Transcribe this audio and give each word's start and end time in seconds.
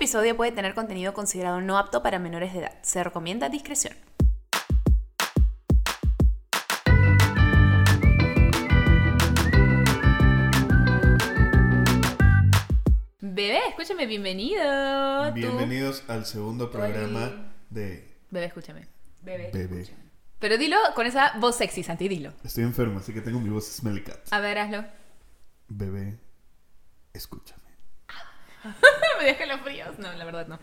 episodio 0.00 0.34
puede 0.34 0.50
tener 0.50 0.72
contenido 0.74 1.12
considerado 1.12 1.60
no 1.60 1.76
apto 1.76 2.02
para 2.02 2.18
menores 2.18 2.54
de 2.54 2.60
edad. 2.60 2.72
Se 2.80 3.04
recomienda 3.04 3.50
discreción. 3.50 3.94
Bebé, 13.20 13.60
escúchame, 13.68 14.06
bienvenido. 14.06 14.62
Tú- 15.28 15.34
Bienvenidos 15.34 16.04
al 16.08 16.24
segundo 16.26 16.70
programa 16.70 17.52
de 17.68 18.08
Bebé, 18.30 18.46
escúchame. 18.46 18.86
Bebé. 19.22 19.50
Bebé. 19.52 19.86
Pero 20.38 20.56
dilo 20.56 20.76
con 20.94 21.06
esa 21.06 21.36
voz 21.38 21.56
sexy, 21.56 21.82
Santi, 21.82 22.08
dilo. 22.08 22.32
Estoy 22.44 22.64
enfermo, 22.64 22.98
así 23.00 23.12
que 23.12 23.20
tengo 23.20 23.40
mi 23.40 23.50
voz 23.50 23.66
smelly 23.66 24.02
cat. 24.02 24.18
A 24.30 24.40
ver, 24.40 24.58
hazlo. 24.58 24.84
Bebé, 25.68 26.18
escúchame. 27.12 27.59
Me 29.18 29.24
dejan 29.24 29.48
los 29.48 29.60
fríos. 29.60 29.98
No, 29.98 30.12
la 30.12 30.24
verdad 30.24 30.46
no. 30.46 30.58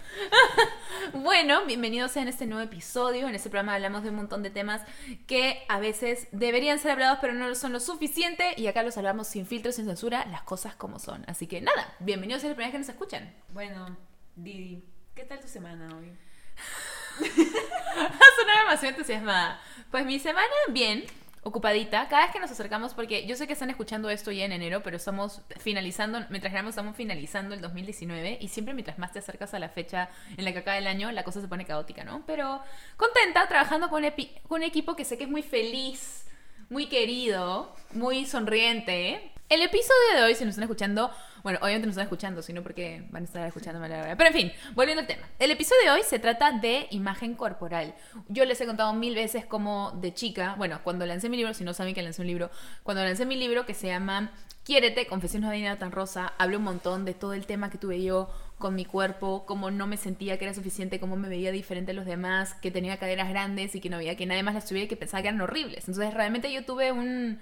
bueno, 1.21 1.65
bienvenidos 1.65 2.15
en 2.17 2.27
este 2.27 2.45
nuevo 2.45 2.63
episodio. 2.63 3.27
En 3.27 3.35
este 3.35 3.49
programa 3.49 3.73
hablamos 3.75 4.03
de 4.03 4.09
un 4.09 4.15
montón 4.15 4.43
de 4.43 4.49
temas 4.49 4.81
que 5.25 5.63
a 5.67 5.79
veces 5.79 6.27
deberían 6.31 6.79
ser 6.79 6.91
hablados, 6.91 7.19
pero 7.21 7.33
no 7.33 7.47
lo 7.47 7.55
son 7.55 7.73
lo 7.73 7.79
suficiente. 7.79 8.53
Y 8.57 8.67
acá 8.67 8.83
los 8.83 8.97
hablamos 8.97 9.27
sin 9.27 9.47
filtro, 9.47 9.71
sin 9.71 9.85
censura, 9.85 10.25
las 10.25 10.43
cosas 10.43 10.75
como 10.75 10.99
son. 10.99 11.23
Así 11.27 11.47
que 11.47 11.61
nada, 11.61 11.95
bienvenidos 11.99 12.43
a 12.43 12.49
la 12.49 12.53
primera 12.53 12.67
vez 12.67 12.73
que 12.73 12.79
nos 12.79 12.89
escuchan. 12.89 13.33
Bueno, 13.49 13.97
Didi, 14.35 14.83
¿qué 15.15 15.23
tal 15.23 15.39
tu 15.39 15.47
semana 15.47 15.89
hoy? 15.95 16.11
Sonaba 17.25 18.59
demasiado 18.59 18.89
entusiasmada. 18.89 19.59
Pues 19.89 20.05
mi 20.05 20.19
semana, 20.19 20.53
bien, 20.69 21.05
ocupadita. 21.47 22.07
Cada 22.07 22.23
vez 22.23 22.31
que 22.31 22.39
nos 22.39 22.51
acercamos, 22.51 22.93
porque 22.93 23.25
yo 23.25 23.35
sé 23.35 23.47
que 23.47 23.53
están 23.53 23.69
escuchando 23.69 24.09
esto 24.09 24.31
ya 24.31 24.45
en 24.45 24.51
enero, 24.51 24.81
pero 24.83 24.97
estamos 24.97 25.41
finalizando, 25.59 26.19
mientras 26.29 26.51
grabamos, 26.51 26.71
estamos 26.71 26.95
finalizando 26.95 27.55
el 27.55 27.61
2019. 27.61 28.37
Y 28.41 28.47
siempre 28.49 28.73
mientras 28.73 28.99
más 28.99 29.11
te 29.11 29.19
acercas 29.19 29.53
a 29.53 29.59
la 29.59 29.69
fecha 29.69 30.09
en 30.35 30.45
la 30.45 30.51
que 30.51 30.59
acaba 30.59 30.77
el 30.77 30.87
año, 30.87 31.11
la 31.11 31.23
cosa 31.23 31.41
se 31.41 31.47
pone 31.47 31.65
caótica, 31.65 32.03
¿no? 32.03 32.23
Pero 32.25 32.61
contenta, 32.97 33.47
trabajando 33.47 33.89
con, 33.89 34.03
con 34.47 34.61
un 34.61 34.63
equipo 34.63 34.95
que 34.95 35.05
sé 35.05 35.17
que 35.17 35.23
es 35.23 35.29
muy 35.29 35.43
feliz, 35.43 36.25
muy 36.69 36.87
querido, 36.87 37.73
muy 37.93 38.25
sonriente. 38.25 39.31
El 39.49 39.61
episodio 39.61 40.15
de 40.15 40.23
hoy, 40.23 40.35
si 40.35 40.43
nos 40.43 40.51
están 40.51 40.63
escuchando, 40.63 41.11
bueno, 41.47 41.59
obviamente 41.61 41.87
nos 41.87 41.93
están 41.93 42.07
escuchando, 42.07 42.41
sino 42.41 42.61
porque 42.61 43.05
van 43.09 43.23
a 43.23 43.25
estar 43.25 43.47
escuchándome 43.47 43.87
la 43.87 44.01
hora. 44.01 44.17
Pero 44.17 44.27
en 44.31 44.35
fin, 44.35 44.51
volviendo 44.75 44.99
al 44.99 45.07
tema. 45.07 45.25
El 45.39 45.49
episodio 45.49 45.81
de 45.85 45.91
hoy 45.91 46.01
se 46.03 46.19
trata 46.19 46.51
de 46.51 46.87
imagen 46.91 47.35
corporal. 47.35 47.95
Yo 48.27 48.43
les 48.43 48.59
he 48.59 48.65
contado 48.65 48.91
mil 48.91 49.15
veces 49.15 49.45
como 49.45 49.91
de 50.01 50.13
chica, 50.13 50.55
bueno, 50.57 50.81
cuando 50.83 51.05
lancé 51.05 51.29
mi 51.29 51.37
libro, 51.37 51.53
si 51.53 51.63
no 51.63 51.73
saben 51.73 51.95
que 51.95 52.01
lancé 52.01 52.21
un 52.21 52.27
libro, 52.27 52.51
cuando 52.83 53.01
lancé 53.01 53.25
mi 53.25 53.37
libro 53.37 53.65
que 53.65 53.73
se 53.73 53.87
llama 53.87 54.33
Quiérete, 54.65 55.07
Confesiones 55.07 55.49
de 55.49 55.61
una 55.61 55.77
tan 55.77 55.93
rosa, 55.93 56.33
hablé 56.37 56.57
un 56.57 56.63
montón 56.63 57.05
de 57.05 57.13
todo 57.13 57.33
el 57.33 57.45
tema 57.45 57.69
que 57.69 57.77
tuve 57.77 58.03
yo 58.03 58.29
con 58.57 58.75
mi 58.75 58.83
cuerpo, 58.83 59.45
cómo 59.45 59.71
no 59.71 59.87
me 59.87 59.95
sentía 59.95 60.37
que 60.37 60.43
era 60.43 60.53
suficiente, 60.53 60.99
cómo 60.99 61.15
me 61.15 61.29
veía 61.29 61.53
diferente 61.53 61.91
a 61.91 61.95
los 61.95 62.05
demás, 62.05 62.55
que 62.55 62.71
tenía 62.71 62.97
caderas 62.97 63.29
grandes 63.29 63.73
y 63.73 63.79
que 63.79 63.89
no 63.89 63.99
veía 63.99 64.17
que 64.17 64.25
nadie 64.25 64.43
más 64.43 64.53
las 64.53 64.65
tuviera 64.65 64.83
y 64.83 64.89
que 64.89 64.97
pensaba 64.97 65.21
que 65.21 65.29
eran 65.29 65.39
horribles. 65.39 65.87
Entonces 65.87 66.13
realmente 66.13 66.51
yo 66.51 66.65
tuve 66.65 66.91
un, 66.91 67.39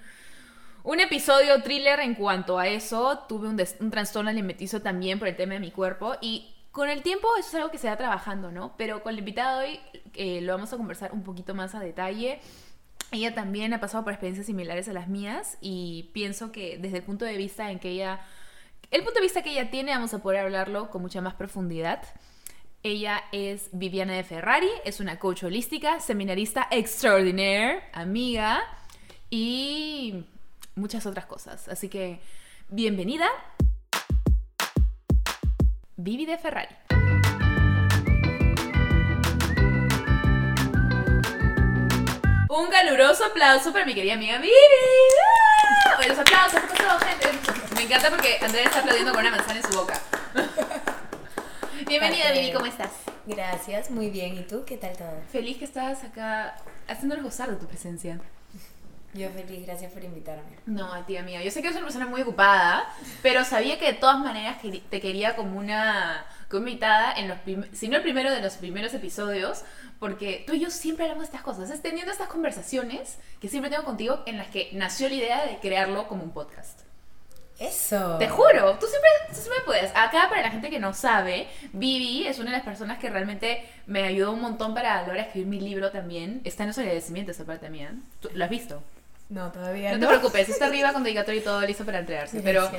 un 0.86 1.00
episodio 1.00 1.60
thriller 1.62 1.98
en 1.98 2.14
cuanto 2.14 2.58
a 2.58 2.68
eso. 2.68 3.18
Tuve 3.28 3.48
un, 3.48 3.60
un 3.80 3.90
trastorno 3.90 4.30
alimenticio 4.30 4.80
también 4.80 5.18
por 5.18 5.26
el 5.26 5.36
tema 5.36 5.54
de 5.54 5.60
mi 5.60 5.72
cuerpo. 5.72 6.14
Y 6.20 6.54
con 6.70 6.88
el 6.88 7.02
tiempo 7.02 7.28
eso 7.36 7.48
es 7.48 7.54
algo 7.56 7.70
que 7.70 7.78
se 7.78 7.88
va 7.88 7.96
trabajando, 7.96 8.52
¿no? 8.52 8.76
Pero 8.78 9.02
con 9.02 9.14
la 9.14 9.18
invitada 9.18 9.60
de 9.60 9.66
hoy 9.66 9.80
eh, 10.14 10.40
lo 10.42 10.52
vamos 10.52 10.72
a 10.72 10.76
conversar 10.76 11.12
un 11.12 11.24
poquito 11.24 11.54
más 11.54 11.74
a 11.74 11.80
detalle. 11.80 12.40
Ella 13.10 13.34
también 13.34 13.74
ha 13.74 13.80
pasado 13.80 14.04
por 14.04 14.12
experiencias 14.12 14.46
similares 14.46 14.88
a 14.88 14.92
las 14.92 15.08
mías 15.08 15.58
y 15.60 16.10
pienso 16.14 16.52
que 16.52 16.78
desde 16.78 16.98
el 16.98 17.02
punto 17.02 17.24
de 17.24 17.36
vista 17.36 17.70
en 17.70 17.80
que 17.80 17.90
ella... 17.90 18.20
El 18.92 19.02
punto 19.02 19.18
de 19.18 19.22
vista 19.22 19.42
que 19.42 19.50
ella 19.50 19.68
tiene 19.70 19.90
vamos 19.90 20.14
a 20.14 20.22
poder 20.22 20.40
hablarlo 20.40 20.88
con 20.90 21.02
mucha 21.02 21.20
más 21.20 21.34
profundidad. 21.34 22.00
Ella 22.84 23.24
es 23.32 23.70
Viviana 23.72 24.12
de 24.12 24.22
Ferrari, 24.22 24.70
es 24.84 25.00
una 25.00 25.18
coach 25.18 25.42
holística, 25.42 25.98
seminarista 25.98 26.68
extraordinaire, 26.70 27.82
amiga 27.92 28.62
y 29.28 30.26
muchas 30.76 31.06
otras 31.06 31.26
cosas. 31.26 31.68
Así 31.68 31.88
que, 31.88 32.20
bienvenida, 32.68 33.28
Vivi 35.96 36.26
de 36.26 36.38
Ferrari. 36.38 36.76
Un 42.48 42.70
caluroso 42.70 43.24
aplauso 43.24 43.72
para 43.72 43.84
mi 43.84 43.94
querida 43.94 44.14
amiga 44.14 44.38
Vivi. 44.38 44.52
¡Ah! 45.98 46.06
Los 46.06 46.18
aplausos, 46.18 46.60
¿qué 46.60 46.82
pasó, 46.84 47.04
gente? 47.04 47.28
Me 47.74 47.82
encanta 47.82 48.10
porque 48.10 48.38
Andrea 48.40 48.64
está 48.64 48.80
aplaudiendo 48.80 49.12
con 49.12 49.20
una 49.22 49.30
manzana 49.30 49.60
en 49.60 49.72
su 49.72 49.78
boca. 49.78 50.00
Bienvenida. 51.86 52.32
Vivi, 52.32 52.52
¿cómo 52.52 52.66
estás? 52.66 52.90
Gracias, 53.26 53.90
muy 53.90 54.10
bien. 54.10 54.36
¿Y 54.36 54.42
tú 54.42 54.64
qué 54.64 54.76
tal 54.76 54.96
todo? 54.96 55.22
Feliz 55.32 55.56
que 55.56 55.64
estás 55.64 56.04
acá 56.04 56.56
haciéndonos 56.86 57.24
gozar 57.24 57.50
de 57.50 57.56
tu 57.56 57.66
presencia. 57.66 58.20
Yo 59.16 59.30
feliz, 59.30 59.64
gracias 59.64 59.92
por 59.92 60.04
invitarme. 60.04 60.58
No, 60.66 61.04
tía 61.06 61.22
mía, 61.22 61.42
yo 61.42 61.50
sé 61.50 61.60
que 61.62 61.68
eres 61.68 61.76
una 61.76 61.86
persona 61.86 62.06
muy 62.06 62.20
ocupada, 62.20 62.86
pero 63.22 63.44
sabía 63.44 63.78
que 63.78 63.86
de 63.86 63.92
todas 63.94 64.18
maneras 64.18 64.60
que 64.60 64.82
te 64.90 65.00
quería 65.00 65.36
como 65.36 65.58
una 65.58 66.26
como 66.50 66.68
invitada 66.68 67.12
en 67.14 67.28
los 67.28 67.38
si 67.72 67.88
no 67.88 67.96
el 67.96 68.02
primero 68.02 68.30
de 68.30 68.40
los 68.40 68.54
primeros 68.54 68.92
episodios, 68.94 69.64
porque 69.98 70.44
tú 70.46 70.52
y 70.52 70.60
yo 70.60 70.70
siempre 70.70 71.04
hablamos 71.04 71.22
de 71.22 71.26
estas 71.26 71.42
cosas, 71.42 71.70
es 71.70 71.80
teniendo 71.80 72.12
estas 72.12 72.28
conversaciones 72.28 73.18
que 73.40 73.48
siempre 73.48 73.70
tengo 73.70 73.84
contigo 73.84 74.22
en 74.26 74.36
las 74.36 74.48
que 74.48 74.70
nació 74.72 75.08
la 75.08 75.14
idea 75.14 75.46
de 75.46 75.58
crearlo 75.58 76.08
como 76.08 76.22
un 76.22 76.30
podcast. 76.32 76.80
Eso. 77.58 78.18
Te 78.18 78.28
juro, 78.28 78.76
tú 78.78 78.86
siempre, 78.86 79.08
tú 79.28 79.36
siempre 79.36 79.62
puedes. 79.64 79.90
Acá, 79.92 80.28
para 80.28 80.42
la 80.42 80.50
gente 80.50 80.68
que 80.68 80.78
no 80.78 80.92
sabe, 80.92 81.48
Vivi 81.72 82.26
es 82.26 82.38
una 82.38 82.50
de 82.50 82.58
las 82.58 82.66
personas 82.66 82.98
que 82.98 83.08
realmente 83.08 83.66
me 83.86 84.02
ayudó 84.02 84.32
un 84.32 84.42
montón 84.42 84.74
para 84.74 85.00
lograr 85.06 85.26
escribir 85.26 85.48
mi 85.48 85.60
libro 85.60 85.90
también. 85.90 86.42
Está 86.44 86.64
en 86.64 86.68
los 86.68 86.78
agradecimientos, 86.78 87.40
aparte 87.40 87.64
también. 87.64 88.02
¿Tú 88.20 88.28
¿Lo 88.34 88.44
has 88.44 88.50
visto? 88.50 88.82
No, 89.28 89.50
todavía 89.50 89.90
No 89.92 89.98
no. 89.98 90.06
te 90.06 90.18
preocupes, 90.18 90.48
está 90.48 90.66
arriba 90.66 90.92
con 90.92 91.02
dedicatoria 91.02 91.40
y 91.40 91.44
todo 91.44 91.60
listo 91.62 91.84
para 91.84 91.98
entregarse. 91.98 92.40
Pero 92.42 92.70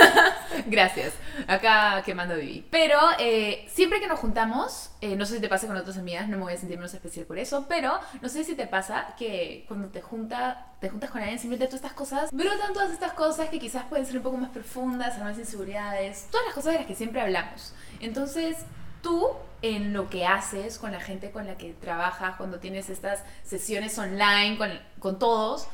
Gracias. 0.66 1.14
Acá 1.46 2.02
quemando 2.04 2.36
Vivi. 2.36 2.66
Pero 2.70 2.98
eh, 3.18 3.66
siempre 3.72 4.00
que 4.00 4.06
nos 4.06 4.18
juntamos, 4.18 4.90
eh, 5.00 5.16
no 5.16 5.26
sé 5.26 5.36
si 5.36 5.40
te 5.40 5.48
pasa 5.48 5.66
con 5.66 5.76
otras 5.76 5.96
amigas, 5.98 6.28
no 6.28 6.36
me 6.36 6.44
voy 6.44 6.54
a 6.54 6.56
sentir 6.56 6.76
menos 6.76 6.92
especial 6.94 7.26
por 7.26 7.38
eso, 7.38 7.66
pero 7.68 7.98
no 8.20 8.28
sé 8.28 8.44
si 8.44 8.54
te 8.54 8.66
pasa 8.66 9.14
que 9.18 9.64
cuando 9.68 9.88
te 9.88 10.02
junta, 10.02 10.66
te 10.80 10.88
juntas 10.88 11.10
con 11.10 11.20
alguien, 11.20 11.38
simplemente 11.38 11.66
todas 11.66 11.80
estas 11.82 11.92
cosas, 11.96 12.30
brotan 12.32 12.72
todas 12.72 12.90
estas 12.90 13.12
cosas 13.12 13.48
que 13.48 13.58
quizás 13.58 13.84
pueden 13.84 14.06
ser 14.06 14.16
un 14.16 14.22
poco 14.22 14.36
más 14.36 14.50
profundas, 14.50 15.18
más 15.18 15.38
inseguridades, 15.38 16.26
todas 16.30 16.46
las 16.46 16.54
cosas 16.54 16.72
de 16.72 16.78
las 16.80 16.86
que 16.86 16.94
siempre 16.94 17.20
hablamos. 17.20 17.74
Entonces, 18.00 18.58
tú 19.02 19.28
en 19.62 19.92
lo 19.92 20.08
que 20.10 20.26
haces 20.26 20.78
con 20.78 20.92
la 20.92 21.00
gente 21.00 21.30
con 21.30 21.46
la 21.46 21.56
que 21.56 21.72
trabajas, 21.72 22.36
cuando 22.36 22.58
tienes 22.58 22.90
estas 22.90 23.20
sesiones 23.44 23.98
online 23.98 24.56
con, 24.58 24.70
con 24.98 25.18
todos, 25.18 25.68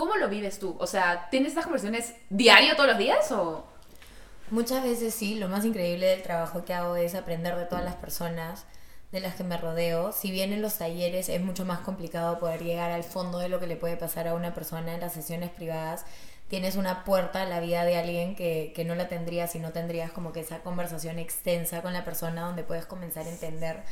¿cómo 0.00 0.16
lo 0.16 0.30
vives 0.30 0.58
tú? 0.58 0.76
O 0.80 0.86
sea, 0.86 1.28
¿tienes 1.30 1.50
estas 1.50 1.64
conversaciones 1.64 2.14
diario 2.30 2.74
todos 2.74 2.88
los 2.88 2.98
días 2.98 3.30
o...? 3.32 3.66
Muchas 4.50 4.82
veces 4.82 5.14
sí, 5.14 5.34
lo 5.34 5.46
más 5.46 5.62
increíble 5.66 6.06
del 6.06 6.22
trabajo 6.22 6.64
que 6.64 6.72
hago 6.72 6.96
es 6.96 7.14
aprender 7.14 7.54
de 7.54 7.66
todas 7.66 7.84
las 7.84 7.96
personas 7.96 8.64
de 9.12 9.20
las 9.20 9.34
que 9.34 9.44
me 9.44 9.58
rodeo. 9.58 10.12
Si 10.12 10.30
bien 10.30 10.54
en 10.54 10.62
los 10.62 10.78
talleres 10.78 11.28
es 11.28 11.42
mucho 11.42 11.66
más 11.66 11.80
complicado 11.80 12.38
poder 12.38 12.64
llegar 12.64 12.90
al 12.90 13.04
fondo 13.04 13.40
de 13.40 13.50
lo 13.50 13.60
que 13.60 13.66
le 13.66 13.76
puede 13.76 13.98
pasar 13.98 14.26
a 14.26 14.32
una 14.32 14.54
persona 14.54 14.94
en 14.94 15.02
las 15.02 15.12
sesiones 15.12 15.50
privadas, 15.50 16.06
tienes 16.48 16.76
una 16.76 17.04
puerta 17.04 17.42
a 17.42 17.44
la 17.44 17.60
vida 17.60 17.84
de 17.84 17.98
alguien 17.98 18.36
que, 18.36 18.72
que 18.74 18.86
no 18.86 18.94
la 18.94 19.06
tendrías 19.06 19.52
si 19.52 19.58
no 19.58 19.72
tendrías 19.72 20.12
como 20.12 20.32
que 20.32 20.40
esa 20.40 20.60
conversación 20.60 21.18
extensa 21.18 21.82
con 21.82 21.92
la 21.92 22.06
persona 22.06 22.40
donde 22.40 22.62
puedes 22.62 22.86
comenzar 22.86 23.26
a 23.26 23.30
entender 23.30 23.82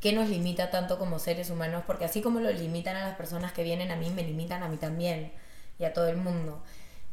qué 0.00 0.12
nos 0.12 0.28
limita 0.28 0.70
tanto 0.70 0.98
como 0.98 1.18
seres 1.18 1.50
humanos, 1.50 1.84
porque 1.86 2.06
así 2.06 2.22
como 2.22 2.40
lo 2.40 2.50
limitan 2.50 2.96
a 2.96 3.06
las 3.06 3.16
personas 3.16 3.52
que 3.52 3.62
vienen 3.62 3.90
a 3.90 3.96
mí, 3.96 4.10
me 4.10 4.22
limitan 4.22 4.62
a 4.62 4.68
mí 4.68 4.76
también 4.76 5.32
y 5.78 5.84
a 5.84 5.92
todo 5.92 6.08
el 6.08 6.16
mundo. 6.16 6.62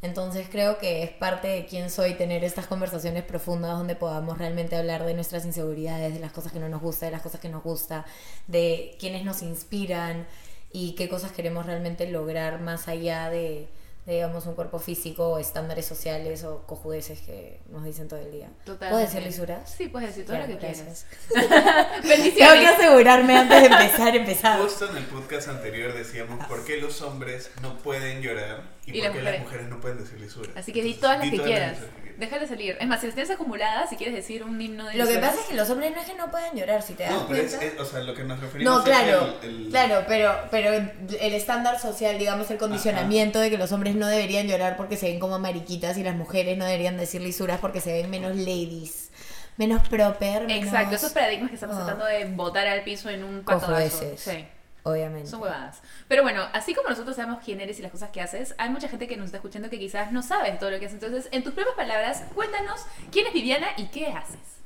Entonces 0.00 0.46
creo 0.50 0.78
que 0.78 1.02
es 1.02 1.10
parte 1.10 1.48
de 1.48 1.66
quién 1.66 1.90
soy 1.90 2.14
tener 2.14 2.44
estas 2.44 2.66
conversaciones 2.66 3.24
profundas 3.24 3.76
donde 3.76 3.96
podamos 3.96 4.38
realmente 4.38 4.76
hablar 4.76 5.04
de 5.04 5.14
nuestras 5.14 5.44
inseguridades, 5.44 6.14
de 6.14 6.20
las 6.20 6.32
cosas 6.32 6.52
que 6.52 6.60
no 6.60 6.68
nos 6.68 6.80
gusta, 6.80 7.06
de 7.06 7.12
las 7.12 7.22
cosas 7.22 7.40
que 7.40 7.48
nos 7.48 7.64
gusta, 7.64 8.06
de 8.46 8.96
quienes 9.00 9.24
nos 9.24 9.42
inspiran 9.42 10.26
y 10.72 10.94
qué 10.94 11.08
cosas 11.08 11.32
queremos 11.32 11.66
realmente 11.66 12.08
lograr 12.08 12.60
más 12.60 12.86
allá 12.86 13.28
de, 13.28 13.38
de, 13.38 13.68
digamos, 14.14 14.46
un 14.46 14.54
cuerpo 14.54 14.78
físico 14.78 15.28
o 15.32 15.38
estándares 15.38 15.84
sociales 15.86 16.42
o 16.44 16.62
cojudeces 16.66 17.20
que 17.20 17.60
nos 17.70 17.84
dicen 17.84 18.08
todo 18.08 18.18
el 18.20 18.30
día. 18.32 18.48
Totalmente. 18.64 18.88
¿Puedo 18.88 18.98
decir 18.98 19.22
lisuras? 19.22 19.70
Sí, 19.70 19.88
puedes 19.88 20.08
decir 20.08 20.24
todo 20.24 20.36
Ya, 20.36 20.42
lo 20.42 20.48
que 20.48 20.54
gracias. 20.56 21.04
quieras. 21.28 21.46
Tengo 21.92 22.02
que 22.02 22.08
Bendiciones. 22.08 22.70
asegurarme 22.70 23.36
antes 23.36 23.60
de 23.60 23.66
empezar, 23.68 24.16
empezar. 24.16 24.60
Justo 24.60 24.88
en 24.90 24.96
el 24.96 25.04
podcast 25.04 25.48
anterior 25.48 25.92
decíamos 25.92 26.44
por 26.46 26.64
qué 26.64 26.78
los 26.78 27.02
hombres 27.02 27.50
no 27.62 27.76
pueden 27.78 28.22
llorar 28.22 28.62
y, 28.88 28.98
Y 28.98 29.00
por 29.02 29.02
las 29.02 29.12
qué 29.12 29.18
mujeres. 29.18 29.32
las 29.40 29.42
mujeres 29.44 29.68
no 29.68 29.80
pueden 29.80 29.98
decir 29.98 30.20
lisuras. 30.20 30.50
Así 30.56 30.72
que 30.72 30.82
di 30.82 30.94
todas 30.94 31.18
las 31.18 31.24
di 31.24 31.30
que 31.32 31.36
todas 31.38 31.50
las 31.50 31.58
quieras. 31.60 31.78
lisuras 31.80 32.02
que. 32.02 32.08
Déjale 32.18 32.48
salir. 32.48 32.76
Es 32.80 32.88
más, 32.88 33.00
si 33.00 33.06
las 33.06 33.14
tienes 33.14 33.30
acumuladas, 33.30 33.90
si 33.90 33.94
quieres 33.96 34.12
decir 34.16 34.42
un 34.42 34.60
himno 34.60 34.86
de 34.88 34.96
Lo 34.96 35.06
que 35.06 35.18
pasa 35.18 35.40
es 35.40 35.46
que 35.46 35.54
los 35.54 35.70
hombres 35.70 35.92
no 35.94 36.00
es 36.00 36.06
que 36.08 36.16
no 36.16 36.28
puedan 36.32 36.56
llorar, 36.56 36.82
si 36.82 36.94
te 36.94 37.04
das 37.04 37.12
No, 37.12 37.28
pero 37.28 37.42
es, 37.42 37.54
cuenta. 37.54 37.74
es- 37.76 37.80
o 37.80 37.84
sea, 37.84 38.00
lo 38.00 38.12
que 38.14 38.24
nos 38.24 38.40
referimos 38.40 38.72
No, 38.74 38.78
es 38.80 38.84
claro, 38.84 39.34
el- 39.42 39.48
el- 39.66 39.68
claro, 39.70 40.04
pero, 40.08 40.34
pero 40.50 40.72
el 40.72 41.34
estándar 41.34 41.78
social, 41.78 42.18
digamos, 42.18 42.50
el 42.50 42.58
condicionamiento 42.58 43.38
de 43.38 43.50
que 43.50 43.56
los 43.58 43.70
hombres 43.70 43.94
no 43.94 44.08
deberían 44.08 44.48
llorar 44.48 44.76
porque 44.76 44.96
se 44.96 45.06
ven 45.10 45.20
como 45.20 45.38
mariquitas 45.38 45.96
y 45.96 46.02
las 46.02 46.16
mujeres 46.16 46.58
no 46.58 46.64
deberían 46.64 46.96
decir 46.96 47.20
lisuras 47.20 47.60
porque 47.60 47.80
se 47.80 47.92
ven 47.92 48.10
menos 48.10 48.34
ladies. 48.34 49.10
menos 49.56 49.88
proper, 49.88 50.44
menos... 50.46 50.66
Exacto, 50.66 50.94
esos 50.96 51.12
paradigmas 51.12 51.50
que 51.50 51.54
estamos 51.56 51.76
Oh. 51.76 51.78
tratando 51.84 52.04
de 52.06 52.24
botar 52.26 52.66
al 52.68 52.82
piso 52.82 53.10
en 53.10 53.22
un 53.24 53.44
veces. 53.44 54.20
Sí. 54.20 54.44
Obviamente. 54.92 55.28
Son 55.28 55.40
huevadas. 55.42 55.80
Pero 56.08 56.22
bueno, 56.22 56.46
así 56.52 56.74
como 56.74 56.88
nosotros 56.88 57.16
sabemos 57.16 57.40
quién 57.44 57.60
eres 57.60 57.78
y 57.78 57.82
las 57.82 57.92
cosas 57.92 58.10
que 58.10 58.20
haces, 58.20 58.54
hay 58.58 58.70
mucha 58.70 58.88
gente 58.88 59.06
que 59.06 59.16
nos 59.16 59.26
está 59.26 59.38
escuchando 59.38 59.70
que 59.70 59.78
quizás 59.78 60.12
no 60.12 60.22
sabe 60.22 60.52
todo 60.52 60.70
lo 60.70 60.78
que 60.78 60.86
haces. 60.86 61.02
Entonces, 61.02 61.28
en 61.32 61.42
tus 61.44 61.54
propias 61.54 61.76
palabras, 61.76 62.24
cuéntanos 62.34 62.80
quién 63.10 63.26
es 63.26 63.32
Viviana 63.32 63.68
y 63.76 63.86
qué 63.86 64.08
haces. 64.08 64.58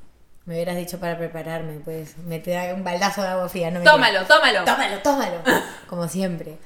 Me 0.44 0.54
hubieras 0.54 0.76
dicho 0.76 0.98
para 0.98 1.16
prepararme, 1.16 1.80
pues 1.84 2.18
me 2.18 2.40
te 2.40 2.50
da 2.50 2.74
un 2.74 2.82
baldazo 2.82 3.22
de 3.22 3.28
agua 3.28 3.48
fría. 3.48 3.70
No 3.70 3.78
me 3.78 3.84
Tómalo, 3.84 4.24
tómalo. 4.26 4.64
Tómalo, 4.64 4.98
tómalo. 4.98 5.42
Como 5.88 6.08
siempre. 6.08 6.58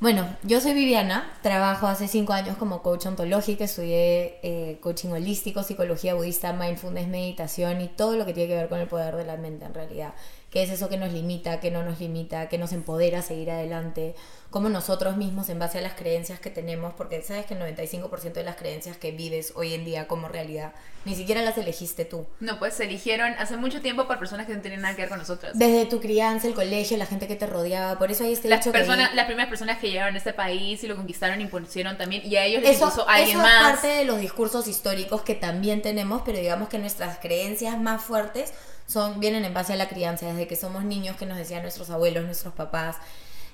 Bueno, 0.00 0.26
yo 0.42 0.60
soy 0.60 0.74
Viviana, 0.74 1.32
trabajo 1.40 1.86
hace 1.86 2.08
cinco 2.08 2.32
años 2.32 2.56
como 2.56 2.82
coach 2.82 3.06
ontológica, 3.06 3.64
estudié 3.64 4.38
eh, 4.42 4.78
coaching 4.82 5.10
holístico, 5.10 5.62
psicología 5.62 6.14
budista, 6.14 6.52
mindfulness, 6.52 7.06
meditación 7.06 7.80
y 7.80 7.88
todo 7.88 8.16
lo 8.16 8.26
que 8.26 8.34
tiene 8.34 8.48
que 8.48 8.56
ver 8.56 8.68
con 8.68 8.80
el 8.80 8.88
poder 8.88 9.16
de 9.16 9.24
la 9.24 9.36
mente 9.36 9.64
en 9.64 9.72
realidad. 9.72 10.12
¿Qué 10.54 10.62
es 10.62 10.70
eso 10.70 10.88
que 10.88 10.96
nos 10.96 11.12
limita, 11.12 11.58
que 11.58 11.72
no 11.72 11.82
nos 11.82 11.98
limita, 11.98 12.48
que 12.48 12.58
nos 12.58 12.72
empodera 12.72 13.18
a 13.18 13.22
seguir 13.22 13.50
adelante? 13.50 14.14
Cómo 14.50 14.68
nosotros 14.68 15.16
mismos, 15.16 15.48
en 15.48 15.58
base 15.58 15.78
a 15.78 15.80
las 15.80 15.94
creencias 15.94 16.38
que 16.38 16.48
tenemos, 16.48 16.94
porque 16.94 17.20
sabes 17.22 17.44
que 17.44 17.54
el 17.54 17.60
95% 17.60 18.34
de 18.34 18.44
las 18.44 18.54
creencias 18.54 18.96
que 18.96 19.10
vives 19.10 19.52
hoy 19.56 19.74
en 19.74 19.84
día 19.84 20.06
como 20.06 20.28
realidad, 20.28 20.72
ni 21.06 21.16
siquiera 21.16 21.42
las 21.42 21.58
elegiste 21.58 22.04
tú. 22.04 22.24
No, 22.38 22.60
pues 22.60 22.74
se 22.74 22.84
eligieron 22.84 23.32
hace 23.40 23.56
mucho 23.56 23.80
tiempo 23.82 24.06
por 24.06 24.16
personas 24.20 24.46
que 24.46 24.54
no 24.54 24.62
tenían 24.62 24.82
nada 24.82 24.94
que 24.94 25.02
ver 25.02 25.08
con 25.08 25.18
nosotras. 25.18 25.58
Desde 25.58 25.86
tu 25.86 26.00
crianza, 26.00 26.46
el 26.46 26.54
colegio, 26.54 26.96
la 26.98 27.06
gente 27.06 27.26
que 27.26 27.34
te 27.34 27.48
rodeaba, 27.48 27.98
por 27.98 28.12
eso 28.12 28.22
hay 28.22 28.32
este 28.34 28.48
Las, 28.48 28.64
que 28.64 28.70
personas, 28.70 29.10
di- 29.10 29.16
las 29.16 29.26
primeras 29.26 29.50
personas 29.50 29.78
que 29.80 29.90
llegaron 29.90 30.14
a 30.14 30.18
este 30.18 30.34
país 30.34 30.84
y 30.84 30.86
lo 30.86 30.94
conquistaron 30.94 31.40
impusieron 31.40 31.98
también, 31.98 32.22
y 32.24 32.36
a 32.36 32.44
ellos 32.44 32.62
les 32.62 32.76
Eso, 32.76 32.84
impuso 32.84 33.08
alguien 33.08 33.38
eso 33.40 33.44
es 33.44 33.52
más. 33.52 33.72
parte 33.72 33.88
de 33.88 34.04
los 34.04 34.20
discursos 34.20 34.68
históricos 34.68 35.22
que 35.22 35.34
también 35.34 35.82
tenemos, 35.82 36.22
pero 36.24 36.38
digamos 36.38 36.68
que 36.68 36.78
nuestras 36.78 37.18
creencias 37.18 37.76
más 37.80 38.04
fuertes 38.04 38.52
son, 38.86 39.18
vienen 39.20 39.44
en 39.44 39.54
base 39.54 39.72
a 39.72 39.76
la 39.76 39.88
crianza, 39.88 40.26
desde 40.26 40.46
que 40.46 40.56
somos 40.56 40.84
niños 40.84 41.16
que 41.16 41.26
nos 41.26 41.36
decían 41.38 41.62
nuestros 41.62 41.90
abuelos, 41.90 42.24
nuestros 42.24 42.54
papás. 42.54 42.96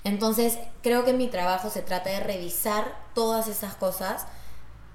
Entonces, 0.04 0.58
creo 0.82 1.04
que 1.04 1.12
mi 1.12 1.28
trabajo 1.28 1.70
se 1.70 1.82
trata 1.82 2.10
de 2.10 2.20
revisar 2.20 2.96
todas 3.14 3.46
esas 3.48 3.74
cosas 3.74 4.26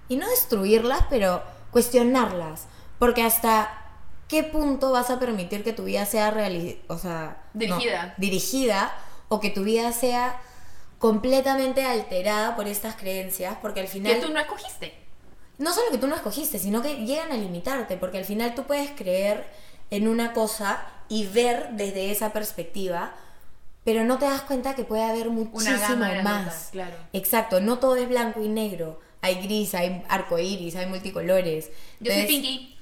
y 0.09 0.17
no 0.17 0.27
destruirlas, 0.29 1.01
pero 1.09 1.41
cuestionarlas. 1.71 2.65
Porque 2.99 3.21
hasta 3.23 3.81
qué 4.27 4.43
punto 4.43 4.91
vas 4.91 5.09
a 5.11 5.19
permitir 5.19 5.63
que 5.63 5.73
tu 5.73 5.83
vida 5.83 6.05
sea 6.05 6.31
reali- 6.33 6.79
o 6.87 6.97
sea, 6.97 7.37
no, 7.53 7.59
Dirigida. 7.59 8.13
dirigida 8.17 8.93
o 9.29 9.39
que 9.39 9.49
tu 9.51 9.63
vida 9.63 9.91
sea 9.91 10.39
completamente 10.99 11.83
alterada 11.85 12.55
por 12.55 12.67
estas 12.67 12.95
creencias, 12.95 13.57
porque 13.61 13.81
al 13.81 13.87
final 13.87 14.15
Que 14.15 14.21
tú 14.25 14.31
no 14.33 14.39
escogiste. 14.39 14.93
no 15.57 15.73
solo 15.73 15.91
que 15.91 15.97
tú 15.97 16.07
no 16.07 16.15
escogiste, 16.15 16.57
sino 16.59 16.81
que 16.81 17.05
llegan 17.05 17.31
a 17.31 17.35
limitarte, 17.35 17.97
porque 17.97 18.17
al 18.17 18.25
final 18.25 18.55
tú 18.55 18.63
puedes 18.63 18.91
creer 18.91 19.45
en 19.89 20.07
una 20.07 20.33
cosa 20.33 20.85
y 21.09 21.25
ver 21.27 21.69
desde 21.71 22.11
esa 22.11 22.33
perspectiva, 22.33 23.13
pero 23.83 24.03
no 24.03 24.17
te 24.17 24.25
das 24.25 24.41
cuenta 24.41 24.75
que 24.75 24.83
puede 24.83 25.03
haber 25.03 25.29
muchísimo 25.29 26.05
más. 26.23 26.69
claro. 26.71 26.95
Exacto, 27.13 27.61
no 27.61 27.77
todo 27.77 27.95
es 27.95 28.09
blanco 28.09 28.41
y 28.41 28.47
negro. 28.47 28.99
Hay 29.21 29.35
gris, 29.35 29.75
hay 29.75 30.03
arcoíris, 30.09 30.75
hay 30.75 30.87
multicolores. 30.87 31.71
Yo 31.99 32.11
soy 32.11 32.25
Pinky. 32.25 32.77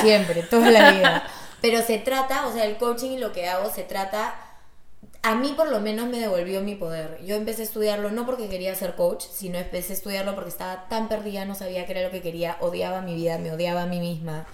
Siempre, 0.00 0.42
toda 0.42 0.70
la 0.70 0.92
vida. 0.92 1.26
Pero 1.60 1.82
se 1.82 1.98
trata, 1.98 2.46
o 2.46 2.52
sea, 2.52 2.64
el 2.64 2.76
coaching 2.76 3.12
y 3.12 3.18
lo 3.18 3.32
que 3.32 3.48
hago 3.48 3.70
se 3.70 3.84
trata, 3.84 4.34
a 5.22 5.34
mí 5.34 5.54
por 5.56 5.70
lo 5.70 5.80
menos 5.80 6.08
me 6.08 6.20
devolvió 6.20 6.60
mi 6.60 6.74
poder. 6.74 7.20
Yo 7.24 7.36
empecé 7.36 7.62
a 7.62 7.64
estudiarlo 7.64 8.10
no 8.10 8.26
porque 8.26 8.48
quería 8.48 8.74
ser 8.74 8.96
coach, 8.96 9.24
sino 9.32 9.58
empecé 9.58 9.94
a 9.94 9.96
estudiarlo 9.96 10.34
porque 10.34 10.50
estaba 10.50 10.88
tan 10.88 11.08
perdida, 11.08 11.46
no 11.46 11.54
sabía 11.54 11.86
qué 11.86 11.92
era 11.92 12.02
lo 12.02 12.10
que 12.10 12.20
quería, 12.20 12.58
odiaba 12.60 13.00
mi 13.00 13.14
vida, 13.14 13.38
me 13.38 13.50
odiaba 13.50 13.82
a 13.82 13.86
mí 13.86 13.98
misma. 13.98 14.46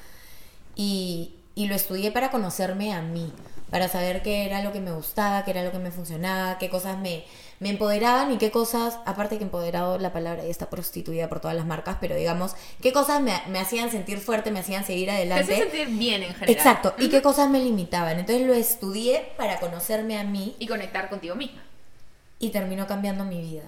Y, 0.76 1.39
y 1.60 1.66
lo 1.68 1.74
estudié 1.74 2.10
para 2.10 2.30
conocerme 2.30 2.92
a 2.94 3.02
mí, 3.02 3.32
para 3.70 3.88
saber 3.88 4.22
qué 4.22 4.46
era 4.46 4.62
lo 4.62 4.72
que 4.72 4.80
me 4.80 4.92
gustaba, 4.92 5.44
qué 5.44 5.50
era 5.50 5.62
lo 5.62 5.72
que 5.72 5.78
me 5.78 5.90
funcionaba, 5.90 6.56
qué 6.58 6.70
cosas 6.70 6.96
me, 6.98 7.24
me 7.60 7.68
empoderaban 7.70 8.32
y 8.32 8.38
qué 8.38 8.50
cosas, 8.50 8.98
aparte 9.04 9.36
que 9.36 9.44
empoderado 9.44 9.98
la 9.98 10.12
palabra 10.12 10.42
ya 10.42 10.48
está 10.48 10.70
prostituida 10.70 11.28
por 11.28 11.40
todas 11.40 11.56
las 11.56 11.66
marcas, 11.66 11.98
pero 12.00 12.14
digamos, 12.16 12.54
qué 12.82 12.92
cosas 12.92 13.20
me, 13.20 13.34
me 13.48 13.58
hacían 13.60 13.90
sentir 13.90 14.18
fuerte, 14.20 14.50
me 14.50 14.60
hacían 14.60 14.84
seguir 14.86 15.06
Te 15.08 15.12
adelante. 15.16 15.52
hace 15.52 15.62
sentir 15.64 15.88
bien 15.88 16.22
en 16.22 16.32
general. 16.34 16.50
Exacto, 16.56 16.94
y 16.98 17.10
qué 17.10 17.20
cosas 17.20 17.50
me 17.50 17.60
limitaban. 17.60 18.18
Entonces 18.18 18.46
lo 18.46 18.54
estudié 18.54 19.32
para 19.36 19.60
conocerme 19.60 20.18
a 20.18 20.24
mí 20.24 20.56
Y 20.58 20.66
conectar 20.66 21.10
contigo 21.10 21.34
misma. 21.34 21.62
y 22.38 22.48
terminó 22.50 22.86
cambiando 22.86 23.24
mi 23.24 23.40
vida. 23.42 23.64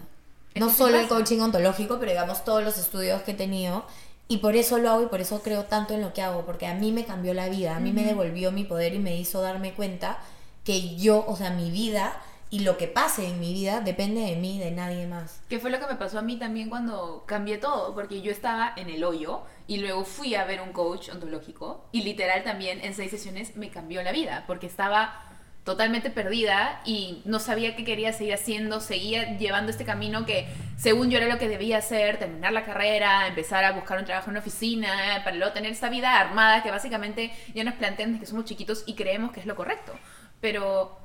No 0.55 0.71
solo 0.71 0.99
el 0.99 1.09
coaching 1.09 1.41
ontológico, 1.41 1.99
pero 1.99 2.11
digamos 2.13 2.45
todos 2.45 2.63
los 2.65 2.77
estudios 2.79 3.23
que 3.23 3.33
he 3.33 3.35
tenido. 3.35 3.85
Y 4.33 4.39
por 4.39 4.57
eso 4.57 4.79
lo 4.79 4.89
hago 4.89 5.03
y 5.03 5.09
por 5.09 5.21
eso 5.21 5.43
creo 5.43 5.65
tanto 5.65 5.93
en 5.93 6.01
lo 6.01 6.15
que 6.15 6.23
hago, 6.23 6.47
porque 6.47 6.67
a 6.67 6.73
mí 6.73 6.91
me 6.91 7.05
cambió 7.05 7.35
la 7.35 7.51
vida, 7.51 7.77
a 7.77 7.81
mí 7.81 7.93
me 7.93 8.03
devolvió 8.03 8.51
mi 8.51 8.65
poder 8.65 8.95
y 8.95 8.99
me 8.99 9.15
hizo 9.15 9.43
darme 9.43 9.75
cuenta 9.75 10.21
que 10.65 10.97
yo, 10.97 11.23
o 11.29 11.37
sea, 11.37 11.51
mi 11.51 11.71
vida 11.71 12.19
y 12.49 12.61
lo 12.61 12.79
que 12.79 12.89
pase 12.89 13.29
en 13.29 13.41
mi 13.41 13.53
vida 13.53 13.83
depende 13.83 14.23
de 14.23 14.37
mí, 14.37 14.59
de 14.59 14.71
nadie 14.71 15.07
más. 15.07 15.43
Que 15.51 15.59
fue 15.59 15.69
lo 15.69 15.79
que 15.79 15.87
me 15.87 15.97
pasó 15.97 16.19
a 16.19 16.23
mí 16.23 16.39
también 16.39 16.71
cuando 16.71 17.25
cambié 17.27 17.59
todo, 17.59 17.95
porque 17.95 18.23
yo 18.23 18.33
estaba 18.33 18.73
en 18.75 18.89
el 18.89 19.05
hoyo 19.05 19.43
y 19.67 19.77
luego 19.77 20.03
fui 20.03 20.35
a 20.35 20.47
ver 20.47 20.63
un 20.63 20.73
coach 20.73 21.11
ontológico 21.11 21.85
y 21.93 22.03
literal 22.03 22.43
también 22.43 22.83
en 22.83 22.95
seis 22.95 23.11
sesiones 23.11 23.55
me 23.57 23.69
cambió 23.69 24.03
la 24.03 24.13
vida, 24.13 24.45
porque 24.47 24.67
estaba 24.67 25.32
totalmente 25.65 26.11
perdida 26.11 26.81
y 26.85 27.23
no 27.25 27.39
sabía 27.39 27.77
qué 27.77 27.85
quería 27.85 28.13
seguir 28.13 28.35
haciendo, 28.35 28.81
seguía 28.81 29.37
llevando 29.39 29.71
este 29.71 29.85
camino 29.85 30.27
que 30.27 30.49
según 30.77 31.11
yo 31.11 31.19
era 31.19 31.33
lo 31.33 31.39
que 31.39 31.49
debía 31.49 31.79
hacer, 31.79 32.19
terminar 32.19 32.53
la 32.53 32.65
carrera, 32.65 33.29
empezar 33.29 33.65
a 33.65 33.73
buscar 33.73 33.99
un 33.99 34.05
trabajo 34.05 34.27
en 34.27 34.33
una 34.33 34.41
oficina, 34.41 35.21
para 35.25 35.37
luego 35.37 35.53
tener 35.53 35.71
esta 35.71 35.89
vida 35.89 36.19
armada 36.19 36.63
que 36.63 36.71
básicamente 36.71 37.33
ya 37.55 37.63
nos 37.63 37.75
plantean 37.75 38.11
desde 38.11 38.21
que 38.21 38.27
somos 38.27 38.45
chiquitos 38.45 38.83
y 38.87 38.95
creemos 38.95 39.31
que 39.31 39.41
es 39.41 39.47
lo 39.47 39.55
correcto. 39.55 39.93
Pero 40.41 40.99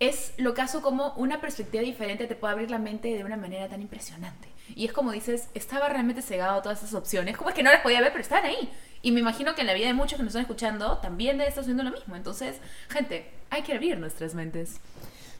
es 0.00 0.34
lo 0.36 0.52
caso 0.54 0.82
como 0.82 1.12
una 1.14 1.40
perspectiva 1.40 1.82
diferente 1.82 2.26
te 2.26 2.34
puede 2.34 2.54
abrir 2.54 2.70
la 2.70 2.78
mente 2.78 3.08
de 3.16 3.24
una 3.24 3.36
manera 3.36 3.68
tan 3.68 3.80
impresionante. 3.80 4.48
Y 4.74 4.86
es 4.86 4.92
como 4.92 5.12
dices, 5.12 5.48
estaba 5.54 5.88
realmente 5.88 6.22
cegado 6.22 6.58
a 6.58 6.62
todas 6.62 6.78
esas 6.78 6.94
opciones. 6.94 7.36
Como 7.36 7.50
es 7.50 7.54
que 7.54 7.62
no 7.62 7.70
las 7.70 7.82
podía 7.82 8.00
ver, 8.00 8.12
pero 8.12 8.22
estaban 8.22 8.44
ahí. 8.44 8.70
Y 9.02 9.12
me 9.12 9.20
imagino 9.20 9.54
que 9.54 9.60
en 9.60 9.66
la 9.66 9.74
vida 9.74 9.86
de 9.86 9.94
muchos 9.94 10.16
que 10.16 10.22
nos 10.22 10.30
están 10.30 10.42
escuchando 10.42 10.98
también 10.98 11.38
debe 11.38 11.48
estar 11.48 11.62
haciendo 11.62 11.82
lo 11.82 11.90
mismo. 11.90 12.16
Entonces, 12.16 12.56
gente, 12.88 13.30
hay 13.50 13.62
que 13.62 13.72
abrir 13.72 13.98
nuestras 13.98 14.34
mentes. 14.34 14.80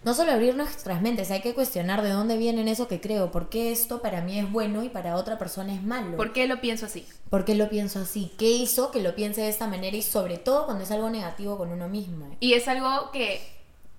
No 0.04 0.14
solo 0.14 0.30
abrir 0.30 0.54
nuestras 0.54 1.02
mentes, 1.02 1.32
hay 1.32 1.40
que 1.40 1.52
cuestionar 1.52 2.00
de 2.00 2.10
dónde 2.10 2.36
viene 2.36 2.70
eso 2.70 2.86
que 2.86 3.00
creo, 3.00 3.32
por 3.32 3.48
qué 3.48 3.72
esto 3.72 4.00
para 4.02 4.20
mí 4.20 4.38
es 4.38 4.48
bueno 4.50 4.84
y 4.84 4.88
para 4.88 5.16
otra 5.16 5.36
persona 5.36 5.74
es 5.74 5.82
malo. 5.82 6.16
¿Por 6.16 6.32
qué 6.32 6.46
lo 6.46 6.60
pienso 6.60 6.86
así? 6.86 7.04
¿Por 7.28 7.44
qué 7.44 7.56
lo 7.56 7.68
pienso 7.68 7.98
así? 7.98 8.30
¿Qué 8.38 8.48
hizo 8.50 8.92
que 8.92 9.02
lo 9.02 9.16
piense 9.16 9.40
de 9.40 9.48
esta 9.48 9.66
manera? 9.66 9.96
Y 9.96 10.02
sobre 10.02 10.38
todo 10.38 10.66
cuando 10.66 10.84
es 10.84 10.92
algo 10.92 11.10
negativo 11.10 11.58
con 11.58 11.72
uno 11.72 11.88
mismo. 11.88 12.36
Y 12.38 12.52
es 12.52 12.68
algo 12.68 13.10
que, 13.10 13.40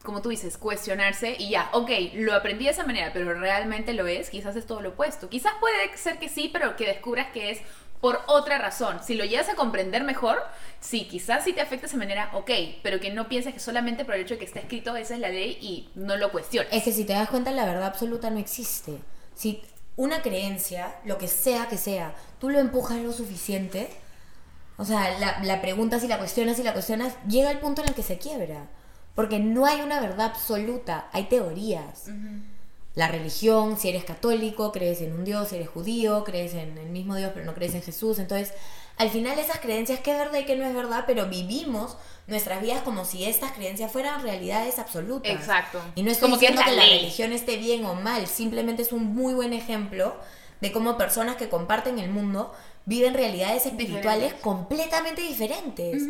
como 0.08 0.22
tú 0.22 0.30
dices, 0.30 0.58
cuestionarse 0.58 1.36
y 1.38 1.50
ya, 1.50 1.70
ok, 1.74 1.92
lo 2.14 2.34
aprendí 2.34 2.64
de 2.64 2.72
esa 2.72 2.86
manera, 2.86 3.12
pero 3.12 3.34
realmente 3.34 3.92
lo 3.92 4.08
es, 4.08 4.30
quizás 4.30 4.56
es 4.56 4.66
todo 4.66 4.80
lo 4.82 4.92
opuesto. 4.92 5.28
Quizás 5.28 5.52
puede 5.60 5.98
ser 5.98 6.18
que 6.18 6.30
sí, 6.30 6.50
pero 6.52 6.78
que 6.78 6.86
descubras 6.86 7.28
que 7.34 7.52
es 7.52 7.60
por 8.00 8.22
otra 8.28 8.58
razón. 8.58 9.02
Si 9.04 9.16
lo 9.16 9.26
llegas 9.26 9.50
a 9.50 9.56
comprender 9.56 10.06
mejor, 10.06 10.42
sí, 10.80 11.10
quizás 11.10 11.44
sí 11.44 11.52
te 11.52 11.60
afecta 11.60 11.82
de 11.82 11.88
esa 11.88 11.98
manera, 11.98 12.32
ok, 12.36 12.50
pero 12.84 13.02
que 13.02 13.12
no 13.12 13.28
pienses 13.28 13.54
que 13.54 13.60
solamente 13.60 14.06
por 14.06 14.16
el 14.16 14.22
hecho 14.22 14.36
de 14.36 14.38
que 14.40 14.46
está 14.46 14.62
escrito 14.62 14.96
esa 14.96 15.16
es 15.16 15.20
la 15.20 15.28
ley 15.28 15.58
y 15.60 15.90
no 15.96 16.16
lo 16.16 16.32
cuestiones. 16.32 16.72
Es 16.72 16.84
que 16.84 16.94
si 16.94 17.04
te 17.04 17.12
das 17.12 17.28
cuenta, 17.28 17.52
la 17.52 17.66
verdad 17.66 17.84
absoluta 17.84 18.30
no 18.30 18.40
existe. 18.40 18.94
Si 19.36 19.62
una 19.98 20.22
creencia, 20.22 20.96
lo 21.04 21.18
que 21.18 21.28
sea 21.28 21.68
que 21.68 21.78
sea, 21.78 22.16
tú 22.40 22.50
lo 22.50 22.60
empujas 22.60 22.98
lo 23.00 23.12
suficiente, 23.12 23.90
o 24.78 24.86
sea, 24.86 25.20
la, 25.20 25.44
la 25.44 25.60
preguntas 25.60 26.02
y 26.06 26.08
la 26.08 26.18
cuestionas 26.18 26.58
y 26.60 26.64
la 26.64 26.72
cuestionas, 26.72 27.14
llega 27.28 27.52
el 27.52 27.60
punto 27.60 27.82
en 27.82 27.90
el 27.90 27.94
que 27.94 28.04
se 28.04 28.18
quiebra. 28.18 28.70
Porque 29.18 29.40
no 29.40 29.66
hay 29.66 29.82
una 29.82 30.00
verdad 30.00 30.28
absoluta, 30.28 31.10
hay 31.12 31.24
teorías. 31.24 32.12
La 32.94 33.08
religión, 33.08 33.76
si 33.80 33.90
eres 33.90 34.04
católico, 34.04 34.72
crees 34.72 35.02
en 35.02 35.14
un 35.14 35.26
Dios, 35.26 35.50
si 35.50 35.56
eres 35.56 35.70
judío, 35.70 36.24
crees 36.24 36.54
en 36.54 36.78
el 36.78 36.90
mismo 36.90 37.16
Dios, 37.16 37.32
pero 37.34 37.44
no 37.44 37.56
crees 37.56 37.74
en 37.74 37.82
Jesús. 37.82 38.20
Entonces, 38.20 38.54
al 38.96 39.10
final 39.10 39.40
esas 39.40 39.58
creencias, 39.58 40.02
qué 40.02 40.12
es 40.12 40.20
verdad 40.20 40.38
y 40.38 40.46
qué 40.46 40.56
no 40.56 40.68
es 40.68 40.76
verdad, 40.76 41.06
pero 41.08 41.26
vivimos 41.26 41.98
nuestras 42.28 42.62
vidas 42.62 42.84
como 42.84 43.06
si 43.06 43.26
estas 43.26 43.54
creencias 43.54 43.92
fueran 43.92 44.22
realidades 44.22 44.78
absolutas. 44.78 45.32
Exacto. 45.32 45.82
Y 45.96 46.04
no 46.04 46.12
estoy 46.12 46.30
Como 46.30 46.40
que 46.40 46.46
es 46.46 46.52
diciendo 46.52 46.72
que, 46.72 46.78
la 46.78 46.84
religión 46.84 47.32
esté 47.32 47.58
bien 47.58 47.86
o 47.86 47.96
mal, 47.96 48.28
simplemente 48.28 48.84
es 48.84 48.92
un 48.92 49.16
muy 49.16 49.34
buen 49.34 49.54
ejemplo 49.54 50.16
de 50.62 50.72
cómo 50.72 50.96
personas 50.96 51.38
que 51.38 51.50
comparten 51.50 51.98
el 51.98 52.12
mundo 52.12 52.54
viven 52.86 53.16
realidades 53.16 53.66
espirituales 53.66 54.34
Diferentes. 54.34 54.44
completamente 54.44 55.22
diferentes, 55.24 56.04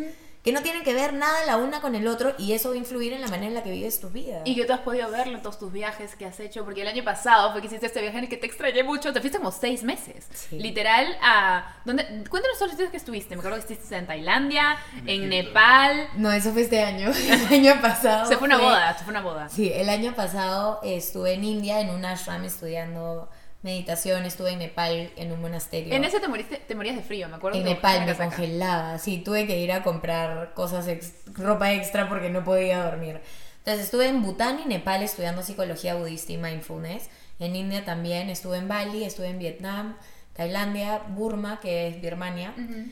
que 0.43 0.53
no 0.53 0.61
tienen 0.61 0.83
que 0.83 0.93
ver 0.93 1.13
nada 1.13 1.45
la 1.45 1.57
una 1.57 1.81
con 1.81 1.93
el 1.95 2.07
otro 2.07 2.33
y 2.37 2.53
eso 2.53 2.69
va 2.69 2.75
a 2.75 2.77
influir 2.77 3.11
en 3.11 3.19
la 3.21 3.27
manera 3.27 3.47
en 3.47 3.53
la 3.53 3.63
que 3.63 3.71
vives 3.71 3.99
tu 3.99 4.09
vida. 4.09 4.41
Y 4.45 4.55
que 4.55 4.63
tú 4.65 4.71
has 4.71 4.79
podido 4.79 5.09
verlo 5.11 5.35
en 5.35 5.41
todos 5.41 5.59
tus 5.59 5.71
viajes 5.73 6.15
que 6.15 6.25
has 6.25 6.39
hecho, 6.39 6.63
porque 6.63 6.83
el 6.83 6.87
año 6.87 7.03
pasado 7.03 7.51
fue 7.51 7.59
que 7.59 7.67
hiciste 7.67 7.85
este 7.87 8.01
viaje 8.01 8.17
en 8.17 8.23
el 8.25 8.29
que 8.29 8.37
te 8.37 8.45
extrañé 8.45 8.83
mucho, 8.83 9.11
te 9.11 9.19
fuiste 9.19 9.39
como 9.39 9.51
seis 9.51 9.83
meses. 9.83 10.25
Sí. 10.33 10.57
Literal, 10.57 11.05
a... 11.21 11.75
¿dónde? 11.83 12.03
Cuéntanos 12.29 12.57
todos 12.57 12.67
los 12.67 12.71
sitios 12.71 12.91
que 12.91 12.97
estuviste. 12.97 13.35
Me 13.35 13.39
acuerdo 13.39 13.57
que 13.57 13.73
estuviste 13.73 13.95
en 13.97 14.07
Tailandia, 14.07 14.77
en. 15.05 15.27
Nepal. 15.27 16.07
No, 16.15 16.31
eso 16.31 16.53
fue 16.53 16.61
este 16.61 16.81
año. 16.81 17.11
El 17.27 17.47
año 17.53 17.81
pasado. 17.81 18.25
Se 18.27 18.37
fue 18.37 18.47
una 18.47 18.55
fue- 18.57 18.65
boda, 18.65 18.97
se 18.97 19.03
fue 19.03 19.11
una 19.11 19.21
boda. 19.21 19.49
Sí, 19.49 19.71
el 19.73 19.89
año 19.89 20.13
pasado 20.15 20.79
estuve 20.83 21.33
en 21.33 21.43
India 21.43 21.81
en 21.81 21.89
un 21.89 22.05
ashram 22.05 22.45
estudiando 22.45 23.29
meditación, 23.67 24.25
estuve 24.25 24.51
en 24.53 24.59
Nepal 24.59 25.11
en 25.15 25.31
un 25.31 25.39
monasterio. 25.39 25.93
En 25.93 26.03
ese 26.03 26.19
te, 26.19 26.27
moriste, 26.27 26.57
te 26.57 26.73
morías 26.73 26.95
de 26.95 27.03
frío, 27.03 27.29
me 27.29 27.35
acuerdo. 27.35 27.59
En 27.59 27.63
Nepal 27.65 28.05
me 28.05 28.15
congelaba, 28.15 28.97
sí, 28.97 29.19
tuve 29.19 29.45
que 29.45 29.59
ir 29.59 29.71
a 29.71 29.83
comprar 29.83 30.53
cosas, 30.55 30.87
ex- 30.87 31.13
ropa 31.33 31.71
extra 31.73 32.09
porque 32.09 32.29
no 32.29 32.43
podía 32.43 32.83
dormir. 32.83 33.21
Entonces 33.59 33.85
estuve 33.85 34.07
en 34.07 34.23
Bután 34.23 34.59
y 34.63 34.65
Nepal 34.67 35.03
estudiando 35.03 35.43
psicología 35.43 35.95
budista 35.95 36.31
y 36.33 36.37
mindfulness. 36.37 37.09
En 37.39 37.55
India 37.55 37.85
también, 37.85 38.29
estuve 38.29 38.57
en 38.57 38.67
Bali, 38.67 39.03
estuve 39.03 39.27
en 39.27 39.37
Vietnam, 39.39 39.95
Tailandia, 40.33 40.99
Burma, 41.09 41.59
que 41.61 41.87
es 41.87 42.01
Birmania. 42.01 42.53
Ujú. 42.57 42.73
Eh, 42.73 42.85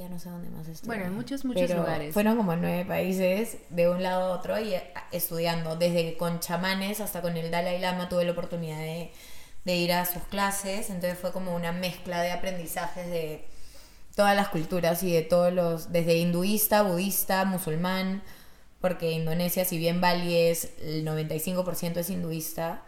ya 0.00 0.08
no 0.08 0.18
sé 0.18 0.30
dónde 0.30 0.48
más 0.48 0.66
estuve. 0.66 0.88
Bueno, 0.88 1.04
en 1.04 1.14
muchos, 1.14 1.44
muchos 1.44 1.66
Pero 1.66 1.80
lugares. 1.80 2.14
Fueron 2.14 2.38
como 2.38 2.56
nueve 2.56 2.86
países 2.86 3.58
de 3.68 3.90
un 3.90 4.02
lado 4.02 4.32
a 4.32 4.36
otro 4.36 4.58
y 4.58 4.72
eh, 4.72 4.82
estudiando, 5.12 5.76
desde 5.76 6.16
con 6.16 6.40
chamanes 6.40 7.00
hasta 7.00 7.20
con 7.20 7.36
el 7.36 7.50
Dalai 7.50 7.78
Lama 7.78 8.08
tuve 8.08 8.24
la 8.24 8.32
oportunidad 8.32 8.78
de, 8.78 9.12
de 9.66 9.76
ir 9.76 9.92
a 9.92 10.06
sus 10.06 10.22
clases, 10.22 10.88
entonces 10.88 11.18
fue 11.18 11.32
como 11.32 11.54
una 11.54 11.72
mezcla 11.72 12.22
de 12.22 12.32
aprendizajes 12.32 13.10
de 13.10 13.44
todas 14.16 14.34
las 14.34 14.48
culturas 14.48 15.02
y 15.02 15.12
de 15.12 15.20
todos 15.20 15.52
los, 15.52 15.92
desde 15.92 16.16
hinduista, 16.16 16.82
budista, 16.82 17.44
musulmán, 17.44 18.22
porque 18.80 19.10
Indonesia, 19.12 19.66
si 19.66 19.76
bien 19.76 20.00
Bali 20.00 20.34
es 20.34 20.70
el 20.80 21.06
95% 21.06 21.98
es 21.98 22.08
hinduista, 22.08 22.82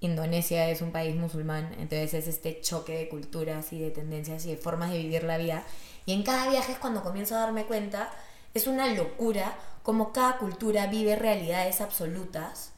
Indonesia 0.00 0.70
es 0.70 0.80
un 0.80 0.92
país 0.92 1.14
musulmán, 1.14 1.74
entonces 1.78 2.14
es 2.14 2.28
este 2.28 2.60
choque 2.62 2.96
de 2.96 3.08
culturas 3.08 3.72
y 3.72 3.80
de 3.80 3.90
tendencias 3.90 4.46
y 4.46 4.50
de 4.50 4.56
formas 4.56 4.90
de 4.92 4.98
vivir 4.98 5.24
la 5.24 5.36
vida. 5.36 5.64
Y 6.08 6.12
en 6.14 6.22
cada 6.22 6.48
viaje 6.48 6.72
es 6.72 6.78
cuando 6.78 7.02
comienzo 7.02 7.36
a 7.36 7.40
darme 7.40 7.64
cuenta, 7.66 8.10
es 8.54 8.66
una 8.66 8.86
locura 8.94 9.58
como 9.82 10.10
cada 10.12 10.38
cultura 10.38 10.86
vive 10.86 11.16
realidades 11.16 11.82
absolutas 11.82 12.72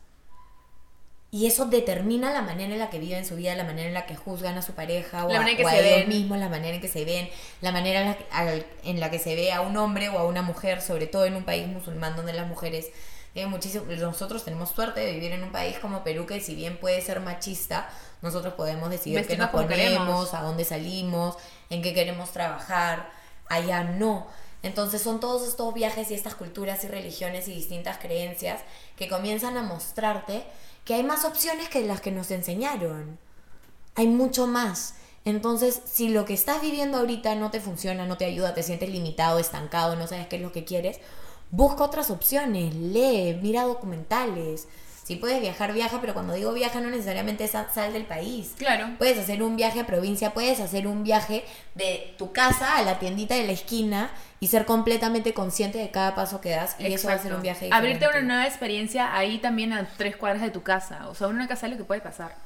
y 1.32 1.46
eso 1.46 1.66
determina 1.66 2.32
la 2.32 2.42
manera 2.42 2.72
en 2.72 2.80
la 2.80 2.90
que 2.90 2.98
viven 2.98 3.24
su 3.24 3.36
vida, 3.36 3.54
la 3.54 3.62
manera 3.62 3.86
en 3.86 3.94
la 3.94 4.04
que 4.04 4.16
juzgan 4.16 4.58
a 4.58 4.62
su 4.62 4.72
pareja 4.72 5.26
o 5.26 5.28
La 5.28 5.36
a, 5.36 5.40
manera 5.42 5.56
que 5.58 5.64
o 5.64 5.68
a 5.68 5.70
se 5.70 5.78
ellos 5.78 6.00
ven. 6.00 6.08
mismos, 6.08 6.38
la 6.38 6.48
manera 6.48 6.74
en 6.74 6.80
que 6.80 6.88
se 6.88 7.04
ven, 7.04 7.28
la 7.60 7.70
manera 7.70 8.00
en 8.00 8.08
la, 8.08 8.16
que, 8.16 8.26
al- 8.32 8.66
en 8.82 8.98
la 8.98 9.10
que 9.12 9.20
se 9.20 9.36
ve 9.36 9.52
a 9.52 9.60
un 9.60 9.76
hombre 9.76 10.08
o 10.08 10.18
a 10.18 10.24
una 10.24 10.42
mujer, 10.42 10.82
sobre 10.82 11.06
todo 11.06 11.26
en 11.26 11.36
un 11.36 11.44
país 11.44 11.68
musulmán 11.68 12.16
donde 12.16 12.32
las 12.32 12.48
mujeres 12.48 12.88
tienen 13.32 13.48
muchísimo. 13.52 13.84
Nosotros 13.86 14.44
tenemos 14.44 14.70
suerte 14.70 14.98
de 15.00 15.12
vivir 15.12 15.30
en 15.30 15.44
un 15.44 15.52
país 15.52 15.78
como 15.78 16.02
Perú 16.02 16.26
que 16.26 16.40
si 16.40 16.56
bien 16.56 16.78
puede 16.78 17.00
ser 17.00 17.20
machista, 17.20 17.88
nosotros 18.22 18.54
podemos 18.54 18.90
decidir 18.90 19.24
qué 19.28 19.36
nos 19.36 19.50
ponemos, 19.50 20.34
a 20.34 20.42
dónde 20.42 20.64
salimos, 20.64 21.36
en 21.70 21.80
qué 21.80 21.94
queremos 21.94 22.32
trabajar. 22.32 23.19
Allá 23.50 23.84
no. 23.84 24.26
Entonces 24.62 25.02
son 25.02 25.20
todos 25.20 25.46
estos 25.46 25.74
viajes 25.74 26.10
y 26.10 26.14
estas 26.14 26.34
culturas 26.34 26.82
y 26.84 26.88
religiones 26.88 27.48
y 27.48 27.54
distintas 27.54 27.98
creencias 27.98 28.62
que 28.96 29.08
comienzan 29.08 29.56
a 29.58 29.62
mostrarte 29.62 30.44
que 30.84 30.94
hay 30.94 31.02
más 31.02 31.24
opciones 31.24 31.68
que 31.68 31.82
las 31.82 32.00
que 32.00 32.12
nos 32.12 32.30
enseñaron. 32.30 33.18
Hay 33.96 34.06
mucho 34.06 34.46
más. 34.46 34.94
Entonces, 35.24 35.82
si 35.84 36.08
lo 36.08 36.24
que 36.24 36.32
estás 36.32 36.62
viviendo 36.62 36.98
ahorita 36.98 37.34
no 37.34 37.50
te 37.50 37.60
funciona, 37.60 38.06
no 38.06 38.16
te 38.16 38.24
ayuda, 38.24 38.54
te 38.54 38.62
sientes 38.62 38.88
limitado, 38.88 39.38
estancado, 39.38 39.96
no 39.96 40.06
sabes 40.06 40.28
qué 40.28 40.36
es 40.36 40.42
lo 40.42 40.52
que 40.52 40.64
quieres, 40.64 40.98
busca 41.50 41.84
otras 41.84 42.10
opciones, 42.10 42.74
lee, 42.74 43.38
mira 43.42 43.64
documentales. 43.64 44.68
Si 45.10 45.16
puedes 45.16 45.40
viajar, 45.40 45.72
viaja, 45.72 46.00
pero 46.00 46.14
cuando 46.14 46.34
digo 46.34 46.52
viaja 46.52 46.80
no 46.80 46.88
necesariamente 46.88 47.42
es 47.42 47.50
sal 47.50 47.92
del 47.92 48.04
país. 48.04 48.54
Claro. 48.56 48.90
Puedes 48.96 49.18
hacer 49.18 49.42
un 49.42 49.56
viaje 49.56 49.80
a 49.80 49.84
provincia, 49.84 50.32
puedes 50.32 50.60
hacer 50.60 50.86
un 50.86 51.02
viaje 51.02 51.44
de 51.74 52.14
tu 52.16 52.30
casa 52.30 52.76
a 52.76 52.82
la 52.82 53.00
tiendita 53.00 53.34
de 53.34 53.44
la 53.44 53.50
esquina 53.50 54.12
y 54.38 54.46
ser 54.46 54.66
completamente 54.66 55.34
consciente 55.34 55.78
de 55.78 55.90
cada 55.90 56.14
paso 56.14 56.40
que 56.40 56.50
das 56.50 56.76
y 56.78 56.92
eso 56.92 57.08
va 57.08 57.14
a 57.14 57.18
ser 57.18 57.34
un 57.34 57.42
viaje 57.42 57.70
Abrirte 57.72 58.04
a 58.04 58.08
una 58.10 58.18
diferente. 58.18 58.22
nueva 58.22 58.46
experiencia 58.46 59.16
ahí 59.16 59.38
también 59.38 59.72
a 59.72 59.84
tres 59.96 60.14
cuadras 60.14 60.42
de 60.42 60.50
tu 60.50 60.62
casa. 60.62 61.08
O 61.08 61.16
sea, 61.16 61.26
una 61.26 61.48
casa 61.48 61.66
es 61.66 61.72
lo 61.72 61.78
que 61.78 61.84
puede 61.84 62.02
pasar. 62.02 62.36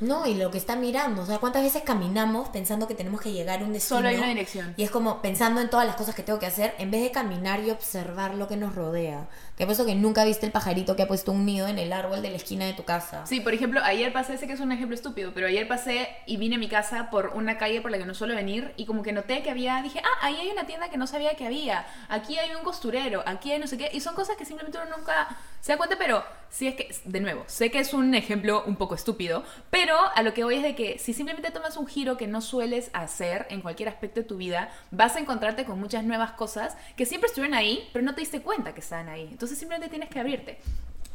No, 0.00 0.26
y 0.26 0.34
lo 0.34 0.50
que 0.50 0.58
está 0.58 0.74
mirando, 0.74 1.22
o 1.22 1.26
sea, 1.26 1.38
cuántas 1.38 1.62
veces 1.62 1.82
caminamos 1.82 2.48
pensando 2.48 2.88
que 2.88 2.94
tenemos 2.94 3.20
que 3.20 3.32
llegar 3.32 3.60
a 3.60 3.64
un 3.64 3.72
destino. 3.72 3.98
Solo 3.98 4.08
hay 4.08 4.16
una 4.16 4.28
dirección. 4.28 4.74
Y 4.76 4.82
es 4.82 4.90
como 4.90 5.22
pensando 5.22 5.60
en 5.60 5.70
todas 5.70 5.86
las 5.86 5.94
cosas 5.94 6.16
que 6.16 6.24
tengo 6.24 6.40
que 6.40 6.46
hacer, 6.46 6.74
en 6.78 6.90
vez 6.90 7.00
de 7.02 7.12
caminar 7.12 7.60
y 7.60 7.70
observar 7.70 8.34
lo 8.34 8.48
que 8.48 8.56
nos 8.56 8.74
rodea. 8.74 9.28
Te 9.56 9.62
apuesto 9.62 9.86
que 9.86 9.94
nunca 9.94 10.24
viste 10.24 10.46
el 10.46 10.52
pajarito 10.52 10.96
que 10.96 11.02
ha 11.02 11.06
puesto 11.06 11.30
un 11.30 11.46
nido 11.46 11.68
en 11.68 11.78
el 11.78 11.92
árbol 11.92 12.22
de 12.22 12.30
la 12.30 12.36
esquina 12.36 12.64
de 12.66 12.72
tu 12.72 12.82
casa. 12.82 13.24
Sí, 13.24 13.38
por 13.38 13.54
ejemplo, 13.54 13.80
ayer 13.84 14.12
pasé, 14.12 14.36
sé 14.36 14.48
que 14.48 14.54
es 14.54 14.58
un 14.58 14.72
ejemplo 14.72 14.96
estúpido, 14.96 15.30
pero 15.32 15.46
ayer 15.46 15.68
pasé 15.68 16.08
y 16.26 16.38
vine 16.38 16.56
a 16.56 16.58
mi 16.58 16.66
casa 16.66 17.08
por 17.08 17.30
una 17.36 17.56
calle 17.56 17.80
por 17.80 17.92
la 17.92 17.98
que 17.98 18.04
no 18.04 18.14
suelo 18.14 18.34
venir 18.34 18.72
y 18.76 18.84
como 18.84 19.04
que 19.04 19.12
noté 19.12 19.44
que 19.44 19.50
había, 19.50 19.80
dije, 19.80 20.00
ah, 20.04 20.26
ahí 20.26 20.34
hay 20.34 20.50
una 20.50 20.66
tienda 20.66 20.88
que 20.88 20.96
no 20.96 21.06
sabía 21.06 21.36
que 21.36 21.46
había, 21.46 21.86
aquí 22.08 22.36
hay 22.36 22.52
un 22.52 22.64
costurero, 22.64 23.22
aquí 23.26 23.52
hay 23.52 23.60
no 23.60 23.68
sé 23.68 23.78
qué, 23.78 23.90
y 23.92 24.00
son 24.00 24.16
cosas 24.16 24.36
que 24.36 24.44
simplemente 24.44 24.76
uno 24.84 24.96
nunca 24.96 25.28
se 25.60 25.72
da 25.72 25.78
cuenta, 25.78 25.96
pero 25.96 26.24
sí 26.50 26.66
es 26.66 26.74
que, 26.74 26.94
de 27.04 27.20
nuevo, 27.20 27.44
sé 27.46 27.70
que 27.70 27.78
es 27.78 27.94
un 27.94 28.14
ejemplo 28.14 28.64
un 28.66 28.76
poco 28.76 28.94
estúpido, 28.94 29.44
pero 29.70 29.96
a 30.14 30.22
lo 30.22 30.34
que 30.34 30.44
voy 30.44 30.56
es 30.56 30.62
de 30.62 30.74
que 30.74 30.98
si 30.98 31.14
simplemente 31.14 31.52
tomas 31.52 31.76
un 31.76 31.86
giro 31.86 32.16
que 32.16 32.26
no 32.26 32.40
sueles 32.40 32.90
hacer 32.92 33.46
en 33.50 33.60
cualquier 33.60 33.88
aspecto 33.88 34.20
de 34.20 34.26
tu 34.26 34.36
vida, 34.36 34.70
vas 34.90 35.16
a 35.16 35.20
encontrarte 35.20 35.64
con 35.64 35.78
muchas 35.78 36.04
nuevas 36.04 36.32
cosas 36.32 36.76
que 36.96 37.06
siempre 37.06 37.28
estuvieron 37.28 37.56
ahí, 37.56 37.88
pero 37.92 38.04
no 38.04 38.14
te 38.14 38.20
diste 38.20 38.42
cuenta 38.42 38.74
que 38.74 38.80
estaban 38.80 39.08
ahí. 39.08 39.28
Simplemente 39.46 39.88
tienes 39.88 40.08
que 40.08 40.20
abrirte. 40.20 40.58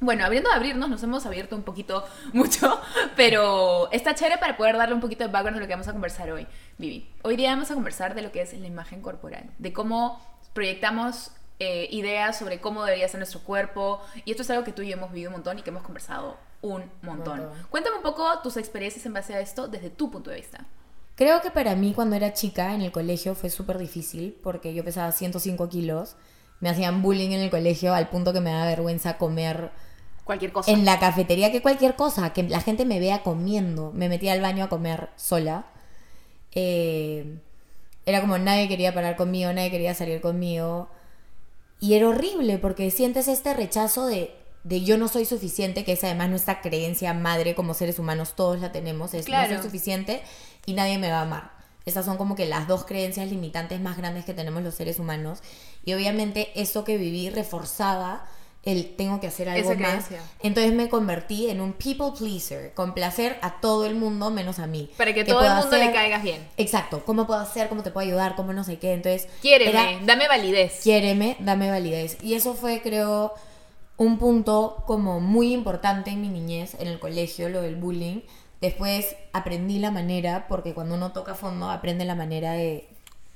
Bueno, 0.02 0.24
abriendo 0.24 0.50
de 0.50 0.56
abrirnos, 0.56 0.90
nos 0.90 1.04
hemos 1.04 1.26
abierto 1.26 1.56
un 1.56 1.64
poquito 1.64 2.06
mucho, 2.34 2.80
pero 3.16 3.92
está 3.92 4.16
chévere 4.16 4.38
para 4.38 4.56
poder 4.56 4.78
darle 4.78 4.96
un 4.96 5.02
poquito 5.02 5.26
de 5.26 5.32
background 5.32 5.58
de 5.58 5.62
lo 5.62 5.68
que 5.68 5.74
vamos 5.74 5.88
a 5.88 5.92
conversar 5.92 6.32
hoy, 6.32 6.48
Vivi. 6.78 7.10
Hoy 7.24 7.36
día 7.36 7.50
vamos 7.50 7.70
a 7.70 7.74
conversar 7.74 8.16
de 8.16 8.22
lo 8.22 8.32
que 8.32 8.42
es 8.42 8.54
la 8.54 8.68
imagen 8.68 9.02
corporal, 9.02 9.50
de 9.58 9.74
cómo 9.74 10.22
proyectamos 10.54 11.32
eh, 11.60 11.90
ideas 11.92 12.40
sobre 12.40 12.62
cómo 12.62 12.86
debería 12.86 13.10
ser 13.10 13.20
nuestro 13.20 13.42
cuerpo, 13.42 14.02
y 14.24 14.32
esto 14.32 14.44
es 14.44 14.50
algo 14.50 14.64
que 14.64 14.72
tú 14.72 14.82
y 14.82 14.88
yo 14.88 14.94
hemos 14.94 15.12
vivido 15.12 15.30
un 15.30 15.34
montón 15.34 15.60
y 15.60 15.64
que 15.64 15.70
hemos 15.70 15.84
conversado 15.84 16.38
un 16.62 16.86
montón. 17.02 17.40
Montón. 17.40 17.68
Cuéntame 17.70 17.98
un 17.98 18.04
poco 18.04 18.40
tus 18.42 18.56
experiencias 18.56 19.06
en 19.06 19.14
base 19.14 19.34
a 19.36 19.42
esto 19.42 19.68
desde 19.68 19.90
tu 19.90 20.10
punto 20.10 20.30
de 20.30 20.38
vista. 20.38 20.66
Creo 21.16 21.42
que 21.42 21.52
para 21.52 21.76
mí 21.76 21.94
cuando 21.94 22.16
era 22.16 22.34
chica 22.34 22.74
en 22.74 22.82
el 22.82 22.94
colegio 22.94 23.36
fue 23.36 23.50
súper 23.50 23.78
difícil 23.78 24.40
porque 24.42 24.74
yo 24.74 24.86
pesaba 24.86 25.12
105 25.12 25.68
kilos. 25.68 26.16
Me 26.60 26.70
hacían 26.70 27.02
bullying 27.02 27.32
en 27.32 27.40
el 27.42 27.50
colegio 27.50 27.94
al 27.94 28.10
punto 28.10 28.34
que 28.34 28.42
me 28.42 28.52
daba 28.52 28.66
vergüenza 28.66 29.18
comer 29.18 29.72
Cualquier 30.26 30.52
cosa. 30.52 30.72
en 30.72 30.86
la 30.86 31.00
cafetería 31.00 31.52
que 31.52 31.62
cualquier 31.62 31.96
cosa, 31.96 32.34
que 32.34 32.44
la 32.44 32.62
gente 32.62 32.86
me 32.86 33.00
vea 33.00 33.24
comiendo. 33.24 33.92
Me 33.94 34.10
metía 34.10 34.34
al 34.34 34.42
baño 34.42 34.66
a 34.66 34.70
comer 34.70 35.10
sola. 35.16 35.66
Eh, 36.54 37.38
era 38.06 38.22
como 38.22 38.38
nadie 38.38 38.68
quería 38.68 38.94
parar 38.94 39.16
conmigo, 39.16 39.52
nadie 39.54 39.72
quería 39.72 39.94
salir 39.94 40.22
conmigo. 40.22 40.90
Y 41.80 41.94
era 41.94 42.10
horrible 42.10 42.58
porque 42.58 42.92
sientes 42.92 43.28
este 43.28 43.54
rechazo 43.54 44.06
de, 44.08 44.36
de 44.64 44.82
yo 44.82 44.98
no 44.98 45.08
soy 45.08 45.26
suficiente, 45.26 45.84
que 45.86 45.94
es 45.94 46.04
además 46.04 46.30
nuestra 46.30 46.62
creencia 46.62 47.14
madre 47.14 47.56
como 47.56 47.74
seres 47.74 48.00
humanos, 48.00 48.34
todos 48.36 48.60
la 48.60 48.72
tenemos, 48.72 49.14
es 49.14 49.26
Claro. 49.26 49.50
no 49.50 49.56
soy 49.58 49.66
suficiente 49.68 50.22
y 50.66 50.74
nadie 50.74 50.98
me 50.98 51.10
va 51.12 51.20
a 51.20 51.22
amar. 51.22 51.52
Estas 51.86 52.06
son 52.06 52.18
como 52.18 52.36
que 52.36 52.46
las 52.46 52.68
dos 52.68 52.84
creencias 52.86 53.30
limitantes 53.30 53.80
más 53.80 53.98
grandes 53.98 54.26
que 54.26 54.34
tenemos 54.34 54.62
los 54.62 54.76
seres 54.76 55.00
humanos. 55.00 55.40
Y 55.90 55.94
obviamente 55.96 56.52
eso 56.56 56.84
que 56.84 56.98
viví 56.98 57.30
reforzaba 57.30 58.26
el 58.64 58.96
tengo 58.98 59.20
que 59.22 59.28
hacer 59.28 59.48
algo 59.50 59.72
Esa 59.72 59.80
más. 59.80 59.90
creencia. 59.90 60.22
Entonces 60.42 60.74
me 60.74 60.90
convertí 60.90 61.50
en 61.50 61.62
un 61.62 61.74
people 61.74 62.12
pleaser, 62.18 62.74
complacer 62.74 63.38
a 63.42 63.62
todo 63.62 63.86
el 63.86 63.96
mundo 63.96 64.30
menos 64.32 64.60
a 64.60 64.68
mí. 64.68 64.92
Para 64.98 65.14
que 65.14 65.24
¿Qué 65.24 65.32
todo 65.32 65.44
el 65.46 65.54
mundo 65.54 65.78
le 65.78 65.92
caigas 65.94 66.22
bien. 66.24 66.46
Exacto, 66.58 67.04
¿cómo 67.06 67.26
puedo 67.26 67.40
hacer? 67.40 67.70
¿Cómo 67.70 67.84
te 67.84 67.92
puedo 67.92 68.06
ayudar? 68.06 68.36
¿Cómo 68.36 68.52
no 68.54 68.64
sé 68.64 68.78
qué? 68.78 68.94
Entonces, 68.94 69.28
Quiéreme, 69.42 69.72
era, 69.72 70.06
dame 70.06 70.28
validez. 70.28 70.82
quiéreme, 70.84 71.38
dame 71.40 71.70
validez. 71.72 72.18
Y 72.22 72.34
eso 72.34 72.54
fue, 72.54 72.82
creo, 72.82 73.34
un 73.98 74.18
punto 74.18 74.84
como 74.86 75.20
muy 75.22 75.54
importante 75.54 76.10
en 76.12 76.22
mi 76.22 76.28
niñez, 76.28 76.76
en 76.80 76.88
el 76.90 77.00
colegio, 77.00 77.48
lo 77.50 77.62
del 77.62 77.78
bullying. 77.78 78.22
Después 78.60 79.16
aprendí 79.32 79.80
la 79.80 79.90
manera, 79.90 80.48
porque 80.50 80.74
cuando 80.74 80.96
uno 80.96 81.14
toca 81.14 81.34
fondo, 81.34 81.70
aprende 81.70 82.04
la 82.04 82.16
manera 82.16 82.52
de, 82.54 82.90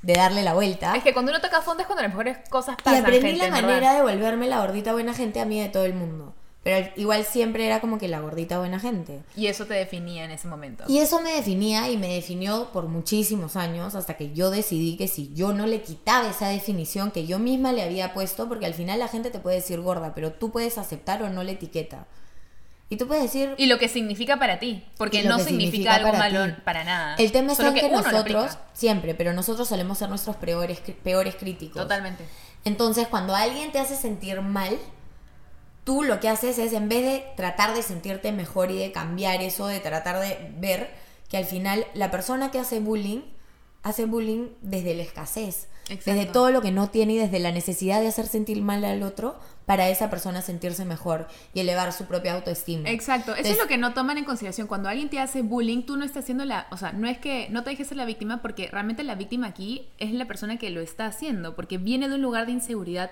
de 0.04 0.14
darle 0.14 0.44
la 0.44 0.54
vuelta. 0.54 0.96
Es 0.96 1.04
que 1.04 1.14
cuando 1.14 1.32
uno 1.32 1.42
toca 1.42 1.62
fondo 1.62 1.82
es 1.82 1.88
cuando 1.88 2.04
las 2.04 2.12
mejores 2.12 2.38
cosas 2.50 2.76
y 2.80 2.84
pasan. 2.84 3.02
aprendí 3.02 3.30
gente, 3.30 3.38
la 3.38 3.56
verdad. 3.56 3.68
manera 3.68 3.94
de 3.96 4.02
volverme 4.02 4.48
la 4.48 4.60
gordita 4.60 4.94
buena 4.94 5.14
gente 5.14 5.40
a 5.40 5.46
mí 5.46 5.60
de 5.60 5.70
todo 5.70 5.86
el 5.86 5.96
mundo. 5.96 6.36
Pero 6.64 6.90
igual 6.96 7.26
siempre 7.26 7.66
era 7.66 7.82
como 7.82 7.98
que 7.98 8.08
la 8.08 8.22
gordita 8.22 8.58
buena 8.58 8.80
gente. 8.80 9.22
Y 9.36 9.48
eso 9.48 9.66
te 9.66 9.74
definía 9.74 10.24
en 10.24 10.32
ese 10.32 10.48
momento. 10.48 10.86
Y 10.88 11.00
eso 11.00 11.22
me 11.22 11.34
definía 11.34 11.90
y 11.90 11.98
me 11.98 12.14
definió 12.14 12.70
por 12.72 12.88
muchísimos 12.88 13.58
años 13.58 13.96
hasta 13.96 14.16
que 14.16 14.32
yo 14.32 14.50
decidí 14.50 14.96
que 14.96 15.10
si 15.10 15.34
yo 15.34 15.52
no 15.52 15.68
le 15.68 15.82
quitaba 15.82 16.30
esa 16.30 16.48
definición 16.48 17.12
que 17.12 17.28
yo 17.28 17.38
misma 17.38 17.74
le 17.74 17.84
había 17.84 18.14
puesto, 18.14 18.48
porque 18.48 18.66
al 18.66 18.74
final 18.74 19.00
la 19.00 19.10
gente 19.10 19.30
te 19.30 19.40
puede 19.40 19.58
decir 19.58 19.82
gorda, 19.82 20.14
pero 20.16 20.32
tú 20.32 20.52
puedes 20.52 20.78
aceptar 20.78 21.22
o 21.24 21.30
no 21.30 21.44
la 21.44 21.52
etiqueta. 21.52 22.08
Y 22.94 22.96
tú 22.96 23.08
puedes 23.08 23.24
decir... 23.24 23.56
Y 23.58 23.66
lo 23.66 23.80
que 23.80 23.90
significa 23.90 24.38
para 24.38 24.60
ti, 24.60 24.86
porque 24.98 25.24
no 25.24 25.38
que 25.38 25.46
significa, 25.46 25.96
algo 25.96 26.12
para 26.12 26.30
malo 26.30 26.54
ti. 26.54 26.62
para 26.64 26.84
nada. 26.84 27.16
El 27.16 27.32
tema 27.32 27.54
en 27.54 27.74
que, 27.74 27.90
lo 27.90 28.04
nosotros, 28.04 28.60
siempre, 28.74 29.16
pero 29.16 29.34
nosotros 29.34 29.68
solemos 29.68 29.98
ser 29.98 30.10
nuestros 30.10 30.36
peores, 30.36 30.80
peores 31.02 31.34
críticos. 31.34 31.82
Totalmente. 31.82 32.24
Entonces, 32.66 33.08
cuando 33.08 33.36
alguien 33.36 33.72
te 33.72 33.80
hace 33.80 33.96
sentir 33.96 34.42
mal, 34.42 34.78
tú 35.84 36.04
lo 36.04 36.20
que 36.20 36.30
haces 36.30 36.60
es, 36.60 36.72
en 36.74 36.88
vez 36.88 37.02
de 37.02 37.26
tratar 37.36 37.74
de 37.74 37.82
sentirte 37.82 38.32
mejor 38.32 38.70
y 38.70 38.78
de 38.78 38.92
cambiar 38.92 39.42
eso, 39.42 39.66
de 39.66 39.80
tratar 39.80 40.20
de 40.20 40.54
ver 40.60 40.94
que 41.28 41.38
al 41.38 41.46
final 41.46 41.88
la 41.96 42.12
persona 42.12 42.52
que 42.52 42.60
hace 42.60 42.80
bullying, 42.80 43.22
hace 43.82 44.06
bullying 44.06 44.50
desde 44.62 44.94
la 44.94 45.02
escasez. 45.02 45.68
Exacto. 45.90 46.12
Desde 46.12 46.26
todo 46.32 46.52
lo 46.52 46.62
que 46.62 46.72
no 46.72 46.90
tiene 46.90 47.14
y 47.14 47.18
desde 47.18 47.40
la 47.40 47.52
necesidad 47.52 48.00
de 48.00 48.08
hacer 48.08 48.28
sentir 48.28 48.62
mal 48.62 48.86
al 48.86 49.04
otro 49.04 49.38
para 49.66 49.90
esa 49.90 50.10
persona 50.10 50.42
sentirse 50.42 50.86
mejor 50.86 51.28
y 51.54 51.62
elevar 51.62 51.94
su 51.94 52.06
propia 52.06 52.34
autoestima. 52.34 52.90
Exacto, 52.90 53.36
eso 53.36 53.50
es 53.50 53.58
lo 53.58 53.68
que 53.68 53.78
no 53.78 53.94
toman 53.94 54.18
en 54.18 54.26
consideración. 54.26 54.68
Cuando 54.68 54.90
alguien 54.90 55.10
te 55.10 55.20
hace 55.20 55.42
bullying, 55.42 55.84
tú 55.84 55.98
no 55.98 56.06
estás 56.06 56.24
haciendo 56.24 56.46
la. 56.46 56.68
O 56.72 56.78
sea, 56.78 56.92
no 56.94 57.08
es 57.08 57.18
que 57.18 57.48
no 57.50 57.64
te 57.64 57.72
dejes 57.72 57.88
ser 57.88 57.98
la 57.98 58.06
víctima, 58.06 58.42
porque 58.42 58.70
realmente 58.72 59.04
la 59.04 59.16
víctima 59.16 59.48
aquí 59.48 59.88
es 60.00 60.12
la 60.12 60.26
persona 60.26 60.58
que 60.58 60.70
lo 60.70 60.82
está 60.82 61.06
haciendo, 61.06 61.56
porque 61.56 61.78
viene 61.78 62.10
de 62.10 62.16
un 62.16 62.22
lugar 62.22 62.46
de 62.46 62.54
inseguridad 62.54 63.12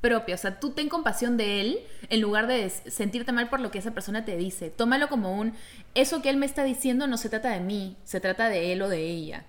propia. 0.00 0.34
O 0.34 0.38
sea, 0.38 0.60
tú 0.60 0.70
ten 0.70 0.88
compasión 0.88 1.36
de 1.36 1.60
él 1.60 1.78
en 2.08 2.20
lugar 2.20 2.46
de 2.46 2.68
sentirte 2.70 3.32
mal 3.32 3.48
por 3.48 3.60
lo 3.60 3.70
que 3.70 3.78
esa 3.78 3.92
persona 3.92 4.24
te 4.24 4.36
dice. 4.36 4.70
Tómalo 4.70 5.08
como 5.08 5.38
un. 5.38 5.52
Eso 5.94 6.22
que 6.22 6.30
él 6.30 6.36
me 6.36 6.46
está 6.46 6.64
diciendo 6.64 7.06
no 7.06 7.16
se 7.16 7.28
trata 7.28 7.50
de 7.50 7.60
mí, 7.60 7.96
se 8.04 8.20
trata 8.20 8.48
de 8.48 8.72
él 8.72 8.82
o 8.82 8.88
de 8.88 9.04
ella. 9.04 9.44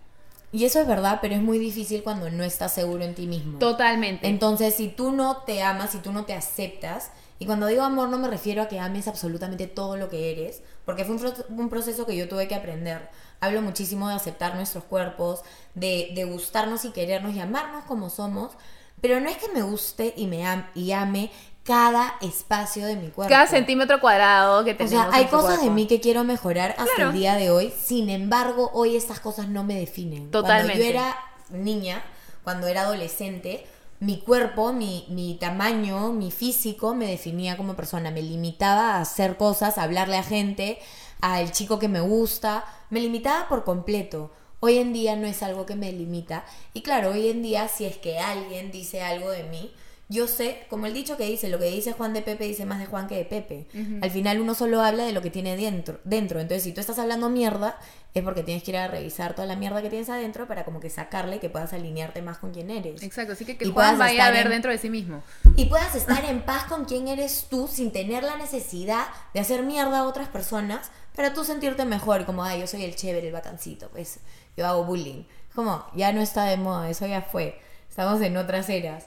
Y 0.52 0.66
eso 0.66 0.82
es 0.82 0.88
verdad, 0.88 1.20
pero 1.22 1.36
es 1.36 1.42
muy 1.42 1.60
difícil 1.60 2.04
cuando 2.04 2.30
no 2.30 2.44
estás 2.44 2.74
seguro 2.74 3.04
en 3.04 3.16
ti 3.16 3.26
mismo. 3.28 3.58
Totalmente. 3.60 4.28
Entonces, 4.28 4.76
si 4.76 4.90
tú 4.90 5.12
no 5.12 5.38
te 5.38 5.62
amas, 5.64 5.92
si 5.92 6.00
tú 6.00 6.12
no 6.12 6.26
te 6.26 6.34
aceptas, 6.34 7.12
y 7.40 7.46
cuando 7.46 7.68
digo 7.68 7.82
amor 7.84 8.10
no 8.10 8.18
me 8.20 8.28
refiero 8.28 8.62
a 8.62 8.68
que 8.68 8.80
ames 8.80 9.08
absolutamente 9.08 9.66
todo 9.68 9.96
lo 9.98 10.10
que 10.10 10.32
eres, 10.32 10.62
porque 10.86 11.06
fue 11.06 11.16
un, 11.16 11.22
pro- 11.22 11.46
un 11.50 11.70
proceso 11.70 12.06
que 12.06 12.16
yo 12.18 12.28
tuve 12.28 12.48
que 12.48 12.56
aprender. 12.56 13.10
Hablo 13.40 13.62
muchísimo 13.62 14.10
de 14.10 14.16
aceptar 14.16 14.56
nuestros 14.56 14.84
cuerpos, 14.84 15.42
de, 15.74 16.12
de 16.14 16.26
gustarnos 16.26 16.86
y 16.86 16.92
querernos 16.92 17.34
y 17.34 17.40
amarnos 17.40 17.86
como 17.86 18.10
somos, 18.10 18.52
pero 19.00 19.20
no 19.20 19.30
es 19.30 19.38
que 19.38 19.52
me 19.52 19.64
guste 19.64 20.14
y 20.16 20.28
me 20.28 20.46
am- 20.46 20.68
y 20.76 20.92
ame 20.92 21.32
cada 21.64 22.16
espacio 22.22 22.86
de 22.86 22.96
mi 22.96 23.10
cuerpo. 23.10 23.30
Cada 23.32 23.48
centímetro 23.48 24.00
cuadrado 24.02 24.64
que 24.66 24.72
O 24.72 24.78
tenemos. 24.78 25.06
sea, 25.06 25.14
hay 25.14 25.24
en 25.24 25.30
tu 25.30 25.36
cosas 25.38 25.62
de 25.62 25.70
mí 25.70 25.86
que 25.88 26.00
quiero 26.02 26.24
mejorar 26.24 26.72
hasta 26.72 26.86
Claro. 26.96 27.10
el 27.12 27.16
día 27.16 27.36
de 27.36 27.52
hoy. 27.52 27.72
Sin 27.84 28.10
embargo, 28.10 28.72
hoy 28.74 28.96
estas 28.96 29.20
cosas 29.20 29.48
no 29.48 29.64
me 29.64 29.76
definen. 29.80 30.32
Totalmente. 30.32 30.74
Cuando 30.80 30.84
yo 30.84 30.90
era 30.90 31.18
niña, 31.52 32.04
cuando 32.44 32.68
era 32.68 32.82
adolescente, 32.82 33.66
mi 34.00 34.20
cuerpo, 34.20 34.74
mi, 34.74 35.06
mi 35.10 35.36
tamaño, 35.36 36.12
mi 36.12 36.32
físico 36.32 36.96
me 36.96 37.06
definía 37.06 37.58
como 37.58 37.76
persona. 37.76 38.10
Me 38.10 38.24
limitaba 38.24 38.96
a 38.96 39.02
hacer 39.02 39.38
cosas, 39.38 39.78
a 39.78 39.84
hablarle 39.84 40.18
a 40.18 40.24
gente, 40.24 40.80
al 41.22 41.52
chico 41.52 41.78
que 41.78 41.88
me 41.88 42.02
gusta. 42.02 42.66
Me 42.90 43.00
limitaba 43.00 43.48
por 43.48 43.64
completo. 43.64 44.32
Hoy 44.60 44.80
en 44.80 44.94
día 44.94 45.16
no 45.16 45.28
es 45.28 45.44
algo 45.44 45.68
que 45.68 45.76
me 45.76 45.92
limita. 45.92 46.44
Y 46.74 46.82
claro, 46.82 47.12
hoy 47.12 47.30
en 47.30 47.44
día 47.44 47.68
si 47.68 47.86
es 47.86 47.98
que 47.98 48.18
alguien 48.20 48.72
dice 48.72 49.04
algo 49.04 49.30
de 49.30 49.44
mí, 49.44 49.72
yo 50.12 50.28
sé, 50.28 50.66
como 50.70 50.86
el 50.88 50.94
dicho 50.94 51.16
que 51.16 51.26
dice, 51.26 51.48
lo 51.48 51.58
que 51.58 51.66
dice 51.72 51.94
Juan 51.94 52.12
de 52.14 52.22
Pepe 52.22 52.44
dice 52.44 52.66
más 52.66 52.80
de 52.80 52.86
Juan 52.86 53.08
que 53.08 53.16
de 53.16 53.24
Pepe. 53.26 53.66
Al 54.02 54.12
final 54.12 54.42
uno 54.42 54.54
solo 54.54 54.82
habla 54.82 55.06
de 55.06 55.14
lo 55.14 55.22
que 55.22 55.30
tiene 55.30 55.56
dentro, 55.56 56.00
dentro. 56.04 56.40
Entonces, 56.42 56.64
si 56.64 56.74
tú 56.74 56.82
estás 56.82 57.00
hablando 57.00 57.30
mierda, 57.30 57.80
es 58.14 58.22
porque 58.22 58.44
tienes 58.44 58.62
que 58.64 58.72
ir 58.72 58.78
a 58.78 58.88
revisar 58.90 59.34
toda 59.36 59.48
la 59.48 59.56
mierda 59.56 59.82
que 59.82 59.90
tienes 59.90 60.10
adentro 60.10 60.48
para 60.48 60.66
como 60.66 60.82
que 60.82 60.90
sacarle 60.90 61.38
y 61.38 61.40
que 61.40 61.50
puedas 61.50 61.72
alinearte 61.72 62.22
más 62.22 62.40
con 62.40 62.52
quien 62.52 62.70
eres. 62.70 63.02
Exacto, 63.04 63.32
así 63.34 63.46
que 63.46 63.58
que 63.58 63.66
Y 63.68 63.72
Juan 63.72 63.98
vaya 63.98 64.28
a 64.28 64.32
ver 64.32 64.48
en- 64.48 64.52
dentro 64.52 64.70
de 64.72 64.78
sí 64.78 64.90
mismo. 64.90 65.24
Y 65.56 65.66
puedas 65.66 65.96
estar 65.96 66.26
en 66.26 66.42
paz 66.42 66.66
con 66.66 66.84
quien 66.84 67.08
eres 67.08 67.48
tú 67.50 67.70
sin 67.72 67.92
tener 67.94 68.24
la 68.24 68.36
necesidad 68.36 69.08
de 69.34 69.40
hacer 69.40 69.64
mierda 69.64 70.00
a 70.00 70.04
otras 70.04 70.28
personas 70.28 70.92
para 71.16 71.34
tú 71.34 71.46
sentirte 71.46 71.86
mejor. 71.86 72.26
Como, 72.26 72.44
ay, 72.44 72.60
yo 72.60 72.68
soy 72.68 72.84
el 72.84 72.96
chévere, 72.98 73.28
el 73.28 73.34
bacancito, 73.34 73.88
pues 73.90 74.20
yo 74.58 74.68
hago 74.68 74.84
bullying. 74.84 75.24
Como, 75.56 75.86
ya 75.96 76.12
no 76.12 76.20
está 76.22 76.44
de 76.46 76.58
moda, 76.58 76.90
eso 76.90 77.08
ya 77.08 77.22
fue. 77.22 77.60
Estamos 77.90 78.22
en 78.22 78.36
otras 78.38 78.70
eras. 78.70 79.06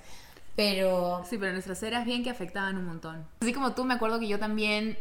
Pero 0.57 1.23
Sí, 1.25 1.39
pero 1.39 1.53
nuestras 1.53 1.83
eras 1.83 2.05
bien 2.05 2.23
que 2.23 2.31
afectaban 2.31 2.77
un 2.77 2.87
montón. 2.87 3.27
Así 3.41 3.53
como 3.53 3.73
tú, 3.75 3.85
me 3.85 3.95
acuerdo 3.95 4.21
que 4.21 4.29
yo 4.29 4.39
también 4.39 4.97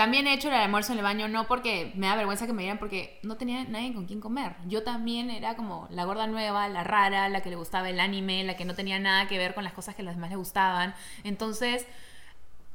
también 0.00 0.26
he 0.26 0.32
hecho 0.32 0.48
el 0.48 0.54
almuerzo 0.54 0.92
en 0.92 0.98
el 0.98 1.04
baño, 1.04 1.28
no 1.28 1.46
porque 1.46 1.92
me 1.94 2.06
da 2.06 2.16
vergüenza 2.16 2.46
que 2.46 2.54
me 2.54 2.62
vieran, 2.62 2.78
porque 2.78 3.20
no 3.22 3.36
tenía 3.36 3.64
nadie 3.64 3.92
con 3.92 4.06
quien 4.06 4.18
comer. 4.18 4.54
Yo 4.66 4.82
también 4.82 5.28
era 5.28 5.56
como 5.56 5.88
la 5.90 6.04
gorda 6.04 6.26
nueva, 6.26 6.68
la 6.68 6.84
rara, 6.84 7.28
la 7.28 7.42
que 7.42 7.50
le 7.50 7.56
gustaba 7.56 7.90
el 7.90 8.00
anime, 8.00 8.42
la 8.44 8.56
que 8.56 8.64
no 8.64 8.74
tenía 8.74 8.98
nada 8.98 9.28
que 9.28 9.36
ver 9.36 9.52
con 9.52 9.62
las 9.62 9.74
cosas 9.74 9.94
que 9.94 10.00
a 10.00 10.04
los 10.06 10.14
demás 10.14 10.30
le 10.30 10.36
gustaban. 10.36 10.94
Entonces, 11.22 11.86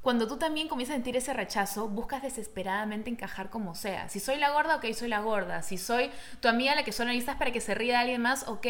cuando 0.04 0.28
tú 0.28 0.38
también 0.38 0.68
comienzas 0.68 0.94
a 0.94 0.98
sentir 0.98 1.18
ese 1.18 1.34
rechazo, 1.34 1.88
buscas 1.88 2.22
desesperadamente 2.22 3.10
encajar 3.10 3.50
como 3.50 3.74
sea. 3.74 4.08
Si 4.08 4.20
soy 4.20 4.38
la 4.38 4.52
gorda, 4.52 4.76
ok, 4.76 4.86
soy 4.94 5.08
la 5.08 5.22
gorda. 5.22 5.64
Si 5.64 5.80
soy 5.80 6.12
tu 6.42 6.48
amiga 6.48 6.76
la 6.76 6.84
que 6.84 6.92
solo 6.92 7.08
necesitas 7.08 7.38
para 7.38 7.52
que 7.52 7.60
se 7.60 7.74
ría 7.74 7.94
de 7.94 8.00
alguien 8.02 8.22
más, 8.22 8.48
ok. 8.48 8.68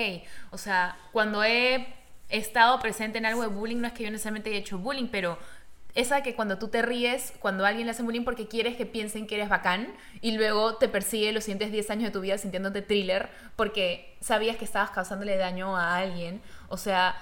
O 0.51 0.57
sea, 0.57 0.97
cuando 1.11 1.43
he 1.43 1.93
estado 2.37 2.79
presente 2.79 3.17
en 3.17 3.25
algo 3.25 3.41
de 3.41 3.47
bullying, 3.47 3.77
no 3.77 3.87
es 3.87 3.93
que 3.93 4.03
yo 4.03 4.11
necesariamente 4.11 4.49
haya 4.49 4.59
hecho 4.59 4.77
bullying, 4.77 5.07
pero 5.07 5.37
esa 5.95 6.21
que 6.21 6.35
cuando 6.35 6.59
tú 6.59 6.67
te 6.67 6.81
ríes, 6.81 7.33
cuando 7.39 7.65
alguien 7.65 7.87
le 7.87 7.91
hace 7.91 8.03
bullying 8.03 8.25
porque 8.25 8.47
quieres 8.47 8.75
que 8.75 8.85
piensen 8.85 9.27
que 9.27 9.35
eres 9.35 9.47
bacán 9.47 9.95
y 10.21 10.33
luego 10.33 10.75
te 10.75 10.89
persigue 10.89 11.31
los 11.31 11.45
siguientes 11.45 11.71
10 11.71 11.89
años 11.89 12.03
de 12.05 12.11
tu 12.11 12.19
vida 12.19 12.37
sintiéndote 12.37 12.81
thriller 12.81 13.29
porque 13.55 14.17
sabías 14.19 14.57
que 14.57 14.65
estabas 14.65 14.91
causándole 14.91 15.37
daño 15.37 15.77
a 15.77 15.95
alguien. 15.95 16.41
O 16.67 16.75
sea, 16.75 17.15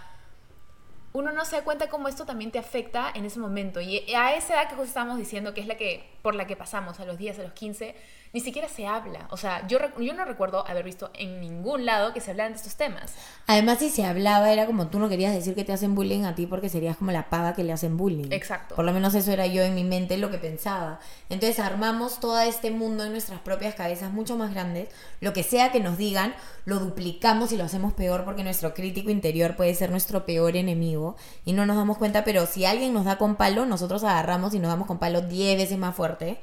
uno 1.14 1.32
no 1.32 1.46
se 1.46 1.58
da 1.58 1.64
cuenta 1.64 1.88
cómo 1.88 2.08
esto 2.08 2.26
también 2.26 2.50
te 2.50 2.58
afecta 2.58 3.12
en 3.14 3.26
ese 3.26 3.40
momento. 3.40 3.80
Y 3.80 4.00
a 4.16 4.36
esa 4.36 4.56
edad 4.56 4.64
que 4.68 4.76
justo 4.76 4.88
estábamos 4.88 5.20
diciendo, 5.20 5.54
que 5.54 5.62
es 5.62 5.68
la 5.68 5.78
que 5.78 6.10
por 6.24 6.34
la 6.34 6.48
que 6.48 6.56
pasamos, 6.56 7.00
a 7.00 7.06
los 7.06 7.20
10, 7.20 7.40
a 7.40 7.44
los 7.44 7.54
15, 7.54 7.96
ni 8.34 8.40
siquiera 8.40 8.68
se 8.68 8.88
habla. 8.88 9.28
O 9.30 9.38
sea, 9.38 9.68
yo, 9.68 9.78
no 9.80 10.26
recuerdo 10.26 10.68
haber 10.68 10.84
visto 10.84 11.12
en 11.14 11.40
ningún 11.40 11.86
lado 11.86 12.14
que 12.14 12.20
se 12.20 12.32
hablaran 12.32 12.54
de 12.54 12.58
estos 12.58 12.76
temas. 12.76 13.14
además 13.46 13.78
si 13.78 13.92
se 13.92 14.06
hablaba 14.06 14.52
era 14.52 14.66
como 14.66 14.88
tú 14.88 14.98
no 14.98 15.08
querías 15.08 15.34
decir 15.34 15.54
que 15.54 15.64
te 15.64 15.72
hacen 15.72 15.94
bullying 15.94 16.24
a 16.24 16.34
ti 16.34 16.48
porque 16.48 16.68
serías 16.68 16.98
como 16.98 17.12
la 17.12 17.30
paga 17.30 17.54
que 17.54 17.64
le 17.64 17.72
hacen 17.72 17.96
bullying. 17.96 18.32
Exacto. 18.32 18.74
Por 18.74 18.86
lo 18.86 18.92
menos 18.92 19.14
eso 19.14 19.32
era 19.32 19.46
yo 19.46 19.62
en 19.62 19.76
mi 19.76 19.84
mente 19.84 20.18
lo 20.18 20.32
que 20.32 20.40
pensaba. 20.40 21.00
Entonces 21.30 21.60
armamos 21.60 22.20
todo 22.20 22.40
este 22.40 22.72
mundo 22.72 23.06
en 23.06 23.12
nuestras 23.12 23.40
propias 23.40 23.76
cabezas 23.76 24.12
mucho 24.12 24.36
más 24.36 24.52
grandes. 24.52 24.90
Lo 25.22 25.32
que 25.32 25.44
sea 25.44 25.72
que 25.72 25.80
nos 25.80 26.00
digan, 26.00 26.34
lo 26.66 26.80
duplicamos 26.80 27.52
y 27.52 27.58
lo 27.58 27.66
hacemos 27.66 27.94
peor 27.94 28.26
porque 28.26 28.44
nuestro 28.44 28.74
crítico 28.74 29.12
interior 29.12 29.56
puede 29.56 29.76
ser 29.76 29.92
nuestro 29.92 30.26
peor 30.26 30.58
enemigo 30.58 31.16
y 31.46 31.54
no 31.54 31.68
nos 31.68 31.78
damos 31.78 32.00
cuenta, 32.00 32.24
pero 32.24 32.48
si 32.48 32.66
alguien 32.66 32.94
nos 32.94 33.06
da 33.06 33.20
con 33.20 33.36
palo, 33.36 33.68
nosotros 33.68 34.04
agarramos 34.04 34.56
y 34.56 34.60
nos 34.60 34.70
damos 34.70 34.88
con 34.88 34.98
palo 34.98 35.22
10 35.22 35.56
veces 35.56 35.78
más 35.78 35.96
fuerte. 35.96 36.40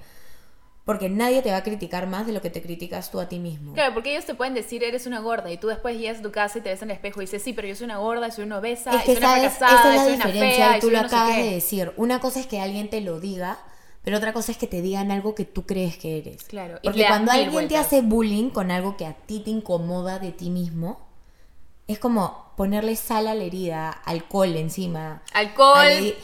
Porque 0.85 1.09
nadie 1.09 1.43
te 1.43 1.51
va 1.51 1.59
a 1.59 1.63
criticar 1.63 2.07
más 2.07 2.27
de 2.27 2.33
lo 2.33 2.41
que 2.41 2.51
te 2.51 2.63
criticas 2.63 3.11
tú 3.11 3.21
a 3.21 3.29
ti 3.29 3.39
mismo. 3.39 3.75
Claro, 3.75 3.93
porque 3.95 4.13
ellos 4.13 4.25
te 4.25 4.35
pueden 4.35 4.55
decir, 4.55 4.83
eres 4.83 5.07
una 5.07 5.21
gorda, 5.21 5.51
y 5.53 5.57
tú 5.59 5.69
después 5.69 5.97
llegas 5.99 6.19
a 6.19 6.23
tu 6.23 6.33
casa 6.33 6.59
y 6.59 6.63
te 6.63 6.71
ves 6.71 6.83
en 6.83 6.91
el 6.91 6.95
espejo 6.97 7.21
y 7.21 7.25
dices, 7.27 7.43
sí, 7.43 7.53
pero 7.53 7.69
yo 7.69 7.77
soy 7.77 7.85
una 7.85 7.99
gorda, 7.99 8.31
soy 8.31 8.45
una 8.45 8.59
obesa, 8.59 8.91
Es 8.95 9.03
que 9.03 9.15
soy 9.15 9.19
una 9.19 9.27
sabes, 9.29 9.53
fracasada, 9.59 9.95
esa 9.95 10.03
es 10.03 10.19
la 10.19 10.25
diferencia 10.27 10.67
fea, 10.69 10.77
y 10.79 10.81
tú 10.81 10.91
lo 10.91 11.01
no 11.01 11.07
acabas 11.07 11.37
qué". 11.37 11.43
de 11.45 11.51
decir. 11.51 11.93
Una 11.97 12.21
cosa 12.21 12.41
es 12.41 12.47
que 12.47 12.61
alguien 12.61 12.89
te 12.89 13.01
lo 13.03 13.21
diga, 13.21 13.59
pero 14.03 14.17
otra 14.17 14.33
cosa 14.33 14.51
es 14.53 14.59
que 14.59 14.67
te 14.67 14.81
digan 14.81 15.11
algo 15.11 15.35
que 15.35 15.45
tú 15.45 15.67
crees 15.67 15.99
que 15.99 16.19
eres. 16.19 16.45
Claro, 16.45 16.79
Porque 16.83 17.05
cuando 17.07 17.31
alguien 17.31 17.69
te 17.69 17.77
hace 17.77 18.01
bullying 18.01 18.49
con 18.51 18.71
algo 18.71 18.97
que 18.97 19.05
a 19.07 19.13
ti 19.13 19.41
te 19.41 19.51
incomoda 19.51 20.19
de 20.19 20.33
ti 20.33 20.49
mismo, 20.49 21.07
es 21.87 21.99
como 21.99 22.53
ponerle 22.57 22.97
sal 22.97 23.27
a 23.27 23.35
la 23.35 23.45
herida, 23.45 23.91
alcohol 23.91 24.57
encima. 24.57 25.23
Alcohol, 25.33 26.15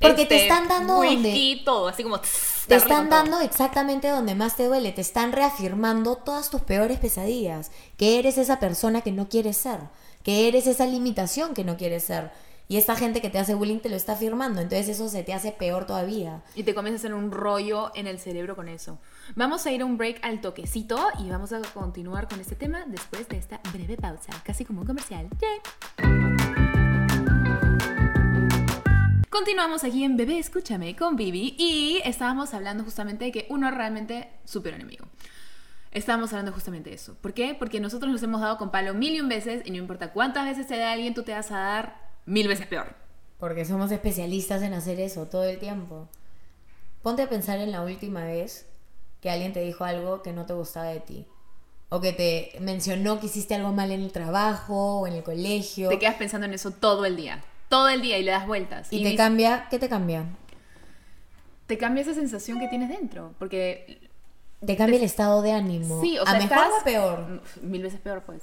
Porque 0.00 0.24
te 0.24 0.36
este, 0.36 0.42
están 0.42 0.66
dando 0.66 0.94
donde 0.94 1.28
whisky, 1.28 1.62
todo, 1.64 1.88
así 1.88 2.02
como... 2.02 2.20
tss, 2.20 2.64
te 2.66 2.76
están 2.76 3.08
todo. 3.08 3.18
dando 3.18 3.40
exactamente 3.40 4.08
donde 4.08 4.34
más 4.34 4.56
te 4.56 4.64
duele, 4.64 4.92
te 4.92 5.02
están 5.02 5.32
reafirmando 5.32 6.16
todas 6.16 6.48
tus 6.48 6.62
peores 6.62 6.98
pesadillas, 6.98 7.70
que 7.98 8.18
eres 8.18 8.38
esa 8.38 8.58
persona 8.58 9.02
que 9.02 9.12
no 9.12 9.28
quieres 9.28 9.58
ser, 9.58 9.80
que 10.22 10.48
eres 10.48 10.66
esa 10.66 10.86
limitación 10.86 11.52
que 11.52 11.64
no 11.64 11.76
quieres 11.76 12.04
ser. 12.04 12.30
Y 12.66 12.76
esta 12.76 12.94
gente 12.94 13.20
que 13.20 13.30
te 13.30 13.38
hace 13.40 13.54
bullying 13.54 13.80
te 13.80 13.88
lo 13.88 13.96
está 13.96 14.12
afirmando, 14.12 14.60
entonces 14.60 14.88
eso 14.88 15.08
se 15.08 15.24
te 15.24 15.34
hace 15.34 15.50
peor 15.50 15.86
todavía. 15.86 16.40
Y 16.54 16.62
te 16.62 16.72
comienza 16.72 16.98
a 16.98 17.00
hacer 17.00 17.14
un 17.14 17.32
rollo 17.32 17.90
en 17.96 18.06
el 18.06 18.20
cerebro 18.20 18.54
con 18.54 18.68
eso. 18.68 18.98
Vamos 19.34 19.66
a 19.66 19.72
ir 19.72 19.82
a 19.82 19.84
un 19.84 19.98
break 19.98 20.20
al 20.22 20.40
toquecito 20.40 20.96
y 21.18 21.28
vamos 21.28 21.52
a 21.52 21.60
continuar 21.74 22.28
con 22.28 22.38
este 22.38 22.54
tema 22.54 22.84
después 22.86 23.28
de 23.28 23.38
esta 23.38 23.60
breve 23.72 23.96
pausa, 23.96 24.32
casi 24.44 24.64
como 24.64 24.82
un 24.82 24.86
comercial. 24.86 25.28
Yay. 25.40 26.59
Continuamos 29.30 29.84
aquí 29.84 30.02
en 30.02 30.16
Bebé 30.16 30.40
Escúchame 30.40 30.96
con 30.96 31.14
Vivi 31.14 31.54
y 31.56 32.00
estábamos 32.04 32.52
hablando 32.52 32.82
justamente 32.82 33.26
de 33.26 33.30
que 33.30 33.46
uno 33.48 33.70
realmente 33.70 34.28
su 34.44 34.60
peor 34.60 34.74
enemigo. 34.74 35.06
Estábamos 35.92 36.32
hablando 36.32 36.50
justamente 36.50 36.90
de 36.90 36.96
eso. 36.96 37.14
¿Por 37.14 37.32
qué? 37.32 37.54
Porque 37.56 37.78
nosotros 37.78 38.10
nos 38.10 38.20
hemos 38.24 38.40
dado 38.40 38.58
con 38.58 38.72
palo 38.72 38.92
mil 38.92 39.14
y 39.14 39.20
un 39.20 39.28
veces 39.28 39.62
y 39.64 39.70
no 39.70 39.76
importa 39.76 40.12
cuántas 40.12 40.46
veces 40.46 40.66
te 40.66 40.76
da 40.76 40.90
alguien, 40.90 41.14
tú 41.14 41.22
te 41.22 41.30
vas 41.30 41.52
a 41.52 41.58
dar 41.58 42.10
mil 42.26 42.48
veces 42.48 42.66
peor. 42.66 42.96
Porque 43.38 43.64
somos 43.64 43.92
especialistas 43.92 44.62
en 44.62 44.74
hacer 44.74 44.98
eso 44.98 45.26
todo 45.26 45.44
el 45.44 45.60
tiempo. 45.60 46.08
Ponte 47.00 47.22
a 47.22 47.28
pensar 47.28 47.60
en 47.60 47.70
la 47.70 47.82
última 47.82 48.24
vez 48.24 48.66
que 49.20 49.30
alguien 49.30 49.52
te 49.52 49.60
dijo 49.60 49.84
algo 49.84 50.22
que 50.22 50.32
no 50.32 50.44
te 50.44 50.54
gustaba 50.54 50.86
de 50.86 50.98
ti. 50.98 51.24
O 51.88 52.00
que 52.00 52.12
te 52.12 52.58
mencionó 52.58 53.20
que 53.20 53.26
hiciste 53.26 53.54
algo 53.54 53.72
mal 53.72 53.92
en 53.92 54.02
el 54.02 54.10
trabajo 54.10 55.02
o 55.02 55.06
en 55.06 55.12
el 55.12 55.22
colegio. 55.22 55.88
Te 55.88 56.00
quedas 56.00 56.16
pensando 56.16 56.48
en 56.48 56.54
eso 56.54 56.72
todo 56.72 57.04
el 57.04 57.14
día. 57.16 57.44
Todo 57.70 57.88
el 57.88 58.02
día 58.02 58.18
y 58.18 58.22
le 58.22 58.32
das 58.32 58.46
vueltas. 58.46 58.88
y 58.90 59.02
te 59.02 59.16
cambia, 59.16 59.66
¿qué 59.70 59.78
te 59.78 59.88
cambia? 59.88 60.26
te 61.66 61.78
cambia 61.78 62.02
esa 62.02 62.14
sensación 62.14 62.58
que 62.58 62.66
tienes 62.68 62.88
dentro. 62.88 63.32
Porque. 63.38 64.00
Te 64.66 64.76
cambia 64.76 64.98
el 64.98 65.04
estado 65.04 65.40
de 65.40 65.52
ánimo. 65.52 66.00
Sí, 66.02 66.18
o 66.18 66.24
sea, 66.26 66.34
¿A 66.34 66.38
mejor 66.38 66.58
estás- 66.58 66.80
o 66.80 66.84
peor? 66.84 67.42
Mil 67.62 67.82
veces 67.82 68.00
peor, 68.00 68.22
pues. 68.26 68.42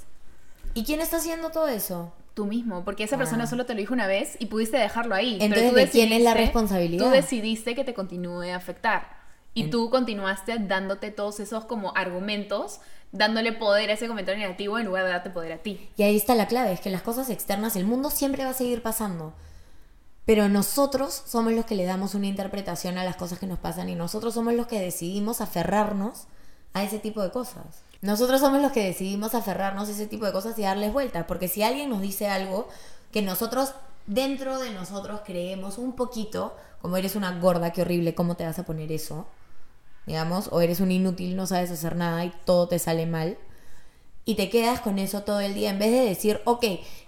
¿Y 0.74 0.84
quién 0.86 1.02
está 1.02 1.18
haciendo 1.18 1.50
todo 1.52 1.68
eso? 1.68 2.14
Tú 2.34 2.46
mismo, 2.46 2.84
porque 2.86 3.04
esa 3.04 3.18
persona 3.18 3.44
Ah. 3.44 3.48
solo 3.48 3.66
te 3.66 3.74
lo 3.74 3.80
dijo 3.82 3.94
una 3.94 4.08
vez 4.08 4.38
y 4.40 4.46
pudiste 4.46 4.78
dejarlo 4.78 5.14
ahí. 5.14 5.36
pero 5.40 5.46
Entonces, 5.56 5.70
tú 5.72 5.76
¿de 5.76 5.88
quién 5.90 6.14
es 6.14 6.22
la 6.24 6.34
responsabilidad? 6.36 7.04
Tú 7.06 7.12
decidiste 7.12 7.76
que 7.76 7.84
te 7.84 7.94
continúe 7.94 8.44
a 8.52 8.56
afectar. 8.56 9.18
Y 9.54 9.70
tú 9.72 9.90
continuaste 9.90 10.56
dándote 10.60 11.10
todos 11.12 11.40
esos 11.40 11.66
como 11.66 11.92
argumentos 11.98 12.80
dándole 13.12 13.54
poder 13.54 13.90
a 13.90 13.94
ese 13.94 14.08
comentario 14.08 14.42
negativo 14.42 14.78
en 14.78 14.86
lugar 14.86 15.06
de 15.06 15.12
darte 15.12 15.30
poder 15.30 15.54
a 15.54 15.58
ti. 15.58 15.90
Y 15.98 16.04
ahí 16.04 16.16
está 16.16 16.36
la 16.36 16.48
clave, 16.48 16.74
es 16.74 16.82
que 16.82 16.90
las 16.90 17.02
cosas 17.02 17.30
externas, 17.30 17.76
el 17.76 17.86
mundo 17.86 18.10
siempre 18.10 18.44
va 18.44 18.52
a 18.52 18.54
seguir 18.54 18.82
pasando. 18.82 19.34
Pero 20.26 20.50
nosotros 20.50 21.24
somos 21.26 21.54
los 21.54 21.66
que 21.66 21.76
le 21.76 21.86
damos 21.86 22.14
una 22.14 22.28
interpretación 22.28 22.98
a 22.98 23.06
las 23.06 23.16
cosas 23.16 23.40
que 23.40 23.48
nos 23.48 23.60
pasan 23.60 23.88
y 23.88 23.96
nosotros 23.96 24.34
somos 24.34 24.54
los 24.54 24.68
que 24.68 24.82
decidimos 24.82 25.40
aferrarnos 25.40 26.26
a 26.74 26.84
ese 26.84 27.00
tipo 27.00 27.24
de 27.24 27.32
cosas. 27.32 27.84
Nosotros 28.02 28.42
somos 28.42 28.62
los 28.62 28.74
que 28.74 28.84
decidimos 28.84 29.34
aferrarnos 29.34 29.88
a 29.88 29.92
ese 29.92 30.06
tipo 30.06 30.26
de 30.26 30.34
cosas 30.34 30.60
y 30.60 30.64
darles 30.64 30.92
vueltas. 30.92 31.26
Porque 31.28 31.48
si 31.48 31.64
alguien 31.64 31.90
nos 31.90 32.02
dice 32.02 32.28
algo 32.28 32.68
que 33.12 33.22
nosotros, 33.22 33.74
dentro 34.06 34.60
de 34.60 34.72
nosotros, 34.72 35.22
creemos 35.26 35.78
un 35.78 35.94
poquito, 35.94 36.56
como 36.82 36.98
eres 36.98 37.16
una 37.16 37.40
gorda, 37.40 37.72
qué 37.72 37.82
horrible, 37.84 38.14
¿cómo 38.14 38.36
te 38.36 38.46
vas 38.46 38.60
a 38.60 38.66
poner 38.66 38.92
eso? 38.92 39.28
Digamos, 40.08 40.50
o 40.52 40.62
eres 40.62 40.80
un 40.80 40.90
inútil, 40.90 41.36
no 41.36 41.46
sabes 41.46 41.70
hacer 41.70 41.96
nada 41.98 42.26
y 42.26 42.32
todo 42.46 42.68
te 42.68 42.80
sale 42.80 43.06
mal. 43.06 43.38
Y 44.26 44.36
te 44.36 44.50
quedas 44.50 44.80
con 44.80 44.98
eso 45.00 45.24
todo 45.24 45.42
el 45.42 45.54
día 45.54 45.70
en 45.70 45.80
vez 45.80 45.92
de 45.92 46.02
decir, 46.02 46.42
ok, 46.46 46.66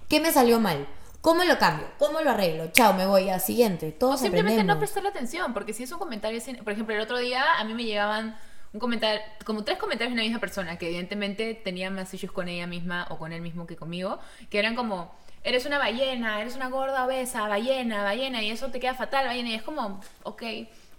¿qué 0.10 0.20
me 0.20 0.32
salió 0.32 0.60
mal? 0.60 0.86
¿Cómo 1.22 1.44
lo 1.46 1.58
cambio? 1.58 1.88
¿Cómo 1.98 2.22
lo 2.22 2.30
arreglo? 2.30 2.72
Chao, 2.72 2.94
me 2.94 3.06
voy 3.06 3.30
al 3.30 3.42
siguiente. 3.42 3.92
Todos 3.94 4.16
O 4.16 4.18
simplemente 4.18 4.54
aprendemos. 4.54 4.76
no 4.76 4.80
prestarle 4.80 5.10
atención, 5.10 5.54
porque 5.54 5.74
si 5.74 5.84
es 5.84 5.92
un 5.92 6.00
comentario, 6.00 6.42
por 6.64 6.74
ejemplo, 6.74 6.94
el 6.94 7.02
otro 7.02 7.18
día 7.18 7.58
a 7.58 7.64
mí 7.64 7.74
me 7.74 7.86
llegaban 7.86 8.38
un 8.74 8.80
comentario, 8.80 9.22
como 9.46 9.64
tres 9.64 9.78
comentarios 9.78 10.12
de 10.12 10.14
una 10.14 10.24
misma 10.24 10.40
persona, 10.40 10.78
que 10.78 10.88
evidentemente 10.88 11.54
tenía 11.56 11.90
más 11.90 12.14
issues 12.14 12.32
con 12.32 12.48
ella 12.50 12.68
misma 12.68 13.08
o 13.10 13.18
con 13.18 13.32
él 13.32 13.42
mismo 13.42 13.66
que 13.66 13.76
conmigo, 13.76 14.20
que 14.50 14.60
eran 14.60 14.76
como, 14.76 15.12
eres 15.44 15.66
una 15.66 15.78
ballena, 15.78 16.42
eres 16.42 16.56
una 16.56 16.68
gorda 16.68 17.06
obesa, 17.06 17.48
ballena, 17.48 18.04
ballena, 18.04 18.44
y 18.44 18.52
eso 18.52 18.72
te 18.72 18.80
queda 18.80 18.94
fatal, 18.94 19.26
ballena, 19.26 19.50
y 19.50 19.56
es 19.56 19.64
como, 19.64 20.02
ok. 20.24 20.44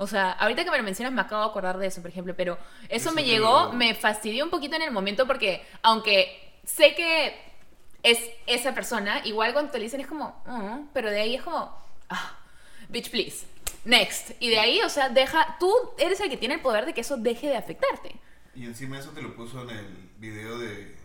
O 0.02 0.06
sea, 0.06 0.32
ahorita 0.32 0.64
que 0.64 0.70
me 0.70 0.78
lo 0.78 0.82
mencionas 0.82 1.12
me 1.12 1.20
acabo 1.20 1.42
de 1.44 1.50
acordar 1.50 1.76
de 1.76 1.86
eso, 1.86 2.00
por 2.00 2.10
ejemplo, 2.10 2.34
pero 2.34 2.54
eso, 2.88 3.10
Eso 3.10 3.12
me 3.12 3.22
llegó, 3.22 3.64
lo- 3.64 3.72
me 3.74 3.94
fastidió 3.94 4.42
un 4.44 4.50
poquito 4.50 4.74
en 4.76 4.80
el 4.82 4.90
momento 4.90 5.26
porque, 5.26 5.62
aunque 5.82 6.54
sé 6.64 6.94
que 6.94 7.38
es 8.02 8.18
esa 8.46 8.74
persona, 8.74 9.20
igual 9.26 9.52
cuando 9.52 9.70
te 9.70 9.76
lo 9.76 9.84
dicen 9.84 10.00
es 10.00 10.06
como, 10.06 10.42
"Mm", 10.46 10.88
pero 10.94 11.10
de 11.10 11.20
ahí 11.20 11.34
es 11.34 11.42
como, 11.42 11.76
ah, 12.08 12.38
bitch, 12.88 13.10
please, 13.10 13.44
next. 13.84 14.30
Y 14.40 14.48
de 14.48 14.58
ahí, 14.58 14.80
o 14.80 14.88
sea, 14.88 15.10
deja, 15.10 15.58
tú 15.60 15.70
eres 15.98 16.18
el 16.20 16.30
que 16.30 16.38
tiene 16.38 16.54
el 16.54 16.60
poder 16.62 16.86
de 16.86 16.94
que 16.94 17.02
eso 17.02 17.18
deje 17.18 17.48
de 17.48 17.58
afectarte. 17.58 18.16
Y 18.54 18.64
encima 18.64 18.98
eso 18.98 19.10
te 19.10 19.20
lo 19.20 19.36
puso 19.36 19.60
en 19.68 19.70
el 19.70 19.86
video 20.16 20.58
de, 20.58 20.96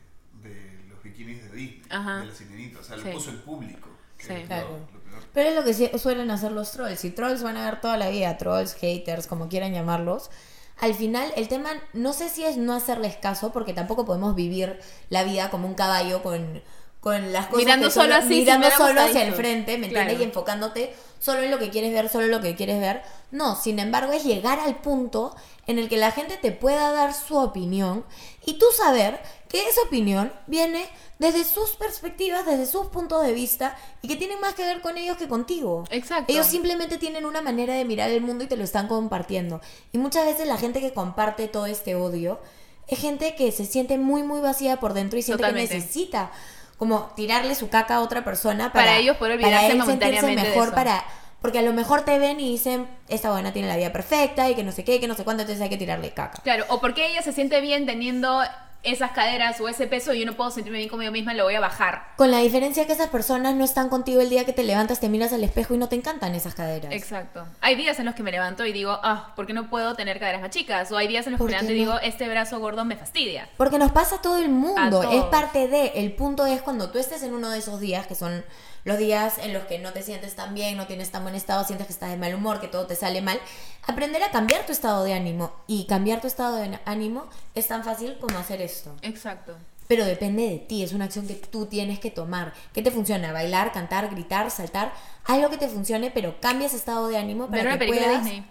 de 0.41 0.85
los 0.87 1.03
bikinis 1.03 1.43
de 1.51 1.57
Disney, 1.57 1.83
Ajá. 1.89 2.19
de 2.19 2.27
la 2.27 2.33
sirenita. 2.33 2.79
O 2.79 2.83
sea, 2.83 2.97
Sí. 2.97 3.03
lo 3.07 3.11
puso 3.11 3.29
el 3.31 3.39
público. 3.41 3.89
que 4.17 4.23
Sí. 4.23 4.43
Claro. 4.47 4.79
lo. 4.93 4.94
Pero 5.33 5.49
es 5.49 5.55
lo 5.55 5.63
que 5.63 5.97
suelen 5.97 6.31
hacer 6.31 6.51
los 6.51 6.71
trolls. 6.71 7.03
Y 7.05 7.11
trolls 7.11 7.43
van 7.43 7.57
a 7.57 7.65
ver 7.65 7.81
toda 7.81 7.97
la 7.97 8.09
vida, 8.09 8.37
trolls, 8.37 8.73
haters, 8.75 9.27
como 9.27 9.49
quieran 9.49 9.73
llamarlos. 9.73 10.29
Al 10.77 10.93
final, 10.93 11.31
el 11.35 11.47
tema 11.47 11.69
no 11.93 12.13
sé 12.13 12.29
si 12.29 12.43
es 12.43 12.57
no 12.57 12.73
hacerles 12.73 13.15
caso, 13.15 13.51
porque 13.51 13.73
tampoco 13.73 14.05
podemos 14.05 14.35
vivir 14.35 14.79
la 15.09 15.23
vida 15.23 15.49
como 15.49 15.67
un 15.67 15.75
caballo 15.75 16.21
con, 16.21 16.61
con 17.05 17.31
las 17.31 17.45
cosas 17.45 17.59
Mirando 17.59 17.87
que 17.89 17.93
solo 17.93 18.15
así, 18.15 18.27
sin 18.29 18.39
mirando 18.39 18.67
solo 18.71 18.99
hacia 18.99 19.27
el 19.27 19.33
frente, 19.35 19.77
¿me 19.77 19.85
entiendes? 19.85 20.15
Claro. 20.15 20.19
Y 20.19 20.23
enfocándote 20.23 20.95
solo 21.19 21.43
en 21.43 21.51
lo 21.51 21.59
que 21.59 21.69
quieres 21.69 21.93
ver, 21.93 22.09
solo 22.09 22.25
en 22.25 22.31
lo 22.31 22.41
que 22.41 22.55
quieres 22.55 22.81
ver. 22.81 23.03
No, 23.29 23.55
sin 23.55 23.77
embargo, 23.77 24.11
es 24.11 24.23
llegar 24.23 24.59
al 24.59 24.77
punto 24.77 25.35
en 25.67 25.77
el 25.77 25.87
que 25.87 25.97
la 25.97 26.09
gente 26.09 26.37
te 26.37 26.51
pueda 26.51 26.91
dar 26.91 27.13
su 27.13 27.37
opinión 27.37 28.03
y 28.43 28.57
tú 28.57 28.65
saber 28.75 29.21
que 29.49 29.67
esa 29.69 29.81
opinión 29.83 30.33
viene 30.47 30.89
desde 31.19 31.43
sus 31.43 31.75
perspectivas, 31.75 32.43
desde 32.47 32.65
sus 32.65 32.87
puntos 32.87 33.23
de 33.23 33.33
vista 33.33 33.77
y 34.01 34.07
que 34.07 34.15
tienen 34.15 34.41
más 34.41 34.55
que 34.55 34.63
ver 34.63 34.81
con 34.81 34.97
ellos 34.97 35.17
que 35.17 35.27
contigo. 35.27 35.83
Exacto. 35.91 36.33
Ellos 36.33 36.47
simplemente 36.47 36.97
tienen 36.97 37.27
una 37.27 37.43
manera 37.43 37.75
de 37.75 37.85
mirar 37.85 38.09
el 38.09 38.21
mundo 38.21 38.45
y 38.45 38.47
te 38.47 38.57
lo 38.57 38.63
están 38.63 38.87
compartiendo. 38.87 39.61
Y 39.91 39.99
muchas 39.99 40.25
veces 40.25 40.47
la 40.47 40.57
gente 40.57 40.81
que 40.81 40.91
comparte 40.91 41.49
todo 41.49 41.67
este 41.67 41.93
odio 41.93 42.39
es 42.87 42.97
gente 42.97 43.35
que 43.35 43.51
se 43.51 43.65
siente 43.65 43.99
muy, 43.99 44.23
muy 44.23 44.41
vacía 44.41 44.79
por 44.79 44.93
dentro 44.93 45.19
y 45.19 45.21
siente 45.21 45.43
Totalmente. 45.43 45.69
que 45.69 45.75
necesita 45.75 46.31
como 46.77 47.13
tirarle 47.15 47.55
su 47.55 47.69
caca 47.69 47.95
a 47.95 48.01
otra 48.01 48.23
persona 48.23 48.71
para, 48.71 48.85
Para 48.85 48.97
ellos 48.97 49.17
poder 49.17 49.33
olvidarse 49.33 49.55
para 49.55 49.65
él 49.65 49.71
sentirse 49.71 49.85
momentáneamente 49.85 50.41
de 50.41 50.49
mejor 50.49 50.67
eso. 50.67 50.75
para 50.75 51.05
porque 51.41 51.59
a 51.59 51.61
lo 51.61 51.73
mejor 51.73 52.01
te 52.01 52.17
ven 52.17 52.39
y 52.39 52.49
dicen 52.49 52.87
esta 53.07 53.29
buena 53.29 53.53
tiene 53.53 53.67
la 53.67 53.77
vida 53.77 53.91
perfecta 53.91 54.49
y 54.49 54.55
que 54.55 54.63
no 54.63 54.71
sé 54.71 54.83
qué, 54.83 54.99
que 54.99 55.07
no 55.07 55.13
sé 55.13 55.23
cuánto, 55.23 55.41
entonces 55.43 55.61
hay 55.61 55.69
que 55.69 55.77
tirarle 55.77 56.11
caca. 56.11 56.41
Claro, 56.41 56.65
o 56.69 56.81
porque 56.81 57.05
ella 57.05 57.21
se 57.21 57.33
siente 57.33 57.61
bien 57.61 57.85
teniendo 57.85 58.41
esas 58.83 59.11
caderas 59.11 59.59
o 59.61 59.67
ese 59.67 59.87
peso 59.87 60.13
y 60.13 60.19
yo 60.19 60.25
no 60.25 60.33
puedo 60.33 60.51
sentirme 60.51 60.77
bien 60.77 60.89
conmigo 60.89 61.11
misma, 61.11 61.33
lo 61.33 61.43
voy 61.43 61.55
a 61.55 61.59
bajar. 61.59 62.13
Con 62.17 62.29
la 62.29 62.39
diferencia 62.39 62.85
que 62.85 62.93
esas 62.93 63.09
personas 63.09 63.55
no 63.55 63.63
están 63.63 63.89
contigo 63.89 64.21
el 64.21 64.29
día 64.29 64.45
que 64.45 64.53
te 64.53 64.63
levantas, 64.63 64.99
te 64.99 65.09
miras 65.09 65.33
al 65.33 65.43
espejo 65.43 65.73
y 65.73 65.77
no 65.77 65.89
te 65.89 65.95
encantan 65.95 66.35
esas 66.35 66.53
caderas. 66.53 66.93
Exacto. 66.93 67.45
Hay 67.61 67.75
días 67.75 67.99
en 67.99 68.05
los 68.05 68.13
que 68.15 68.23
me 68.23 68.31
levanto 68.31 68.65
y 68.65 68.73
digo, 68.73 68.99
ah, 69.03 69.33
¿por 69.35 69.47
qué 69.47 69.53
no 69.53 69.69
puedo 69.69 69.95
tener 69.95 70.19
caderas 70.19 70.41
más 70.41 70.51
chicas? 70.51 70.91
O 70.91 70.97
hay 70.97 71.07
días 71.07 71.25
en 71.25 71.33
los 71.33 71.39
que 71.39 71.43
¿Por 71.43 71.51
me 71.51 71.57
levanto 71.57 71.73
y 71.73 71.79
no? 71.79 71.91
digo, 71.93 71.99
este 72.01 72.27
brazo 72.29 72.59
gordo 72.59 72.85
me 72.85 72.95
fastidia. 72.95 73.49
Porque 73.57 73.79
nos 73.79 73.91
pasa 73.91 74.17
a 74.17 74.21
todo 74.21 74.37
el 74.37 74.49
mundo, 74.49 75.01
A 75.01 75.15
es 75.15 75.23
parte 75.25 75.67
de. 75.67 75.93
El 75.95 76.13
punto 76.13 76.45
es 76.45 76.61
cuando 76.61 76.91
tú 76.91 76.99
estés 76.99 77.23
en 77.23 77.33
uno 77.33 77.49
de 77.49 77.59
esos 77.59 77.79
días, 77.79 78.05
que 78.05 78.15
son 78.15 78.43
los 78.85 78.97
días 78.97 79.39
en 79.39 79.51
los 79.51 79.65
que 79.65 79.79
no 79.79 79.91
te 79.91 80.03
sientes 80.03 80.35
tan 80.35 80.53
bien, 80.53 80.77
no 80.77 80.87
tienes 80.87 81.11
tan 81.11 81.23
buen 81.23 81.35
estado, 81.35 81.65
sientes 81.65 81.87
que 81.87 81.93
estás 81.93 82.11
de 82.11 82.17
mal 82.17 82.33
humor, 82.33 82.61
que 82.61 82.67
todo 82.67 82.85
te 82.85 82.95
sale 82.95 83.21
mal, 83.21 83.39
aprender 83.85 84.23
a 84.23 84.31
cambiar 84.31 84.65
tu 84.65 84.71
estado 84.71 85.03
de 85.03 85.13
ánimo. 85.13 85.51
Y 85.67 85.85
cambiar 85.87 86.21
tu 86.21 86.27
estado 86.27 86.55
de 86.55 86.79
ánimo 86.85 87.25
es 87.55 87.67
tan 87.67 87.83
fácil 87.83 88.17
como 88.19 88.37
hacer 88.37 88.61
esto. 88.61 88.95
Exacto. 89.01 89.55
Pero 89.87 90.05
depende 90.05 90.47
de 90.47 90.59
ti, 90.59 90.83
es 90.83 90.93
una 90.93 91.05
acción 91.05 91.27
que 91.27 91.33
tú 91.33 91.65
tienes 91.65 91.99
que 91.99 92.11
tomar. 92.11 92.53
¿Qué 92.73 92.81
te 92.81 92.91
funciona? 92.91 93.33
Bailar, 93.33 93.71
cantar, 93.71 94.09
gritar, 94.09 94.49
saltar. 94.49 94.93
Algo 95.25 95.49
que 95.49 95.57
te 95.57 95.67
funcione, 95.67 96.11
pero 96.11 96.39
cambia 96.39 96.67
ese 96.67 96.77
estado 96.77 97.07
de 97.07 97.17
ánimo 97.17 97.49
para 97.49 97.63
Ver 97.63 97.79
que 97.79 97.87
puedas... 97.87 98.23
Disney. 98.23 98.45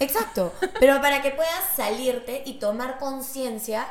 Exacto, 0.00 0.52
pero 0.80 1.00
para 1.00 1.22
que 1.22 1.30
puedas 1.30 1.62
salirte 1.76 2.42
y 2.44 2.54
tomar 2.54 2.98
conciencia, 2.98 3.86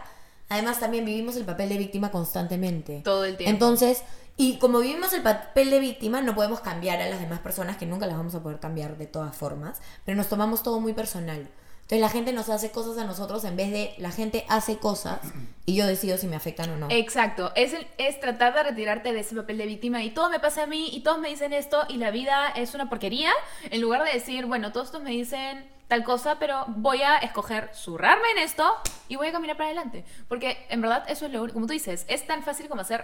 además 0.49 0.79
también 0.79 1.05
vivimos 1.05 1.35
el 1.37 1.45
papel 1.45 1.69
de 1.69 1.77
víctima 1.77 2.11
constantemente. 2.11 3.01
Todo 3.03 3.23
el 3.23 3.37
tiempo. 3.37 3.51
Entonces, 3.51 4.03
y 4.41 4.57
como 4.57 4.79
vivimos 4.79 5.11
el 5.11 5.21
papel 5.21 5.69
de 5.69 5.79
víctima, 5.81 6.21
no 6.21 6.33
podemos 6.33 6.61
cambiar 6.61 7.01
a 7.01 7.09
las 7.09 7.19
demás 7.19 7.39
personas, 7.41 7.75
que 7.75 7.85
nunca 7.85 8.07
las 8.07 8.15
vamos 8.15 8.33
a 8.35 8.41
poder 8.41 8.59
cambiar 8.61 8.97
de 8.97 9.05
todas 9.05 9.35
formas, 9.35 9.81
pero 10.05 10.15
nos 10.15 10.29
tomamos 10.29 10.63
todo 10.63 10.79
muy 10.79 10.93
personal. 10.93 11.49
Entonces 11.81 11.99
la 11.99 12.09
gente 12.09 12.31
nos 12.33 12.49
hace 12.49 12.71
cosas 12.71 12.97
a 12.99 13.03
nosotros 13.03 13.43
en 13.43 13.55
vez 13.57 13.71
de 13.71 13.95
la 13.97 14.11
gente 14.11 14.45
hace 14.47 14.77
cosas 14.77 15.19
y 15.65 15.75
yo 15.75 15.85
decido 15.87 16.17
si 16.17 16.27
me 16.27 16.35
afectan 16.37 16.69
o 16.69 16.77
no. 16.77 16.87
Exacto, 16.89 17.51
es, 17.55 17.73
el- 17.73 17.87
es 17.97 18.19
tratar 18.19 18.53
de 18.53 18.63
retirarte 18.63 19.11
de 19.11 19.19
ese 19.19 19.35
papel 19.35 19.57
de 19.57 19.65
víctima 19.65 20.01
y 20.03 20.11
todo 20.11 20.29
me 20.29 20.39
pasa 20.39 20.63
a 20.63 20.67
mí 20.67 20.89
y 20.93 21.01
todos 21.01 21.19
me 21.19 21.27
dicen 21.29 21.51
esto 21.51 21.83
y 21.89 21.97
la 21.97 22.11
vida 22.11 22.47
es 22.55 22.73
una 22.75 22.87
porquería, 22.89 23.31
en 23.71 23.81
lugar 23.81 24.03
de 24.05 24.13
decir, 24.13 24.45
bueno, 24.45 24.71
todos 24.71 24.85
estos 24.87 25.01
me 25.01 25.09
dicen 25.11 25.67
tal 25.89 26.03
cosa, 26.03 26.37
pero 26.39 26.63
voy 26.67 27.01
a 27.01 27.17
escoger 27.17 27.71
zurrarme 27.73 28.29
en 28.37 28.43
esto 28.43 28.63
y 29.09 29.15
voy 29.15 29.27
a 29.27 29.31
caminar 29.31 29.57
para 29.57 29.69
adelante. 29.71 30.05
Porque 30.27 30.65
en 30.69 30.79
verdad 30.81 31.03
eso 31.09 31.25
es 31.25 31.31
lo 31.33 31.41
único, 31.41 31.55
como 31.55 31.65
tú 31.65 31.73
dices, 31.73 32.05
es 32.07 32.25
tan 32.27 32.43
fácil 32.43 32.69
como 32.69 32.81
hacer 32.83 33.03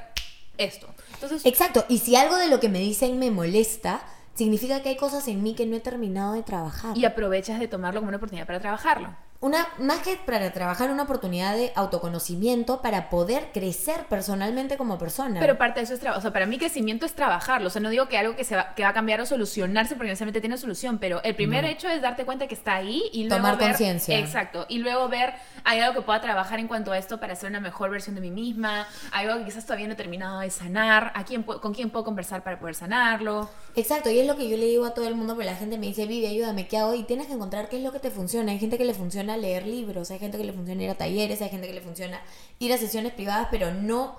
esto. 0.58 0.88
Entonces, 1.14 1.46
Exacto, 1.46 1.86
y 1.90 2.00
si 2.00 2.16
algo 2.16 2.36
de 2.38 2.48
lo 2.48 2.60
que 2.60 2.70
me 2.70 2.80
dicen 2.80 3.20
me 3.20 3.32
molesta, 3.32 4.02
significa 4.34 4.82
que 4.82 4.90
hay 4.90 4.98
cosas 4.98 5.28
en 5.28 5.42
mí 5.44 5.56
que 5.56 5.66
no 5.66 5.76
he 5.76 5.80
terminado 5.80 6.34
de 6.34 6.44
trabajar. 6.44 6.98
y 6.98 7.06
aprovechas 7.06 7.60
de 7.60 7.68
tomarlo 7.68 8.02
como 8.02 8.10
una 8.10 8.18
oportunidad 8.18 8.46
para 8.48 8.60
trabajarlo. 8.60 9.16
Una, 9.42 9.68
más 9.78 10.00
que 10.00 10.16
para 10.16 10.52
trabajar, 10.52 10.90
una 10.90 11.04
oportunidad 11.04 11.56
de 11.56 11.72
autoconocimiento 11.76 12.82
para 12.82 13.10
poder 13.10 13.50
crecer 13.54 14.06
personalmente 14.10 14.78
como 14.78 14.98
persona. 14.98 15.40
Pero 15.40 15.58
parte 15.58 15.82
de 15.82 15.84
eso 15.84 15.94
es 15.94 16.00
trabajo. 16.00 16.20
O 16.20 16.22
sea, 16.22 16.34
para 16.34 16.46
mí 16.46 16.58
crecimiento 16.58 17.06
es 17.06 17.14
trabajarlo. 17.14 17.68
O 17.68 17.70
sea, 17.70 17.82
no 17.82 17.90
digo 17.90 18.08
que 18.08 18.18
algo 18.18 18.36
que, 18.36 18.44
se 18.44 18.56
va, 18.56 18.74
que 18.74 18.84
va 18.84 18.90
a 18.90 18.94
cambiar 18.94 19.22
o 19.22 19.26
solucionarse 19.26 19.96
porque 19.96 20.10
necesariamente 20.10 20.42
tiene 20.42 20.58
solución, 20.58 20.98
pero 20.98 21.22
el 21.24 21.36
primer 21.36 21.66
hecho 21.66 21.90
es 21.90 22.02
darte 22.02 22.26
cuenta 22.26 22.48
que 22.48 22.56
está 22.56 22.76
ahí 22.76 23.04
y 23.12 23.26
luego 23.26 23.36
Tomar 23.36 23.60
conciencia. 23.60 24.18
Exacto. 24.18 24.66
Y 24.70 24.80
luego 24.80 25.08
ver, 25.10 25.34
hay 25.64 25.80
algo 25.80 26.00
que 26.00 26.06
pueda 26.06 26.22
trabajar 26.22 26.60
en 26.60 26.68
cuanto 26.68 26.92
a 26.92 26.98
esto 26.98 27.20
para 27.20 27.36
ser 27.36 27.50
una 27.50 27.60
mejor 27.60 27.90
versión 27.92 28.16
de 28.16 28.22
mí 28.22 28.32
misma, 28.32 28.88
hay 29.12 29.28
algo 29.28 29.40
que 29.40 29.46
quizás 29.46 29.66
todavía 29.66 29.88
no 29.88 29.94
he 29.94 29.98
terminado 29.98 30.40
de 30.40 30.50
sanar, 30.50 31.12
¿A 31.14 31.26
quién, 31.26 31.44
con 31.44 31.74
quién 31.74 31.90
puedo 31.90 32.06
conversar 32.06 32.44
para 32.44 32.60
poder 32.60 32.76
sanarlo. 32.76 33.50
Exacto, 33.76 34.10
y 34.10 34.20
es 34.20 34.28
lo 34.28 34.36
que 34.36 34.50
yo 34.50 34.58
le 34.58 34.66
digo 34.66 34.86
a 34.86 34.94
todo 34.94 35.08
el 35.08 35.16
mundo, 35.16 35.34
porque 35.34 35.50
la 35.50 35.56
gente 35.56 35.78
me 35.78 35.88
dice, 35.88 36.06
Vivi, 36.06 36.26
ayúdame, 36.26 36.68
¿qué 36.68 36.78
hago? 36.78 36.94
Y 36.96 37.04
tienes 37.04 37.28
que 37.28 37.34
encontrar 37.34 37.68
qué 37.68 37.78
es 37.78 37.84
lo 37.84 37.92
que 37.92 38.00
te 38.00 38.10
funciona. 38.10 38.52
Hay 38.52 38.60
gente 38.60 38.78
que 38.78 38.86
le 38.86 38.94
funciona 38.94 39.25
leer 39.38 39.66
libros, 39.66 40.12
hay 40.12 40.20
gente 40.20 40.38
que 40.38 40.44
le 40.44 40.54
funciona 40.54 40.84
ir 40.84 40.90
a 40.90 40.96
talleres, 40.96 41.42
hay 41.42 41.50
gente 41.50 41.68
que 41.68 41.74
le 41.74 41.82
funciona 41.82 42.22
ir 42.60 42.72
a 42.74 42.78
sesiones 42.78 43.14
privadas, 43.14 43.48
pero 43.52 43.74
no, 43.74 44.16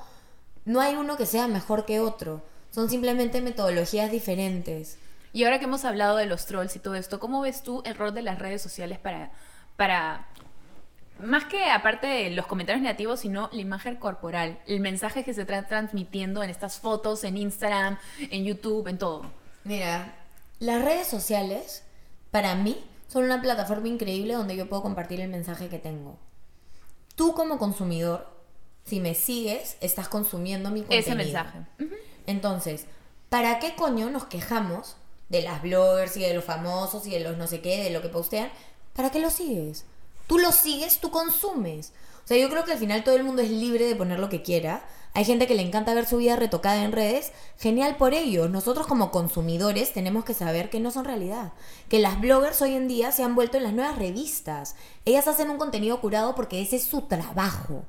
no 0.65 0.81
hay 0.81 0.95
uno 0.97 1.17
que 1.17 1.27
sea 1.27 1.49
mejor 1.49 1.85
que 1.85 2.01
otro. 2.01 2.43
Son 2.71 2.91
simplemente 2.91 3.41
metodologías 3.41 4.11
diferentes. 4.11 4.99
Y 5.33 5.45
ahora 5.45 5.59
que 5.59 5.65
hemos 5.67 5.85
hablado 5.85 6.17
de 6.17 6.27
los 6.27 6.47
trolls 6.47 6.77
y 6.77 6.79
todo 6.79 6.95
esto, 6.95 7.21
¿cómo 7.21 7.41
ves 7.41 7.63
tú 7.63 7.83
el 7.85 7.95
rol 7.95 8.15
de 8.15 8.23
las 8.23 8.39
redes 8.39 8.63
sociales 8.63 8.99
para, 8.99 9.31
para 9.77 10.27
más 11.21 11.45
que 11.45 11.71
aparte 11.71 12.07
de 12.07 12.31
los 12.31 12.47
comentarios 12.47 12.83
negativos, 12.83 13.21
sino 13.21 13.49
la 13.53 13.61
imagen 13.61 13.97
corporal, 13.97 14.59
el 14.67 14.81
mensaje 14.81 15.25
que 15.25 15.35
se 15.35 15.43
está 15.43 15.67
transmitiendo 15.67 16.43
en 16.43 16.51
estas 16.51 16.79
fotos, 16.79 17.25
en 17.25 17.37
Instagram, 17.37 17.99
en 18.19 18.45
YouTube, 18.45 18.89
en 18.89 18.99
todo? 18.99 19.31
Mira, 19.65 20.15
las 20.59 20.83
redes 20.83 21.07
sociales, 21.07 21.83
para 22.31 22.55
mí, 22.55 22.83
son 23.17 23.25
una 23.25 23.41
plataforma 23.41 23.89
increíble 23.89 24.35
donde 24.35 24.57
yo 24.57 24.69
puedo 24.69 24.83
compartir 24.83 25.23
el 25.23 25.31
mensaje 25.31 25.71
que 25.71 25.79
tengo. 25.79 26.19
Tú 27.15 27.33
como 27.33 27.57
consumidor, 27.57 28.29
si 28.85 29.01
me 29.01 29.15
sigues, 29.15 29.79
estás 29.81 30.07
consumiendo 30.07 30.71
mi 30.71 30.81
contenido. 30.81 31.01
Ese 31.01 31.15
mensaje. 31.15 31.61
Entonces, 32.27 32.85
¿para 33.31 33.59
qué 33.59 33.75
coño 33.75 34.11
nos 34.11 34.27
quejamos 34.27 34.97
de 35.31 35.41
las 35.41 35.63
bloggers 35.63 36.15
y 36.19 36.21
de 36.21 36.35
los 36.35 36.45
famosos 36.45 37.07
y 37.07 37.11
de 37.11 37.21
los 37.21 37.39
no 37.39 37.47
sé 37.47 37.63
qué, 37.63 37.85
de 37.85 37.89
lo 37.89 38.03
que 38.03 38.11
postean? 38.11 38.51
¿Para 38.93 39.11
qué 39.11 39.19
los 39.19 39.33
sigues? 39.33 39.87
Tú 40.27 40.39
lo 40.39 40.53
sigues, 40.53 41.01
tú 41.01 41.11
consumes. 41.11 41.95
O 42.27 42.29
sea, 42.29 42.37
yo 42.39 42.51
creo 42.51 42.65
que 42.65 42.73
al 42.73 42.79
final 42.79 43.05
todo 43.05 43.15
el 43.15 43.23
mundo 43.23 43.41
es 43.41 43.53
libre 43.53 43.87
de 43.87 43.95
poner 43.95 44.19
lo 44.19 44.29
que 44.29 44.43
quiera. 44.43 44.85
Hay 45.15 45.25
gente 45.25 45.47
que 45.47 45.55
le 45.55 45.63
encanta 45.63 45.95
ver 45.95 46.07
su 46.07 46.17
vida 46.17 46.35
retocada 46.35 46.83
en 46.83 46.91
redes. 46.91 47.31
Genial 47.57 47.97
por 47.97 48.15
ellos. 48.15 48.51
Nosotros 48.51 48.89
como 48.89 49.13
consumidores 49.13 49.93
tenemos 49.93 50.25
que 50.25 50.35
saber 50.35 50.69
que 50.69 50.81
no 50.81 50.91
son 50.91 51.05
realidad. 51.05 51.53
Que 51.89 52.01
las 52.01 52.21
bloggers 52.21 52.61
hoy 52.63 52.75
en 52.75 52.89
día 52.89 53.13
se 53.13 53.23
han 53.23 53.37
vuelto 53.37 53.59
en 53.59 53.63
las 53.63 53.75
nuevas 53.75 53.97
revistas. 53.97 54.75
Ellas 55.05 55.29
hacen 55.29 55.51
un 55.51 55.57
contenido 55.57 56.01
curado 56.01 56.35
porque 56.35 56.61
ese 56.61 56.75
es 56.75 56.83
su 56.83 57.03
trabajo. 57.03 57.85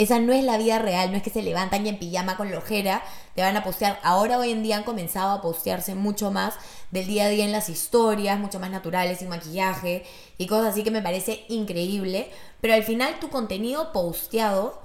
Esa 0.00 0.18
no 0.18 0.32
es 0.32 0.42
la 0.42 0.56
vida 0.56 0.78
real, 0.78 1.10
no 1.10 1.18
es 1.18 1.22
que 1.22 1.28
se 1.28 1.42
levantan 1.42 1.84
y 1.84 1.90
en 1.90 1.98
pijama 1.98 2.38
con 2.38 2.50
la 2.50 2.56
ojera 2.56 3.02
te 3.34 3.42
van 3.42 3.58
a 3.58 3.62
postear. 3.62 4.00
Ahora 4.02 4.38
hoy 4.38 4.50
en 4.50 4.62
día 4.62 4.78
han 4.78 4.82
comenzado 4.82 5.30
a 5.32 5.42
postearse 5.42 5.94
mucho 5.94 6.30
más 6.30 6.54
del 6.90 7.06
día 7.06 7.26
a 7.26 7.28
día 7.28 7.44
en 7.44 7.52
las 7.52 7.68
historias, 7.68 8.38
mucho 8.38 8.58
más 8.58 8.70
naturales, 8.70 9.18
sin 9.18 9.28
maquillaje 9.28 10.06
y 10.38 10.46
cosas 10.46 10.68
así 10.72 10.84
que 10.84 10.90
me 10.90 11.02
parece 11.02 11.44
increíble. 11.50 12.30
Pero 12.62 12.72
al 12.72 12.82
final 12.82 13.20
tu 13.20 13.28
contenido 13.28 13.92
posteado 13.92 14.80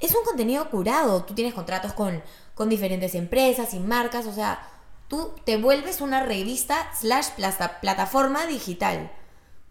es 0.00 0.14
un 0.14 0.24
contenido 0.24 0.70
curado. 0.70 1.22
Tú 1.24 1.34
tienes 1.34 1.52
contratos 1.52 1.92
con, 1.92 2.22
con 2.54 2.70
diferentes 2.70 3.14
empresas 3.14 3.74
y 3.74 3.78
marcas, 3.78 4.24
o 4.24 4.32
sea, 4.32 4.66
tú 5.08 5.34
te 5.44 5.58
vuelves 5.58 6.00
una 6.00 6.22
revista 6.22 6.90
slash 6.98 7.32
plataforma 7.82 8.46
digital. 8.46 9.12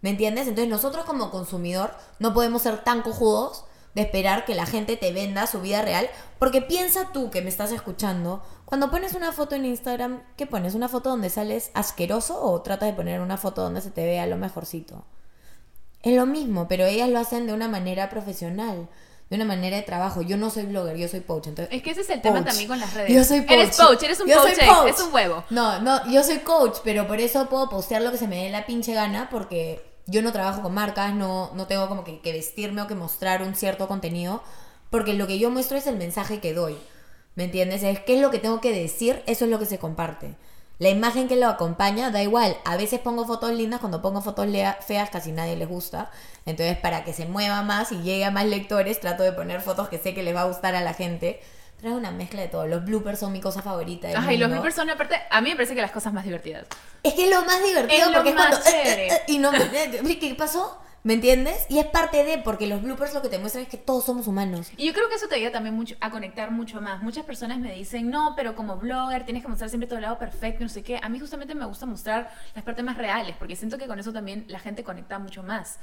¿Me 0.00 0.10
entiendes? 0.10 0.46
Entonces 0.46 0.70
nosotros 0.70 1.06
como 1.06 1.32
consumidor 1.32 1.92
no 2.20 2.32
podemos 2.32 2.62
ser 2.62 2.84
tan 2.84 3.02
cojudos 3.02 3.64
de 3.94 4.02
esperar 4.02 4.44
que 4.44 4.54
la 4.54 4.66
gente 4.66 4.96
te 4.96 5.12
venda 5.12 5.46
su 5.46 5.60
vida 5.60 5.82
real. 5.82 6.08
Porque 6.38 6.62
piensa 6.62 7.10
tú 7.12 7.30
que 7.30 7.42
me 7.42 7.48
estás 7.48 7.72
escuchando, 7.72 8.42
cuando 8.64 8.90
pones 8.90 9.14
una 9.14 9.32
foto 9.32 9.56
en 9.56 9.64
Instagram, 9.64 10.22
¿qué 10.36 10.46
pones? 10.46 10.74
¿Una 10.74 10.88
foto 10.88 11.10
donde 11.10 11.28
sales 11.30 11.70
asqueroso 11.74 12.40
o 12.40 12.62
tratas 12.62 12.88
de 12.88 12.94
poner 12.94 13.20
una 13.20 13.36
foto 13.36 13.62
donde 13.62 13.80
se 13.80 13.90
te 13.90 14.04
vea 14.04 14.26
lo 14.26 14.36
mejorcito? 14.36 15.04
Es 16.02 16.16
lo 16.16 16.24
mismo, 16.24 16.66
pero 16.68 16.86
ellas 16.86 17.08
lo 17.10 17.18
hacen 17.18 17.46
de 17.46 17.52
una 17.52 17.68
manera 17.68 18.08
profesional, 18.08 18.88
de 19.28 19.36
una 19.36 19.44
manera 19.44 19.76
de 19.76 19.82
trabajo. 19.82 20.22
Yo 20.22 20.36
no 20.36 20.48
soy 20.50 20.62
blogger, 20.64 20.96
yo 20.96 21.08
soy 21.08 21.20
coach. 21.20 21.48
Entonces, 21.48 21.74
es 21.76 21.82
que 21.82 21.90
ese 21.90 22.00
es 22.00 22.10
el 22.10 22.22
tema 22.22 22.44
también 22.44 22.68
con 22.68 22.80
las 22.80 22.94
redes. 22.94 23.12
Yo 23.12 23.22
soy 23.24 23.40
coach. 23.40 23.50
Eres 23.52 23.76
coach, 23.76 24.02
eres 24.04 24.20
un 24.20 24.28
Yo 24.28 24.36
coach, 24.40 24.54
soy 24.54 24.66
coach. 24.68 24.88
es 24.88 25.00
un 25.00 25.12
huevo. 25.12 25.44
No, 25.50 25.80
no, 25.80 26.10
yo 26.10 26.22
soy 26.22 26.38
coach, 26.38 26.78
pero 26.84 27.06
por 27.06 27.20
eso 27.20 27.46
puedo 27.48 27.68
postear 27.68 28.02
lo 28.02 28.12
que 28.12 28.18
se 28.18 28.28
me 28.28 28.44
dé 28.44 28.50
la 28.50 28.64
pinche 28.64 28.94
gana 28.94 29.28
porque 29.30 29.89
yo 30.06 30.22
no 30.22 30.32
trabajo 30.32 30.62
con 30.62 30.74
marcas, 30.74 31.14
no, 31.14 31.50
no 31.54 31.66
tengo 31.66 31.88
como 31.88 32.04
que, 32.04 32.20
que 32.20 32.32
vestirme 32.32 32.82
o 32.82 32.86
que 32.86 32.94
mostrar 32.94 33.42
un 33.42 33.54
cierto 33.54 33.88
contenido, 33.88 34.42
porque 34.90 35.14
lo 35.14 35.26
que 35.26 35.38
yo 35.38 35.50
muestro 35.50 35.76
es 35.78 35.86
el 35.86 35.96
mensaje 35.96 36.40
que 36.40 36.54
doy. 36.54 36.76
¿Me 37.34 37.44
entiendes? 37.44 37.82
Es 37.82 38.00
qué 38.00 38.14
es 38.14 38.20
lo 38.20 38.30
que 38.30 38.38
tengo 38.38 38.60
que 38.60 38.72
decir, 38.72 39.22
eso 39.26 39.44
es 39.44 39.50
lo 39.50 39.58
que 39.58 39.66
se 39.66 39.78
comparte. 39.78 40.36
La 40.80 40.88
imagen 40.88 41.28
que 41.28 41.36
lo 41.36 41.46
acompaña 41.46 42.10
da 42.10 42.22
igual. 42.22 42.56
A 42.64 42.76
veces 42.78 43.00
pongo 43.00 43.26
fotos 43.26 43.52
lindas, 43.52 43.80
cuando 43.80 44.00
pongo 44.00 44.22
fotos 44.22 44.46
feas 44.80 45.10
casi 45.10 45.30
nadie 45.30 45.54
les 45.54 45.68
gusta. 45.68 46.10
Entonces, 46.46 46.78
para 46.78 47.04
que 47.04 47.12
se 47.12 47.26
mueva 47.26 47.62
más 47.62 47.92
y 47.92 48.02
llegue 48.02 48.24
a 48.24 48.30
más 48.30 48.46
lectores, 48.46 48.98
trato 48.98 49.22
de 49.22 49.32
poner 49.32 49.60
fotos 49.60 49.90
que 49.90 49.98
sé 49.98 50.14
que 50.14 50.22
les 50.22 50.34
va 50.34 50.40
a 50.40 50.46
gustar 50.46 50.74
a 50.74 50.80
la 50.80 50.94
gente. 50.94 51.40
Traigo 51.80 51.96
una 51.98 52.10
mezcla 52.10 52.42
de 52.42 52.48
todo. 52.48 52.66
Los 52.66 52.84
bloopers 52.84 53.18
son 53.18 53.32
mi 53.32 53.40
cosa 53.40 53.62
favorita. 53.62 54.08
del 54.08 54.16
Ajá, 54.16 54.32
y 54.32 54.36
los 54.38 54.50
bloopers 54.50 54.74
son 54.74 54.90
aparte, 54.90 55.16
a 55.30 55.40
mí 55.40 55.50
me 55.50 55.56
parece 55.56 55.74
que 55.74 55.80
las 55.80 55.90
cosas 55.92 56.12
más 56.12 56.24
divertidas. 56.24 56.66
Es 57.02 57.14
que 57.14 57.24
es 57.24 57.30
lo 57.30 57.42
más 57.44 57.62
divertido 57.62 58.00
Es 58.02 58.06
lo 58.08 58.12
porque 58.12 58.28
es 58.30 58.34
más 58.34 58.48
cuando. 58.48 58.70
chévere. 58.70 59.06
eh, 59.08 59.12
eh, 59.14 59.22
y 59.28 59.38
no. 59.38 59.52
eh, 59.54 60.18
¿Qué 60.20 60.34
pasó? 60.34 60.78
¿Me 61.02 61.14
entiendes? 61.14 61.64
Y 61.70 61.78
es 61.78 61.86
parte 61.86 62.24
de, 62.24 62.36
porque 62.36 62.66
los 62.66 62.82
bloopers 62.82 63.14
lo 63.14 63.22
que 63.22 63.30
te 63.30 63.38
muestran 63.38 63.64
es 63.64 63.70
que 63.70 63.78
todos 63.78 64.04
somos 64.04 64.26
humanos. 64.26 64.70
Y 64.76 64.86
yo 64.86 64.92
creo 64.92 65.08
que 65.08 65.14
eso 65.14 65.28
te 65.28 65.36
ayuda 65.36 65.50
también 65.52 65.74
mucho 65.74 65.94
a 66.02 66.10
conectar 66.10 66.50
mucho 66.50 66.82
más. 66.82 67.02
Muchas 67.02 67.24
personas 67.24 67.58
me 67.58 67.72
dicen, 67.74 68.10
no, 68.10 68.34
pero 68.36 68.54
como 68.54 68.76
blogger 68.76 69.24
tienes 69.24 69.42
que 69.42 69.48
mostrar 69.48 69.70
siempre 69.70 69.86
todo 69.88 69.96
el 69.96 70.02
lado 70.02 70.18
perfecto, 70.18 70.62
no 70.62 70.68
sé 70.68 70.82
qué. 70.82 71.00
A 71.02 71.08
mí 71.08 71.18
justamente 71.18 71.54
me 71.54 71.64
gusta 71.64 71.86
mostrar 71.86 72.30
las 72.54 72.62
partes 72.64 72.84
más 72.84 72.98
reales, 72.98 73.34
porque 73.38 73.56
siento 73.56 73.78
que 73.78 73.86
con 73.86 73.98
eso 73.98 74.12
también 74.12 74.44
la 74.48 74.58
gente 74.58 74.84
conecta 74.84 75.18
mucho 75.18 75.42
más. 75.42 75.78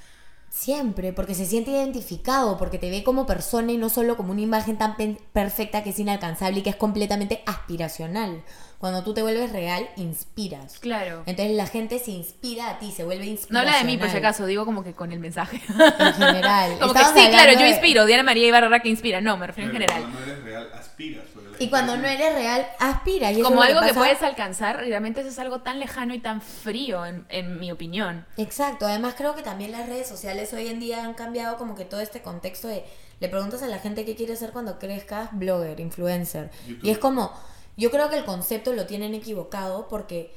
Siempre, 0.50 1.14
porque 1.14 1.36
se 1.36 1.46
siente 1.46 1.72
identificado, 1.72 2.58
porque 2.58 2.80
te 2.80 2.90
ve 2.90 3.04
como 3.04 3.26
persona 3.28 3.72
y 3.72 3.78
no 3.78 3.90
solo 3.90 4.18
como 4.18 4.32
una 4.32 4.42
imagen 4.42 4.78
tan 4.78 4.96
perfecta 5.34 5.84
que 5.84 5.92
es 5.92 6.00
inalcanzable 6.00 6.60
y 6.60 6.64
que 6.64 6.70
es 6.72 6.76
completamente 6.76 7.44
aspiracional. 7.46 8.44
Cuando 8.80 9.04
tú 9.04 9.14
te 9.14 9.22
vuelves 9.24 9.52
real, 9.52 9.88
inspiras. 9.98 10.78
Claro. 10.80 11.24
Entonces 11.26 11.56
la 11.56 11.66
gente 11.68 12.00
se 12.00 12.12
inspira 12.12 12.70
a 12.70 12.80
ti, 12.80 12.92
se 12.92 13.04
vuelve 13.04 13.26
No 13.26 13.32
inspiracional. 13.32 13.68
habla 13.76 13.80
de 13.80 13.86
mí, 13.92 13.98
por 13.98 14.10
si 14.10 14.18
acaso, 14.18 14.46
digo 14.46 14.66
como 14.66 14.84
que 14.84 14.94
con 14.94 15.12
el 15.12 15.20
mensaje. 15.20 15.62
En 15.68 16.14
general. 16.14 16.78
como 16.80 16.94
que 16.94 17.00
sí, 17.00 17.28
claro, 17.30 17.54
yo 17.54 17.60
de- 17.62 17.70
inspiro. 17.70 18.06
Diana 18.06 18.24
María 18.24 18.48
Ibarra 18.48 18.80
que 18.80 18.90
inspira. 18.90 19.20
No, 19.20 19.36
me 19.38 19.48
refiero 19.48 19.70
en 19.70 19.74
general. 19.74 20.02
Cuando 20.02 20.20
no 20.20 20.26
eres 20.26 20.44
real, 20.44 20.70
aspiras. 20.74 21.24
Y 21.60 21.70
cuando 21.70 21.98
no 21.98 22.08
eres 22.08 22.34
real, 22.36 22.68
aspira. 22.80 23.32
Y 23.32 23.42
Como 23.42 23.62
algo 23.62 23.80
que, 23.82 23.88
pasa- 23.90 24.00
puedes 24.00 24.22
alcanzar, 24.24 24.78
realmente 24.78 25.22
eso 25.22 25.30
es 25.30 25.40
algo 25.40 25.62
tan 25.62 25.80
lejano 25.80 26.14
y 26.14 26.20
tan 26.20 26.42
frío, 26.42 27.06
en, 27.06 27.26
en 27.30 27.60
mi 27.60 27.72
opinión. 27.72 28.26
Exacto, 28.38 28.86
además 28.86 29.16
creo 29.18 29.36
que 29.36 29.42
también 29.42 29.72
las 29.72 29.88
redes 29.88 30.08
sociales 30.08 30.54
hoy 30.54 30.68
en 30.68 30.80
día 30.80 31.04
han 31.04 31.14
cambiado 31.14 31.58
como 31.58 31.76
que 31.76 31.86
todo 31.86 32.02
este 32.02 32.22
contexto 32.22 32.68
de 32.68 32.84
le 33.20 33.30
preguntas 33.30 33.64
a 33.64 33.68
la 33.68 33.80
gente 33.80 34.06
qué 34.06 34.16
quiere 34.16 34.36
ser 34.36 34.52
cuando 34.52 34.78
crezcas, 34.78 35.30
blogger, 35.32 35.80
influencer. 35.80 36.52
YouTube. 36.68 36.86
Y 36.86 36.92
es 36.92 37.00
como, 37.00 37.32
yo 37.76 37.90
creo 37.90 38.10
que 38.12 38.18
el 38.18 38.26
concepto 38.26 38.74
lo 38.74 38.86
tienen 38.86 39.16
equivocado 39.16 39.88
porque 39.88 40.32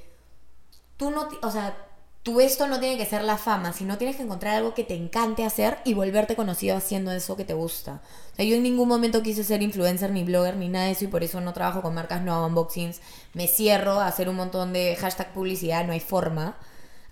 tú 0.97 1.11
no, 1.11 1.29
o 1.43 1.51
sea, 1.51 1.77
tú 2.23 2.41
esto 2.41 2.67
no 2.67 2.81
tiene 2.81 2.99
que 2.99 3.07
ser 3.07 3.23
la 3.23 3.39
fama, 3.39 3.73
sino 3.73 3.97
tienes 3.97 4.17
que 4.17 4.23
encontrar 4.23 4.57
algo 4.57 4.75
que 4.75 4.85
te 4.85 4.95
encante 4.95 5.45
hacer 5.45 5.79
y 5.85 5.95
volverte 5.95 6.37
conocido 6.37 6.77
haciendo 6.77 7.13
eso 7.13 7.37
que 7.37 7.45
te 7.45 7.55
gusta. 7.55 8.03
Yo 8.37 8.57
en 8.57 8.63
ningún 8.63 8.89
momento 8.89 9.23
quise 9.23 9.45
ser 9.45 9.63
influencer, 9.63 10.11
ni 10.11 10.25
blogger, 10.25 10.57
ni 10.57 10.69
nada 10.69 10.87
de 10.87 10.93
eso 10.93 11.05
y 11.05 11.09
por 11.09 11.23
eso 11.23 11.41
no 11.41 11.53
trabajo 11.53 11.83
con 11.83 11.95
marcas, 11.95 12.23
no 12.23 12.35
hago 12.35 12.47
unboxings, 12.47 13.01
me 13.35 13.47
cierro 13.47 14.01
a 14.01 14.07
hacer 14.07 14.29
un 14.29 14.37
montón 14.37 14.73
de 14.73 14.97
hashtag 14.97 15.33
publicidad, 15.33 15.85
no 15.87 15.93
hay 15.93 16.01
forma. 16.01 16.57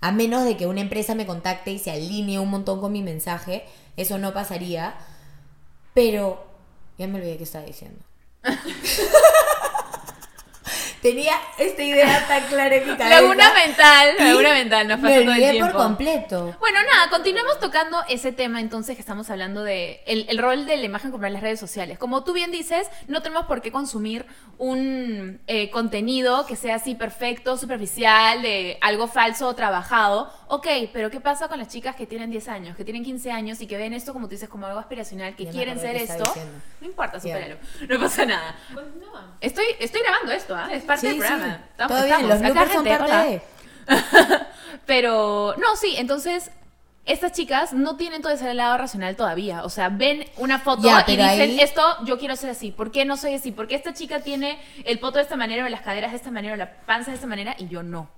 A 0.01 0.11
menos 0.11 0.45
de 0.45 0.57
que 0.57 0.67
una 0.67 0.81
empresa 0.81 1.15
me 1.15 1.25
contacte 1.25 1.71
y 1.71 1.79
se 1.79 1.91
alinee 1.91 2.39
un 2.39 2.49
montón 2.49 2.79
con 2.79 2.91
mi 2.91 3.03
mensaje, 3.03 3.65
eso 3.97 4.17
no 4.17 4.33
pasaría. 4.33 4.95
Pero 5.93 6.45
ya 6.97 7.07
me 7.07 7.19
olvidé 7.19 7.37
qué 7.37 7.43
estaba 7.43 7.65
diciendo. 7.65 7.99
Tenía 11.01 11.33
esta 11.57 11.81
idea 11.81 12.27
tan 12.27 12.43
clara 12.47 12.75
en 12.75 12.89
mi 12.89 12.97
cabeza. 12.97 13.21
Laguna 13.21 13.53
mental, 13.53 14.15
laguna 14.17 14.53
mental, 14.53 14.87
nos 14.87 14.99
me 14.99 15.09
pasa 15.09 15.21
todo 15.21 15.33
el 15.33 15.51
tiempo. 15.51 15.71
por 15.71 15.81
completo. 15.81 16.55
Bueno, 16.59 16.79
nada, 16.83 17.09
continuemos 17.09 17.59
tocando 17.59 17.97
ese 18.09 18.31
tema 18.31 18.59
entonces 18.59 18.95
que 18.95 19.01
estamos 19.01 19.29
hablando 19.29 19.63
de 19.63 20.01
el, 20.05 20.25
el 20.29 20.37
rol 20.37 20.65
de 20.65 20.77
la 20.77 20.83
imagen 20.85 21.11
como 21.11 21.25
en 21.25 21.33
las 21.33 21.41
redes 21.41 21.59
sociales. 21.59 21.97
Como 21.97 22.23
tú 22.23 22.33
bien 22.33 22.51
dices, 22.51 22.87
no 23.07 23.21
tenemos 23.21 23.45
por 23.45 23.61
qué 23.61 23.71
consumir 23.71 24.25
un 24.57 25.39
eh, 25.47 25.69
contenido 25.69 26.45
que 26.45 26.55
sea 26.55 26.75
así 26.75 26.95
perfecto, 26.95 27.57
superficial, 27.57 28.41
de 28.41 28.77
algo 28.81 29.07
falso 29.07 29.47
o 29.47 29.55
trabajado. 29.55 30.31
Ok, 30.51 30.67
pero 30.91 31.11
¿qué 31.11 31.19
pasa 31.21 31.47
con 31.47 31.59
las 31.59 31.67
chicas 31.67 31.95
que 31.95 32.07
tienen 32.07 32.31
10 32.31 32.47
años, 32.47 32.75
que 32.75 32.83
tienen 32.83 33.03
15 33.03 33.31
años 33.31 33.61
y 33.61 33.67
que 33.67 33.77
ven 33.77 33.93
esto, 33.93 34.13
como 34.13 34.25
tú 34.27 34.31
dices, 34.31 34.49
como 34.49 34.65
algo 34.65 34.79
aspiracional, 34.79 35.35
que 35.35 35.47
quieren 35.47 35.79
ser 35.79 35.95
estaba 35.95 36.17
esto? 36.17 36.25
diciendo. 36.33 36.61
No 36.81 36.87
importa, 36.87 37.19
supéralo. 37.19 37.55
No 37.87 37.99
pasa 37.99 38.25
nada. 38.25 38.55
Estoy, 39.41 39.65
estoy 39.79 40.01
grabando 40.01 40.31
esto, 40.31 40.55
¿ah? 40.55 40.67
Es 40.71 40.83
parte 40.83 41.01
Sí, 41.01 41.07
del 41.07 41.15
sí. 41.17 41.19
programa. 41.21 41.61
Estamos- 41.69 41.91
Todo 41.95 42.03
bien, 42.05 42.15
estamos. 42.15 42.29
los 42.29 42.39
Acá, 42.39 42.49
bloopers 42.51 42.73
son 42.73 42.85
gente, 42.85 42.99
parte 42.99 43.29
de... 43.29 43.41
Pero, 44.85 45.55
no, 45.57 45.75
sí, 45.75 45.93
entonces, 45.97 46.49
estas 47.05 47.31
chicas 47.31 47.73
no 47.73 47.95
tienen 47.95 48.21
todo 48.23 48.33
ese 48.33 48.51
lado 48.55 48.77
racional 48.77 49.15
todavía. 49.15 49.63
O 49.63 49.69
sea, 49.69 49.89
ven 49.89 50.25
una 50.37 50.57
foto 50.59 50.81
Ya, 50.83 51.03
y 51.07 51.11
dicen, 51.15 51.21
ahí- 51.27 51.59
esto 51.59 51.81
yo 52.05 52.17
quiero 52.17 52.35
ser 52.35 52.49
así. 52.49 52.71
¿Por 52.71 52.91
qué 52.91 53.05
no 53.05 53.17
soy 53.17 53.35
así? 53.35 53.51
¿Por 53.51 53.67
qué 53.67 53.75
esta 53.75 53.93
chica 53.93 54.21
tiene 54.21 54.59
el 54.85 54.99
poto 54.99 55.17
de 55.17 55.23
esta 55.23 55.35
manera, 55.35 55.65
o 55.65 55.69
las 55.69 55.81
caderas 55.81 56.11
de 56.11 56.17
esta 56.17 56.31
manera, 56.31 56.53
o 56.55 56.57
la 56.57 56.71
panza 56.85 57.11
de 57.11 57.15
esta 57.15 57.27
manera, 57.27 57.55
y 57.59 57.67
yo 57.67 57.83
no? 57.83 58.09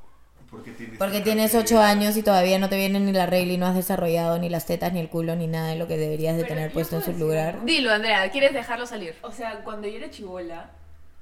Porque 0.52 0.72
tienes, 0.72 0.98
Porque 1.00 1.18
esta 1.18 1.24
tienes 1.24 1.52
característica. 1.52 1.80
ocho 1.80 1.82
años 1.90 2.18
y 2.18 2.24
todavía 2.24 2.60
no 2.60 2.68
te 2.70 2.76
viene 2.76 3.00
ni 3.00 3.14
la 3.14 3.26
regla 3.26 3.54
y 3.54 3.58
no 3.58 3.68
has 3.68 3.76
desarrollado 3.76 4.38
ni 4.38 4.50
las 4.50 4.66
tetas, 4.66 4.92
ni 4.92 5.00
el 5.00 5.08
culo, 5.10 5.36
ni 5.38 5.48
nada 5.48 5.70
de 5.70 5.78
lo 5.78 5.88
que 5.88 5.98
deberías 5.98 6.36
de 6.36 6.44
Pero 6.44 6.56
tener 6.56 6.72
puesto 6.74 6.98
en 6.98 7.02
su 7.04 7.12
decir 7.12 7.24
lugar. 7.26 7.64
Dilo, 7.66 7.92
Andrea, 7.92 8.30
¿quieres 8.32 8.54
dejarlo 8.54 8.86
salir? 8.86 9.16
O 9.22 9.32
sea, 9.32 9.64
cuando 9.64 9.88
yo 9.88 9.98
era 9.98 10.10
chivola, 10.10 10.72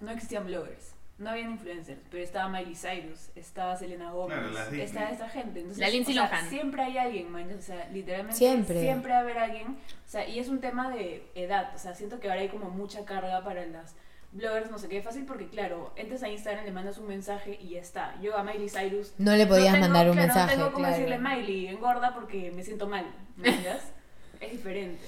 no 0.02 0.10
existían 0.12 0.48
bloggers, 0.48 0.94
no 1.20 1.30
habían 1.30 1.52
influencers, 1.52 2.00
pero 2.10 2.24
estaba 2.24 2.50
Miley 2.50 2.76
Cyrus, 2.76 3.30
estaba 3.36 3.76
Selena 3.78 4.10
Gomez, 4.12 4.38
Claro, 4.50 4.72
estaba 4.76 5.10
esta 5.12 5.30
gente. 5.30 5.60
Entonces, 5.60 5.78
La 5.80 5.90
Lindsay 5.90 6.18
o 6.18 6.22
sea, 6.22 6.30
Lohan. 6.32 6.50
Siempre 6.50 6.82
hay 6.82 6.98
alguien, 6.98 7.32
man, 7.32 7.48
o 7.56 7.62
sea, 7.62 7.88
literalmente 7.94 8.36
Siempre. 8.38 8.82
siempre 8.82 9.12
va 9.12 9.18
a 9.20 9.22
haber 9.22 9.38
alguien. 9.38 9.68
O 9.68 10.10
sea, 10.12 10.28
y 10.28 10.40
es 10.40 10.48
un 10.50 10.60
tema 10.60 10.90
de 10.90 11.24
edad, 11.36 11.72
o 11.76 11.78
sea, 11.78 11.94
siento 11.94 12.20
que 12.20 12.30
ahora 12.30 12.42
hay 12.42 12.50
como 12.50 12.70
mucha 12.72 13.06
carga 13.06 13.44
para 13.44 13.66
las 13.68 13.94
bloggers, 14.32 14.70
no 14.70 14.78
sé 14.78 14.88
qué, 14.90 15.02
fácil 15.02 15.26
porque 15.26 15.48
claro, 15.50 15.92
entras 15.96 16.22
a 16.24 16.30
Instagram, 16.30 16.66
le 16.66 16.72
mandas 16.72 16.98
un 16.98 17.08
mensaje 17.08 17.58
y 17.62 17.70
ya 17.70 17.80
está. 17.80 18.16
Yo 18.22 18.38
a 18.38 18.44
Miley 18.44 18.70
Cyrus 18.70 19.14
No 19.18 19.36
le 19.36 19.48
podías 19.48 19.74
tengo- 19.74 19.88
mandar 19.88 20.08
un 20.08 20.14
claro, 20.14 20.28
mensaje, 20.28 20.56
No 20.56 20.62
tengo 20.64 20.74
como 20.74 20.86
claro. 20.88 20.96
decirle 21.04 21.18
Miley, 21.20 21.68
engorda 21.68 22.14
porque 22.14 22.52
me 22.52 22.64
siento 22.64 22.88
mal, 22.88 23.06
¿me 23.38 23.50
es 24.40 24.52
diferente. 24.52 25.00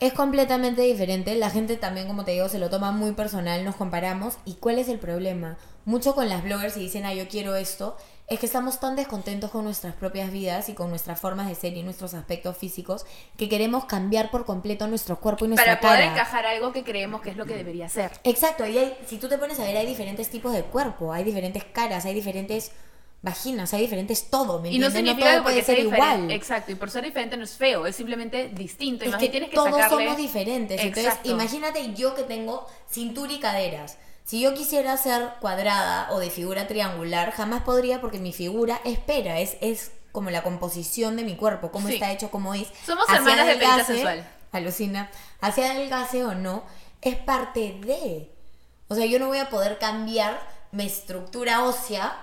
Es 0.00 0.12
completamente 0.12 0.82
diferente. 0.82 1.34
La 1.34 1.50
gente 1.50 1.76
también, 1.76 2.06
como 2.06 2.24
te 2.24 2.30
digo, 2.30 2.48
se 2.48 2.60
lo 2.60 2.70
toma 2.70 2.92
muy 2.92 3.12
personal, 3.12 3.64
nos 3.64 3.74
comparamos. 3.74 4.38
¿Y 4.44 4.54
cuál 4.54 4.78
es 4.78 4.88
el 4.88 5.00
problema? 5.00 5.58
Mucho 5.84 6.14
con 6.14 6.28
las 6.28 6.44
bloggers 6.44 6.76
y 6.76 6.80
dicen, 6.80 7.04
ah, 7.04 7.12
yo 7.14 7.26
quiero 7.26 7.56
esto. 7.56 7.96
Es 8.28 8.38
que 8.38 8.44
estamos 8.44 8.78
tan 8.78 8.94
descontentos 8.94 9.50
con 9.50 9.64
nuestras 9.64 9.94
propias 9.94 10.30
vidas 10.30 10.68
y 10.68 10.74
con 10.74 10.90
nuestras 10.90 11.18
formas 11.18 11.48
de 11.48 11.54
ser 11.54 11.74
y 11.74 11.82
nuestros 11.82 12.12
aspectos 12.12 12.58
físicos 12.58 13.06
que 13.38 13.48
queremos 13.48 13.86
cambiar 13.86 14.30
por 14.30 14.44
completo 14.44 14.86
nuestro 14.86 15.18
cuerpo 15.18 15.46
y 15.46 15.48
nuestra 15.48 15.80
Para 15.80 15.80
poder 15.80 16.00
cara. 16.00 16.12
encajar 16.12 16.46
algo 16.46 16.70
que 16.72 16.84
creemos 16.84 17.22
que 17.22 17.30
es 17.30 17.38
lo 17.38 17.46
que 17.46 17.56
debería 17.56 17.88
ser. 17.88 18.10
Exacto, 18.24 18.66
y 18.66 18.76
hay, 18.76 18.98
si 19.06 19.16
tú 19.16 19.28
te 19.28 19.38
pones 19.38 19.58
a 19.60 19.64
ver, 19.64 19.78
hay 19.78 19.86
diferentes 19.86 20.28
tipos 20.28 20.52
de 20.52 20.62
cuerpo, 20.62 21.10
hay 21.10 21.24
diferentes 21.24 21.64
caras, 21.64 22.04
hay 22.04 22.12
diferentes 22.12 22.72
vagina, 23.22 23.66
sea 23.66 23.78
diferente 23.78 24.12
es 24.12 24.30
todo, 24.30 24.60
¿me 24.60 24.70
Y 24.70 24.78
no 24.78 24.90
significa 24.90 25.26
todo 25.26 25.38
que 25.38 25.42
porque 25.42 25.62
puede 25.62 25.64
ser 25.64 25.78
igual. 25.78 26.30
Exacto, 26.30 26.70
y 26.70 26.74
por 26.74 26.90
ser 26.90 27.04
diferente 27.04 27.36
no 27.36 27.44
es 27.44 27.56
feo, 27.56 27.86
es 27.86 27.96
simplemente 27.96 28.48
distinto. 28.50 29.04
Es 29.04 29.12
que 29.12 29.18
bien 29.20 29.30
tienes 29.32 29.48
que 29.50 29.56
todos 29.56 29.70
sacarle... 29.70 30.04
somos 30.04 30.16
diferentes. 30.16 30.80
Entonces, 30.80 31.14
imagínate 31.24 31.94
yo 31.94 32.14
que 32.14 32.22
tengo 32.24 32.66
cintura 32.88 33.32
y 33.32 33.40
caderas. 33.40 33.96
Si 34.28 34.42
yo 34.42 34.52
quisiera 34.52 34.94
ser 34.98 35.30
cuadrada 35.40 36.08
o 36.12 36.18
de 36.20 36.28
figura 36.28 36.66
triangular, 36.66 37.30
jamás 37.32 37.62
podría 37.62 38.02
porque 38.02 38.18
mi 38.18 38.34
figura 38.34 38.78
espera, 38.84 39.38
es, 39.40 39.56
es 39.62 39.90
como 40.12 40.28
la 40.28 40.42
composición 40.42 41.16
de 41.16 41.24
mi 41.24 41.34
cuerpo, 41.34 41.70
cómo 41.72 41.88
Sí. 41.88 41.94
está 41.94 42.12
hecho, 42.12 42.30
cómo 42.30 42.52
es. 42.52 42.68
Somos 42.84 43.06
Hacia 43.08 43.16
hermanas 43.16 43.46
de 43.46 43.54
adelgase- 43.66 43.84
sensual. 43.86 44.28
Alucina. 44.52 45.10
Hacia 45.40 45.70
adelgase 45.70 46.26
o 46.26 46.34
no, 46.34 46.62
es 47.00 47.16
parte 47.16 47.78
de. 47.80 48.30
O 48.88 48.94
sea, 48.94 49.06
yo 49.06 49.18
no 49.18 49.28
voy 49.28 49.38
a 49.38 49.48
poder 49.48 49.78
cambiar 49.78 50.38
mi 50.72 50.84
estructura 50.84 51.64
ósea, 51.64 52.14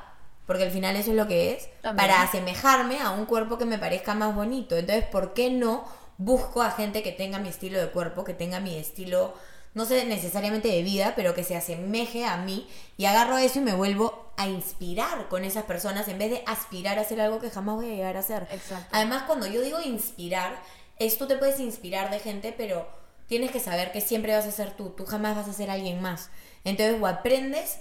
porque 0.46 0.64
al 0.64 0.72
final 0.72 0.96
eso 0.96 1.10
es 1.10 1.18
lo 1.18 1.28
que 1.28 1.54
es, 1.54 1.70
También. 1.82 2.08
para 2.08 2.22
asemejarme 2.22 3.00
a 3.02 3.10
un 3.10 3.26
cuerpo 3.26 3.58
que 3.58 3.66
me 3.66 3.80
parezca 3.80 4.14
más 4.14 4.36
bonito. 4.36 4.76
Entonces, 4.78 5.06
¿por 5.06 5.34
qué 5.34 5.50
no 5.50 5.86
busco 6.20 6.62
a 6.62 6.70
gente 6.70 7.02
que 7.02 7.12
tenga 7.12 7.40
mi 7.40 7.50
estilo 7.50 7.80
de 7.80 7.90
cuerpo, 7.90 8.24
que 8.24 8.36
tenga 8.36 8.60
mi 8.60 8.76
estilo, 8.78 9.34
no 9.76 9.86
sé 9.86 10.06
necesariamente 10.06 10.70
de 10.70 10.82
vida, 10.82 11.14
pero 11.16 11.36
que 11.36 11.44
se 11.44 11.56
asemeje 11.56 12.26
a 12.26 12.38
mí 12.38 12.68
y 12.98 13.06
agarro 13.06 13.38
eso 13.38 13.60
y 13.60 13.62
me 13.62 13.76
vuelvo 13.76 14.32
a 14.38 14.48
inspirar 14.48 15.28
con 15.28 15.44
esas 15.44 15.66
personas 15.66 16.08
en 16.08 16.18
vez 16.18 16.32
de 16.32 16.44
aspirar 16.48 16.98
a 16.98 17.02
hacer 17.02 17.22
algo 17.22 17.40
que 17.40 17.50
jamás 17.50 17.76
voy 17.76 17.92
a 17.92 17.96
llegar 17.96 18.16
a 18.16 18.22
hacer? 18.22 18.48
Exacto. 18.52 18.88
Además, 18.92 19.24
cuando 19.24 19.48
yo 19.48 19.62
digo 19.62 19.80
inspirar, 19.82 20.60
es 20.98 21.18
tú 21.18 21.28
te 21.28 21.36
puedes 21.36 21.60
inspirar 21.60 22.10
de 22.10 22.20
gente, 22.20 22.54
pero 22.58 22.88
tienes 23.28 23.52
que 23.52 23.60
saber 23.60 23.92
que 23.92 24.02
siempre 24.02 24.34
vas 24.34 24.46
a 24.46 24.52
ser 24.52 24.72
tú, 24.72 24.92
tú 24.92 25.06
jamás 25.06 25.36
vas 25.36 25.50
a 25.50 25.54
ser 25.54 25.70
alguien 25.70 26.02
más. 26.02 26.30
Entonces, 26.64 27.02
o 27.02 27.06
aprendes 27.06 27.80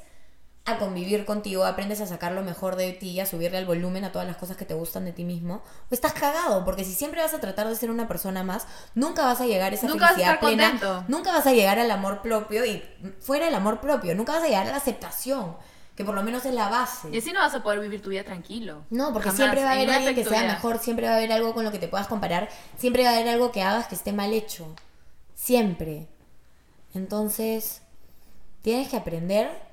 a 0.66 0.78
convivir 0.78 1.26
contigo, 1.26 1.64
aprendes 1.64 2.00
a 2.00 2.06
sacar 2.06 2.32
lo 2.32 2.42
mejor 2.42 2.76
de 2.76 2.92
ti, 2.92 3.20
a 3.20 3.26
subirle 3.26 3.58
el 3.58 3.66
volumen 3.66 4.02
a 4.04 4.12
todas 4.12 4.26
las 4.26 4.38
cosas 4.38 4.56
que 4.56 4.64
te 4.64 4.72
gustan 4.72 5.04
de 5.04 5.12
ti 5.12 5.22
mismo, 5.24 5.62
o 5.90 5.94
estás 5.94 6.14
cagado, 6.14 6.64
porque 6.64 6.84
si 6.84 6.94
siempre 6.94 7.20
vas 7.20 7.34
a 7.34 7.40
tratar 7.40 7.68
de 7.68 7.76
ser 7.76 7.90
una 7.90 8.08
persona 8.08 8.42
más, 8.42 8.66
nunca 8.94 9.24
vas 9.26 9.42
a 9.42 9.46
llegar 9.46 9.72
a 9.72 9.74
esa 9.74 9.86
Nunca 9.88 10.06
vas 10.06 10.12
a 10.12 10.14
felicidad 10.14 10.34
estar 10.34 10.48
plena, 10.48 10.70
contento. 10.70 11.04
nunca 11.08 11.32
vas 11.32 11.46
a 11.46 11.52
llegar 11.52 11.78
al 11.78 11.90
amor 11.90 12.22
propio 12.22 12.64
y 12.64 12.82
fuera 13.20 13.44
del 13.44 13.54
amor 13.54 13.80
propio, 13.80 14.14
nunca 14.14 14.32
vas 14.32 14.42
a 14.42 14.46
llegar 14.46 14.66
a 14.66 14.70
la 14.70 14.78
aceptación, 14.78 15.54
que 15.96 16.04
por 16.04 16.14
lo 16.14 16.22
menos 16.22 16.46
es 16.46 16.54
la 16.54 16.70
base. 16.70 17.10
Y 17.12 17.18
así 17.18 17.30
no 17.32 17.40
vas 17.40 17.54
a 17.54 17.62
poder 17.62 17.80
vivir 17.80 18.00
tu 18.00 18.08
vida 18.08 18.24
tranquilo. 18.24 18.86
No, 18.88 19.12
porque 19.12 19.28
Jamás, 19.28 19.36
siempre 19.36 19.62
va 19.64 19.68
a 19.68 19.72
haber 19.74 19.86
ningún 19.86 19.96
alguien 19.96 20.14
que 20.14 20.24
sea 20.24 20.44
mejor, 20.44 20.78
siempre 20.78 21.06
va 21.06 21.12
a 21.12 21.16
haber 21.16 21.30
algo 21.30 21.52
con 21.52 21.64
lo 21.64 21.72
que 21.72 21.78
te 21.78 21.88
puedas 21.88 22.06
comparar, 22.08 22.48
siempre 22.78 23.04
va 23.04 23.10
a 23.10 23.12
haber 23.16 23.28
algo 23.28 23.52
que 23.52 23.62
hagas 23.62 23.86
que 23.86 23.96
esté 23.96 24.14
mal 24.14 24.32
hecho. 24.32 24.74
Siempre. 25.34 26.08
Entonces, 26.94 27.82
tienes 28.62 28.88
que 28.88 28.96
aprender 28.96 29.63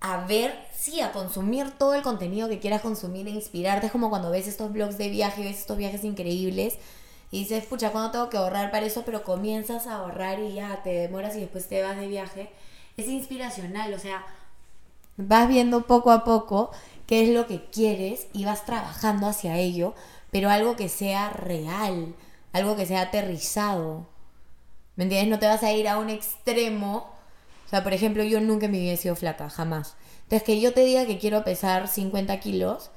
a 0.00 0.26
ver, 0.26 0.54
sí, 0.72 1.00
a 1.00 1.12
consumir 1.12 1.72
todo 1.72 1.94
el 1.94 2.02
contenido 2.02 2.48
que 2.48 2.60
quieras 2.60 2.82
consumir 2.82 3.26
e 3.26 3.30
inspirarte. 3.30 3.86
Es 3.86 3.92
como 3.92 4.10
cuando 4.10 4.30
ves 4.30 4.46
estos 4.46 4.72
blogs 4.72 4.98
de 4.98 5.08
viaje, 5.08 5.42
ves 5.42 5.58
estos 5.58 5.76
viajes 5.76 6.04
increíbles 6.04 6.78
y 7.30 7.40
dices, 7.40 7.64
pucha, 7.66 7.90
¿cuándo 7.90 8.10
tengo 8.10 8.30
que 8.30 8.36
ahorrar 8.36 8.70
para 8.70 8.86
eso? 8.86 9.02
Pero 9.04 9.24
comienzas 9.24 9.86
a 9.86 9.96
ahorrar 9.96 10.40
y 10.40 10.54
ya 10.54 10.82
te 10.82 10.90
demoras 10.90 11.36
y 11.36 11.40
después 11.40 11.68
te 11.68 11.82
vas 11.82 11.96
de 11.96 12.08
viaje. 12.08 12.50
Es 12.96 13.08
inspiracional, 13.08 13.92
o 13.92 13.98
sea, 13.98 14.24
vas 15.16 15.48
viendo 15.48 15.86
poco 15.86 16.10
a 16.10 16.24
poco 16.24 16.70
qué 17.06 17.24
es 17.24 17.30
lo 17.30 17.46
que 17.46 17.64
quieres 17.70 18.28
y 18.32 18.44
vas 18.44 18.64
trabajando 18.64 19.26
hacia 19.26 19.58
ello, 19.58 19.94
pero 20.30 20.50
algo 20.50 20.76
que 20.76 20.88
sea 20.88 21.30
real, 21.30 22.14
algo 22.52 22.76
que 22.76 22.86
sea 22.86 23.02
aterrizado. 23.02 24.06
¿Me 24.96 25.04
entiendes? 25.04 25.30
No 25.30 25.38
te 25.38 25.46
vas 25.46 25.62
a 25.62 25.72
ir 25.72 25.88
a 25.88 25.98
un 25.98 26.10
extremo. 26.10 27.17
O 27.68 27.70
sea, 27.70 27.84
por 27.84 27.92
ejemplo, 27.92 28.24
yo 28.24 28.40
nunca 28.40 28.66
en 28.66 28.72
mi 28.72 28.80
vida 28.80 28.92
he 28.94 28.96
sido 28.96 29.14
flaca, 29.14 29.48
jamás. 29.50 29.96
Entonces, 30.22 30.42
que 30.42 30.60
yo 30.60 30.72
te 30.72 30.84
diga 30.84 31.06
que 31.06 31.18
quiero 31.18 31.44
pesar 31.44 31.86
50 31.88 32.40
kilos, 32.40 32.90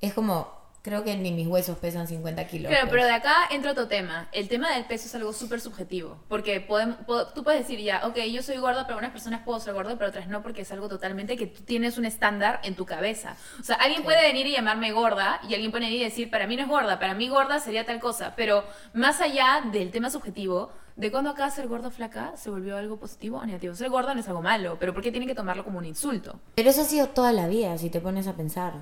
es 0.00 0.14
como, 0.14 0.48
creo 0.82 1.04
que 1.04 1.16
ni 1.16 1.32
mis 1.32 1.46
huesos 1.46 1.76
pesan 1.78 2.06
50 2.08 2.46
kilos. 2.46 2.70
Claro, 2.70 2.86
pues. 2.86 2.92
pero 2.92 3.04
de 3.04 3.12
acá 3.12 3.34
entra 3.50 3.72
otro 3.72 3.88
tema. 3.88 4.28
El 4.32 4.48
tema 4.48 4.72
del 4.72 4.84
peso 4.84 5.06
es 5.06 5.14
algo 5.16 5.32
súper 5.32 5.60
subjetivo. 5.60 6.18
Porque 6.28 6.60
podemos, 6.60 6.96
po- 7.06 7.26
tú 7.28 7.42
puedes 7.44 7.60
decir 7.62 7.80
ya, 7.80 8.06
ok, 8.06 8.16
yo 8.32 8.42
soy 8.42 8.56
gorda, 8.58 8.84
pero 8.84 8.94
algunas 8.94 9.10
personas 9.10 9.42
puedo 9.44 9.58
ser 9.60 9.74
gorda, 9.74 9.96
pero 9.98 10.08
otras 10.10 10.28
no, 10.28 10.40
porque 10.42 10.62
es 10.62 10.72
algo 10.72 10.88
totalmente 10.88 11.36
que 11.36 11.46
tú 11.48 11.62
tienes 11.64 11.98
un 11.98 12.04
estándar 12.04 12.60
en 12.62 12.76
tu 12.76 12.86
cabeza. 12.86 13.36
O 13.60 13.64
sea, 13.64 13.76
alguien 13.76 14.02
puede 14.04 14.22
venir 14.22 14.46
y 14.46 14.52
llamarme 14.52 14.92
gorda, 14.92 15.40
y 15.48 15.54
alguien 15.54 15.70
puede 15.72 15.84
venir 15.86 16.00
y 16.00 16.04
decir, 16.04 16.30
para 16.30 16.46
mí 16.46 16.54
no 16.56 16.62
es 16.62 16.68
gorda, 16.68 16.98
para 17.00 17.14
mí 17.14 17.28
gorda 17.28 17.58
sería 17.58 17.84
tal 17.84 17.98
cosa. 18.00 18.34
Pero 18.36 18.64
más 18.94 19.20
allá 19.20 19.62
del 19.72 19.90
tema 19.90 20.10
subjetivo, 20.10 20.72
de 20.96 21.10
cuando 21.10 21.30
acá 21.30 21.50
ser 21.50 21.68
gorda 21.68 21.88
o 21.88 21.90
flaca 21.90 22.32
se 22.36 22.50
volvió 22.50 22.76
algo 22.76 22.96
positivo 22.98 23.38
o 23.38 23.44
negativo. 23.46 23.74
Ser 23.74 23.88
gorda 23.90 24.14
no 24.14 24.20
es 24.20 24.28
algo 24.28 24.42
malo, 24.42 24.76
pero 24.78 24.92
¿por 24.92 25.02
qué 25.02 25.10
tienen 25.10 25.28
que 25.28 25.34
tomarlo 25.34 25.64
como 25.64 25.78
un 25.78 25.84
insulto? 25.86 26.38
Pero 26.54 26.70
eso 26.70 26.82
ha 26.82 26.84
sido 26.84 27.08
toda 27.08 27.32
la 27.32 27.48
vida, 27.48 27.76
si 27.78 27.90
te 27.90 28.00
pones 28.00 28.26
a 28.26 28.34
pensar. 28.34 28.74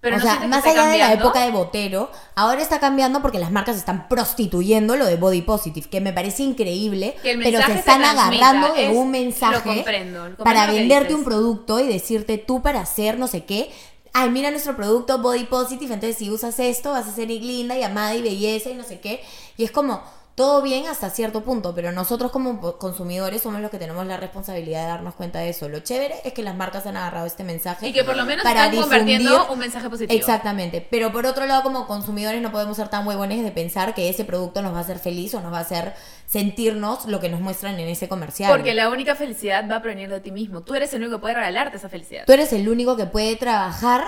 Pero 0.00 0.16
o 0.16 0.18
¿no 0.18 0.24
sea, 0.24 0.46
más 0.48 0.64
allá 0.64 0.86
de 0.86 0.96
la 0.96 1.04
cambiando? 1.08 1.24
época 1.26 1.44
de 1.44 1.50
Botero, 1.50 2.10
ahora 2.34 2.62
está 2.62 2.80
cambiando 2.80 3.20
porque 3.20 3.38
las 3.38 3.52
marcas 3.52 3.76
están 3.76 4.08
prostituyendo 4.08 4.96
lo 4.96 5.04
de 5.04 5.16
body 5.16 5.42
positive, 5.42 5.90
que 5.90 6.00
me 6.00 6.14
parece 6.14 6.42
increíble, 6.42 7.14
Que 7.22 7.32
el 7.32 7.42
pero 7.42 7.58
se 7.60 7.66
se 7.66 7.78
están 7.80 8.00
transmita, 8.00 8.48
agarrando 8.50 8.74
de 8.74 8.86
es- 8.86 8.96
un 8.96 9.04
lo 9.04 9.10
mensaje 9.12 9.56
comprendo, 9.62 10.18
lo 10.20 10.36
comprendo 10.36 10.44
para 10.44 10.66
lo 10.66 10.72
venderte 10.72 11.14
un 11.14 11.22
producto 11.22 11.80
y 11.80 11.86
decirte 11.86 12.38
tú 12.38 12.62
para 12.62 12.80
hacer 12.80 13.18
no 13.18 13.26
sé 13.26 13.44
qué. 13.44 13.70
Ay, 14.14 14.30
mira 14.30 14.50
nuestro 14.50 14.74
producto 14.74 15.18
body 15.18 15.44
positive, 15.44 15.92
entonces 15.92 16.16
si 16.16 16.30
usas 16.30 16.58
esto 16.60 16.92
vas 16.92 17.06
a 17.06 17.12
ser 17.12 17.28
linda 17.28 17.76
y 17.76 17.82
amada 17.82 18.14
y 18.14 18.22
belleza 18.22 18.70
y 18.70 18.74
no 18.74 18.84
sé 18.84 19.00
qué. 19.00 19.20
Y 19.58 19.64
es 19.64 19.70
como 19.70 20.02
todo 20.34 20.62
bien 20.62 20.86
hasta 20.86 21.10
cierto 21.10 21.42
punto, 21.42 21.74
pero 21.74 21.92
nosotros 21.92 22.30
como 22.30 22.60
consumidores 22.78 23.42
somos 23.42 23.60
los 23.60 23.70
que 23.70 23.78
tenemos 23.78 24.06
la 24.06 24.16
responsabilidad 24.16 24.82
de 24.82 24.88
darnos 24.88 25.14
cuenta 25.14 25.40
de 25.40 25.50
eso. 25.50 25.68
Lo 25.68 25.80
chévere 25.80 26.14
es 26.24 26.32
que 26.32 26.42
las 26.42 26.54
marcas 26.56 26.86
han 26.86 26.96
agarrado 26.96 27.26
este 27.26 27.44
mensaje 27.44 27.88
Y 27.88 27.92
que 27.92 28.04
por 28.04 28.16
lo 28.16 28.24
menos 28.24 28.42
para 28.42 28.66
están 28.66 28.80
convirtiendo 28.80 29.30
difundir- 29.30 29.52
un 29.52 29.58
mensaje 29.58 29.90
positivo. 29.90 30.18
Exactamente, 30.18 30.86
pero 30.90 31.12
por 31.12 31.26
otro 31.26 31.44
lado 31.46 31.62
como 31.62 31.86
consumidores 31.86 32.40
no 32.40 32.50
podemos 32.52 32.76
ser 32.76 32.88
tan 32.88 33.06
huevones 33.06 33.42
de 33.44 33.50
pensar 33.50 33.92
que 33.94 34.08
ese 34.08 34.24
producto 34.24 34.62
nos 34.62 34.72
va 34.72 34.78
a 34.78 34.82
hacer 34.82 34.98
feliz 34.98 35.34
o 35.34 35.40
nos 35.42 35.52
va 35.52 35.58
a 35.58 35.62
hacer 35.62 35.94
sentirnos 36.26 37.06
lo 37.06 37.20
que 37.20 37.28
nos 37.28 37.40
muestran 37.40 37.78
en 37.78 37.88
ese 37.88 38.08
comercial. 38.08 38.50
Porque 38.50 38.72
la 38.72 38.88
única 38.88 39.16
felicidad 39.16 39.68
va 39.70 39.76
a 39.76 39.82
provenir 39.82 40.08
de 40.08 40.20
ti 40.20 40.30
mismo. 40.30 40.62
Tú 40.62 40.74
eres 40.74 40.94
el 40.94 41.02
único 41.02 41.16
que 41.16 41.20
puede 41.22 41.34
regalarte 41.34 41.76
esa 41.76 41.88
felicidad. 41.88 42.22
Tú 42.26 42.32
eres 42.32 42.52
el 42.52 42.68
único 42.68 42.96
que 42.96 43.06
puede 43.06 43.36
trabajar 43.36 44.04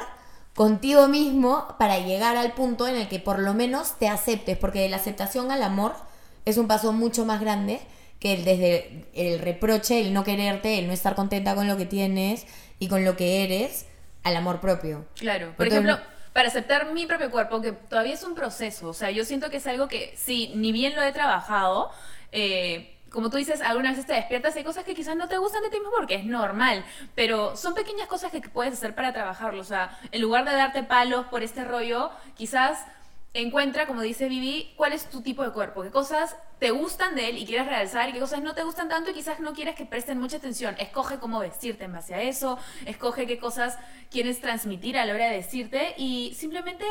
contigo 0.55 1.09
mismo 1.09 1.67
para 1.79 1.99
llegar 1.99 2.37
al 2.37 2.53
punto 2.53 2.87
en 2.87 2.97
el 2.97 3.09
que 3.09 3.19
por 3.19 3.39
lo 3.39 3.55
menos 3.55 3.99
te 3.99 4.09
aceptes, 4.09 4.57
porque 4.57 4.81
de 4.81 4.89
la 4.89 4.97
aceptación 4.99 5.51
al 5.51 5.63
amor 5.63 5.95
es 6.45 6.57
un 6.57 6.69
paso 6.69 6.93
mucho 6.93 7.25
más 7.25 7.41
grande 7.41 7.81
que 8.19 8.35
el 8.35 8.45
desde 8.45 9.07
el 9.15 9.41
reproche, 9.41 10.01
el 10.01 10.13
no 10.13 10.23
quererte, 10.23 10.79
el 10.79 10.87
no 10.87 10.93
estar 10.93 11.15
contenta 11.15 11.55
con 11.55 11.67
lo 11.67 11.77
que 11.77 11.87
tienes 11.87 12.47
y 12.79 12.89
con 12.89 13.05
lo 13.05 13.17
que 13.17 13.45
eres, 13.45 13.87
al 14.23 14.37
amor 14.37 14.61
propio. 14.61 15.07
Claro. 15.17 15.55
Por 15.57 15.67
ejemplo, 15.67 15.99
para 16.33 16.49
aceptar 16.49 16.93
mi 16.93 17.07
propio 17.07 17.31
cuerpo, 17.31 17.61
que 17.61 17.73
todavía 17.73 18.15
es 18.15 18.23
un 18.23 18.35
proceso. 18.35 18.89
O 18.89 18.95
sea, 18.95 19.11
yo 19.11 19.25
siento 19.25 19.51
que 19.51 19.57
es 19.57 19.67
algo 19.67 19.89
que, 19.89 20.15
sí, 20.17 20.53
ni 20.55 20.73
bien 20.73 20.95
lo 20.95 21.03
he 21.03 21.13
trabajado, 21.13 21.91
eh, 22.31 22.97
como 23.11 23.29
tú 23.29 23.37
dices, 23.37 23.61
algunas 23.61 23.93
veces 23.93 24.07
te 24.07 24.15
despiertas 24.15 24.55
y 24.55 24.59
hay 24.59 24.65
cosas 24.65 24.85
que 24.85 24.95
quizás 24.95 25.17
no 25.17 25.29
te 25.29 25.37
gustan 25.37 25.63
de 25.63 25.69
ti 25.69 25.77
mismo 25.77 25.91
porque 25.95 26.15
es 26.15 26.25
normal, 26.25 26.85
pero 27.15 27.57
son 27.57 27.75
pequeñas 27.75 28.09
cosas 28.09 28.33
que 28.33 28.41
puedes 28.41 28.73
hacer 28.73 28.95
para 28.95 29.13
trabajarlo. 29.13 29.61
O 29.61 29.65
sea, 29.65 29.99
en 30.11 30.23
lugar 30.23 30.45
de 30.45 30.53
darte 30.53 30.83
palos 30.83 31.27
por 31.27 31.43
este 31.43 31.65
rollo, 31.65 32.11
quizás 32.35 32.79
encuentra, 33.35 33.87
como 33.87 34.03
dice 34.03 34.29
Vivi, 34.29 34.73
cuál 34.77 34.93
es 34.93 35.07
tu 35.07 35.23
tipo 35.23 35.43
de 35.43 35.51
cuerpo, 35.53 35.83
qué 35.83 35.91
cosas 35.91 36.37
te 36.59 36.71
gustan 36.71 37.15
de 37.15 37.31
él 37.31 37.39
y 37.39 37.47
quieres 37.47 37.67
realzar 37.67 38.09
y 38.09 38.13
qué 38.13 38.21
cosas 38.21 38.43
no 38.43 38.55
te 38.55 38.63
gustan 38.63 38.89
tanto 38.91 39.11
y 39.11 39.15
quizás 39.15 39.41
no 39.41 39.55
quieres 39.55 39.75
que 39.75 39.87
presten 39.87 40.19
mucha 40.21 40.37
atención. 40.37 40.75
Escoge 40.79 41.19
cómo 41.19 41.39
vestirte 41.41 41.85
en 41.85 41.93
base 41.93 42.15
a 42.15 42.21
eso, 42.23 42.59
escoge 42.85 43.27
qué 43.27 43.39
cosas 43.39 43.79
quieres 44.11 44.41
transmitir 44.41 44.99
a 44.99 45.07
la 45.07 45.15
hora 45.15 45.27
de 45.31 45.37
vestirte 45.39 45.95
y 45.97 46.35
simplemente 46.39 46.85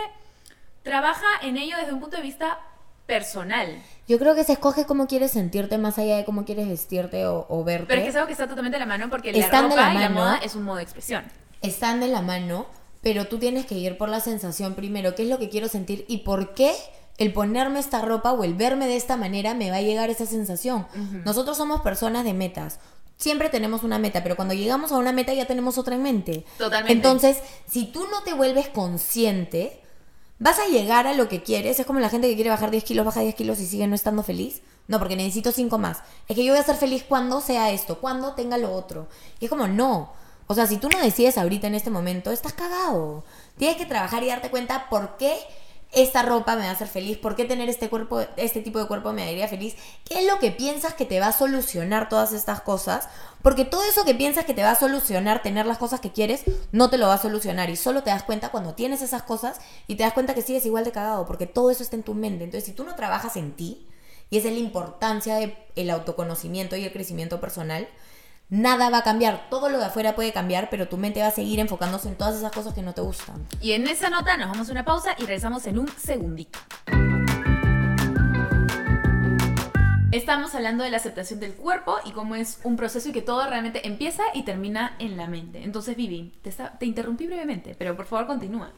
trabaja 0.83 1.27
en 1.43 1.57
ello 1.57 1.77
desde 1.77 1.93
un 1.93 1.99
punto 1.99 2.17
de 2.17 2.23
vista 2.23 2.59
personal. 3.05 3.81
Yo 4.07 4.17
creo 4.19 4.35
que 4.35 4.43
se 4.43 4.53
escoge 4.53 4.85
cómo 4.85 5.07
quieres 5.07 5.31
sentirte 5.31 5.77
más 5.77 5.97
allá 5.99 6.17
de 6.17 6.25
cómo 6.25 6.45
quieres 6.45 6.67
vestirte 6.67 7.25
o, 7.27 7.45
o 7.49 7.63
verte. 7.63 7.85
Pero 7.87 7.99
es 8.01 8.05
que 8.05 8.09
es 8.09 8.15
algo 8.15 8.27
que 8.27 8.33
está 8.33 8.47
totalmente 8.47 8.77
de 8.77 8.79
la 8.79 8.85
mano 8.85 9.09
porque 9.09 9.29
Están 9.31 9.69
la 9.69 9.69
de 9.69 9.75
ropa 9.75 9.85
la 9.87 9.91
y 9.91 9.93
la 10.03 10.09
mano. 10.09 10.15
moda 10.15 10.37
es 10.43 10.55
un 10.55 10.63
modo 10.63 10.77
de 10.77 10.83
expresión. 10.83 11.23
están 11.61 11.99
de 11.99 12.07
la 12.07 12.21
mano, 12.21 12.65
pero 13.01 13.27
tú 13.27 13.39
tienes 13.39 13.65
que 13.65 13.75
ir 13.75 13.97
por 13.97 14.09
la 14.09 14.19
sensación 14.19 14.75
primero, 14.75 15.15
qué 15.15 15.23
es 15.23 15.29
lo 15.29 15.39
que 15.39 15.49
quiero 15.49 15.67
sentir 15.67 16.05
y 16.07 16.19
por 16.19 16.53
qué 16.53 16.73
el 17.17 17.33
ponerme 17.33 17.79
esta 17.79 18.01
ropa 18.01 18.31
o 18.31 18.43
el 18.43 18.53
verme 18.53 18.87
de 18.87 18.95
esta 18.95 19.17
manera 19.17 19.53
me 19.53 19.69
va 19.69 19.77
a 19.77 19.81
llegar 19.81 20.09
esa 20.09 20.25
sensación. 20.25 20.87
Nosotros 21.25 21.57
somos 21.57 21.81
personas 21.81 22.23
de 22.23 22.33
metas. 22.33 22.79
Siempre 23.17 23.49
tenemos 23.49 23.83
una 23.83 23.99
meta, 23.99 24.23
pero 24.23 24.35
cuando 24.35 24.55
llegamos 24.55 24.91
a 24.91 24.97
una 24.97 25.11
meta 25.11 25.31
ya 25.33 25.45
tenemos 25.45 25.77
otra 25.77 25.93
en 25.93 26.01
mente. 26.01 26.45
Totalmente. 26.57 26.93
Entonces, 26.93 27.37
si 27.69 27.85
tú 27.85 28.07
no 28.09 28.23
te 28.23 28.33
vuelves 28.33 28.69
consciente, 28.69 29.79
vas 30.39 30.57
a 30.57 30.65
llegar 30.65 31.05
a 31.05 31.13
lo 31.13 31.29
que 31.29 31.43
quieres. 31.43 31.79
Es 31.79 31.85
como 31.85 31.99
la 31.99 32.09
gente 32.09 32.27
que 32.27 32.33
quiere 32.33 32.49
bajar 32.49 32.71
10 32.71 32.83
kilos, 32.83 33.05
baja 33.05 33.21
10 33.21 33.35
kilos 33.35 33.59
y 33.59 33.67
sigue 33.67 33.85
no 33.85 33.93
estando 33.93 34.23
feliz. 34.23 34.63
No, 34.87 34.97
porque 34.97 35.15
necesito 35.15 35.51
5 35.51 35.77
más. 35.77 35.99
Es 36.27 36.35
que 36.35 36.43
yo 36.43 36.53
voy 36.53 36.59
a 36.59 36.65
ser 36.65 36.75
feliz 36.75 37.05
cuando 37.07 37.41
sea 37.41 37.69
esto, 37.69 37.99
cuando 37.99 38.33
tenga 38.33 38.57
lo 38.57 38.73
otro. 38.73 39.07
Y 39.39 39.45
es 39.45 39.49
como, 39.49 39.67
no. 39.67 40.13
O 40.51 40.53
sea, 40.53 40.67
si 40.67 40.75
tú 40.75 40.89
no 40.89 40.99
decides 40.99 41.37
ahorita 41.37 41.67
en 41.67 41.75
este 41.75 41.89
momento, 41.89 42.29
estás 42.29 42.51
cagado. 42.51 43.23
Tienes 43.57 43.77
que 43.77 43.85
trabajar 43.85 44.21
y 44.21 44.27
darte 44.27 44.49
cuenta 44.49 44.89
por 44.89 45.15
qué 45.15 45.33
esta 45.93 46.23
ropa 46.23 46.57
me 46.57 46.63
va 46.63 46.71
a 46.71 46.73
hacer 46.73 46.89
feliz, 46.89 47.17
por 47.17 47.37
qué 47.37 47.45
tener 47.45 47.69
este 47.69 47.87
cuerpo, 47.87 48.19
este 48.35 48.59
tipo 48.59 48.77
de 48.77 48.85
cuerpo 48.85 49.13
me 49.13 49.23
haría 49.23 49.47
feliz, 49.47 49.77
qué 50.03 50.19
es 50.19 50.27
lo 50.27 50.39
que 50.39 50.51
piensas 50.51 50.93
que 50.93 51.05
te 51.05 51.21
va 51.21 51.27
a 51.27 51.31
solucionar 51.31 52.09
todas 52.09 52.33
estas 52.33 52.59
cosas, 52.59 53.07
porque 53.41 53.63
todo 53.63 53.81
eso 53.85 54.03
que 54.03 54.13
piensas 54.13 54.43
que 54.43 54.53
te 54.53 54.61
va 54.61 54.71
a 54.71 54.75
solucionar 54.75 55.41
tener 55.41 55.65
las 55.65 55.77
cosas 55.77 56.01
que 56.01 56.11
quieres, 56.11 56.43
no 56.73 56.89
te 56.89 56.97
lo 56.97 57.07
va 57.07 57.13
a 57.13 57.17
solucionar 57.17 57.69
y 57.69 57.77
solo 57.77 58.03
te 58.03 58.09
das 58.09 58.23
cuenta 58.23 58.49
cuando 58.49 58.73
tienes 58.73 59.01
esas 59.01 59.23
cosas 59.23 59.61
y 59.87 59.95
te 59.95 60.03
das 60.03 60.11
cuenta 60.11 60.33
que 60.33 60.41
sigues 60.41 60.65
igual 60.65 60.83
de 60.83 60.91
cagado, 60.91 61.25
porque 61.25 61.47
todo 61.47 61.71
eso 61.71 61.81
está 61.81 61.95
en 61.95 62.03
tu 62.03 62.13
mente. 62.13 62.43
Entonces, 62.43 62.65
si 62.65 62.73
tú 62.73 62.83
no 62.83 62.95
trabajas 62.95 63.37
en 63.37 63.53
ti, 63.53 63.87
y 64.29 64.37
esa 64.37 64.49
es 64.49 64.53
la 64.55 64.59
importancia 64.59 65.37
del 65.37 65.89
autoconocimiento 65.89 66.75
y 66.75 66.83
el 66.83 66.91
crecimiento 66.91 67.39
personal, 67.39 67.87
nada 68.51 68.89
va 68.89 68.99
a 68.99 69.03
cambiar. 69.03 69.47
Todo 69.49 69.69
lo 69.69 69.79
de 69.79 69.85
afuera 69.85 70.13
puede 70.13 70.31
cambiar, 70.31 70.69
pero 70.69 70.87
tu 70.87 70.97
mente 70.97 71.21
va 71.21 71.27
a 71.27 71.31
seguir 71.31 71.59
enfocándose 71.59 72.09
en 72.09 72.15
todas 72.15 72.35
esas 72.35 72.51
cosas 72.51 72.75
que 72.75 72.83
no 72.83 72.93
te 72.93 73.01
gustan. 73.01 73.47
Y 73.61 73.71
en 73.71 73.87
esa 73.87 74.11
nota 74.11 74.37
nos 74.37 74.49
vamos 74.49 74.69
a 74.69 74.71
una 74.73 74.85
pausa 74.85 75.15
y 75.17 75.21
regresamos 75.21 75.65
en 75.65 75.79
un 75.79 75.87
segundito. 75.87 76.59
Estamos 80.11 80.53
hablando 80.53 80.83
de 80.83 80.91
la 80.91 80.97
aceptación 80.97 81.39
del 81.39 81.53
cuerpo 81.55 81.95
y 82.03 82.11
cómo 82.11 82.35
es 82.35 82.59
un 82.63 82.75
proceso 82.75 83.07
y 83.09 83.13
que 83.13 83.21
todo 83.21 83.47
realmente 83.47 83.87
empieza 83.87 84.23
y 84.33 84.43
termina 84.43 84.95
en 84.99 85.15
la 85.15 85.27
mente. 85.27 85.63
Entonces, 85.63 85.95
Vivi, 85.95 86.33
te, 86.41 86.51
te 86.51 86.85
interrumpí 86.85 87.27
brevemente, 87.27 87.75
pero 87.79 87.95
por 87.95 88.05
favor 88.05 88.27
continúa. 88.27 88.71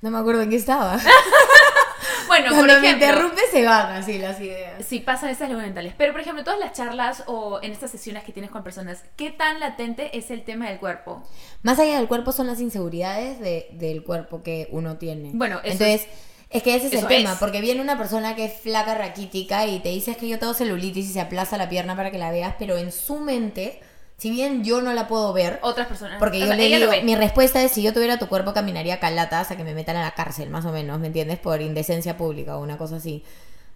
No 0.00 0.10
me 0.10 0.16
acuerdo 0.16 0.40
en 0.40 0.50
qué 0.50 0.56
estaba. 0.56 0.98
Bueno, 2.26 2.46
por 2.50 2.56
Cuando 2.66 2.80
me 2.80 2.88
ejemplo, 2.88 3.06
interrumpe 3.06 3.40
se 3.50 3.64
van 3.64 3.92
así 3.92 4.18
las 4.18 4.40
ideas. 4.40 4.84
Sí, 4.86 5.00
pasan 5.00 5.30
esas 5.30 5.48
mentales. 5.50 5.94
Pero, 5.96 6.12
por 6.12 6.20
ejemplo, 6.20 6.44
todas 6.44 6.58
las 6.60 6.72
charlas 6.72 7.24
o 7.26 7.60
en 7.62 7.72
estas 7.72 7.90
sesiones 7.90 8.24
que 8.24 8.32
tienes 8.32 8.50
con 8.50 8.62
personas, 8.62 9.04
¿qué 9.16 9.30
tan 9.30 9.60
latente 9.60 10.16
es 10.16 10.30
el 10.30 10.42
tema 10.44 10.68
del 10.68 10.78
cuerpo? 10.78 11.22
Más 11.62 11.78
allá 11.78 11.96
del 11.98 12.08
cuerpo 12.08 12.32
son 12.32 12.46
las 12.46 12.60
inseguridades 12.60 13.40
de- 13.40 13.68
del 13.72 14.02
cuerpo 14.04 14.42
que 14.42 14.68
uno 14.72 14.96
tiene. 14.98 15.30
Bueno, 15.34 15.60
eso 15.64 15.72
entonces 15.84 16.06
es, 16.50 16.62
que 16.62 16.74
ese 16.74 16.86
es 16.88 16.92
eso 16.94 17.02
el 17.02 17.08
tema, 17.08 17.32
es. 17.32 17.38
porque 17.38 17.60
viene 17.60 17.80
una 17.80 17.98
persona 17.98 18.34
que 18.34 18.46
es 18.46 18.52
flaca, 18.60 18.94
raquítica 18.94 19.66
y 19.66 19.80
te 19.80 19.90
dice 19.90 20.12
"Es 20.12 20.16
que 20.16 20.28
yo 20.28 20.38
tengo 20.38 20.54
celulitis 20.54 21.08
y 21.08 21.12
se 21.12 21.20
aplaza 21.20 21.56
la 21.58 21.68
pierna 21.68 21.94
para 21.96 22.10
que 22.10 22.18
la 22.18 22.30
veas, 22.30 22.54
pero 22.58 22.76
en 22.78 22.90
su 22.92 23.20
mente, 23.20 23.80
si 24.18 24.30
bien 24.30 24.64
yo 24.64 24.82
no 24.82 24.92
la 24.92 25.08
puedo 25.08 25.32
ver, 25.32 25.58
Otras 25.62 25.86
personas. 25.86 26.18
porque 26.18 26.36
O 26.38 26.40
yo 26.40 26.46
sea, 26.48 26.56
le 26.56 26.66
ella 26.66 26.78
digo, 26.78 26.92
mi 27.04 27.14
respuesta 27.16 27.62
es 27.62 27.72
si 27.72 27.82
yo 27.82 27.94
tuviera 27.94 28.18
tu 28.18 28.26
cuerpo 28.28 28.52
caminaría 28.52 29.00
calata 29.00 29.40
hasta 29.40 29.56
que 29.56 29.64
me 29.64 29.74
metan 29.74 29.96
a 29.96 30.02
la 30.02 30.10
cárcel, 30.10 30.50
más 30.50 30.64
o 30.66 30.72
menos, 30.72 30.98
¿me 30.98 31.06
entiendes? 31.06 31.38
Por 31.38 31.62
indecencia 31.62 32.16
pública 32.16 32.56
o 32.56 32.62
una 32.62 32.76
cosa 32.76 32.96
así. 32.96 33.24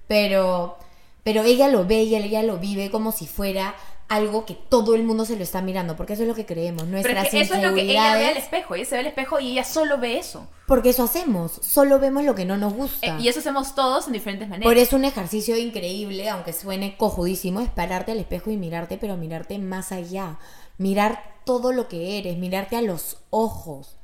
Pero 0.09 0.77
pero 1.25 1.45
ella 1.45 1.69
lo 1.69 1.87
ve 1.87 2.03
y 2.03 2.17
ella 2.17 2.43
lo 2.43 2.59
vive 2.59 2.91
como 2.91 3.13
si 3.13 3.27
fuera 3.27 3.75
algo 4.09 4.45
que 4.45 4.55
todo 4.55 4.95
el 4.95 5.05
mundo 5.05 5.25
se 5.25 5.37
lo 5.37 5.43
está 5.43 5.63
mirando, 5.63 5.97
porque 5.97 6.13
eso 6.13 6.23
es 6.23 6.29
lo 6.29 6.35
que 6.35 6.45
creemos, 6.47 6.83
Pero 6.83 6.93
nuestras 6.93 7.25
es 7.25 7.31
que 7.31 7.41
eso 7.41 7.55
es 7.55 7.63
lo 7.63 7.75
que 7.75 7.83
ella 7.83 8.15
ve 8.15 8.27
al 8.27 8.37
espejo. 8.37 8.75
Ella 8.75 8.85
se 8.85 8.95
ve 8.97 9.01
al 9.01 9.07
espejo 9.07 9.41
y 9.41 9.53
ella 9.53 9.65
solo 9.65 9.99
ve 9.99 10.19
eso. 10.19 10.49
porque 10.67 10.91
eso 10.91 11.03
hacemos, 11.03 11.53
solo 11.63 11.99
vemos 11.99 12.25
lo 12.25 12.35
que 12.35 12.45
no 12.45 12.57
nos 12.57 12.73
gusta. 12.75 13.07
Eh, 13.07 13.21
y 13.21 13.29
eso 13.29 13.41
hacemos 13.41 13.75
todos 13.75 14.07
en 14.07 14.13
diferentes 14.13 14.49
maneras. 14.49 14.69
Por 14.69 14.79
eso 14.79 14.97
un 14.97 15.05
ejercicio 15.05 15.57
increíble, 15.57 16.29
aunque 16.29 16.53
suene 16.53 16.97
cojudísimo, 16.97 17.61
es 17.61 17.71
pararte 17.71 18.13
al 18.13 18.19
espejo 18.19 18.51
y 18.51 18.57
mirarte, 18.57 18.99
pero 18.99 19.17
mirarte 19.17 19.59
más 19.59 19.93
allá. 19.93 20.39
Mirar 20.79 21.41
todo 21.45 21.73
lo 21.73 21.89
que 21.89 22.19
eres, 22.19 22.37
mirarte 22.39 22.77
a 22.77 22.83
los 22.83 23.19
ojos 23.31 23.97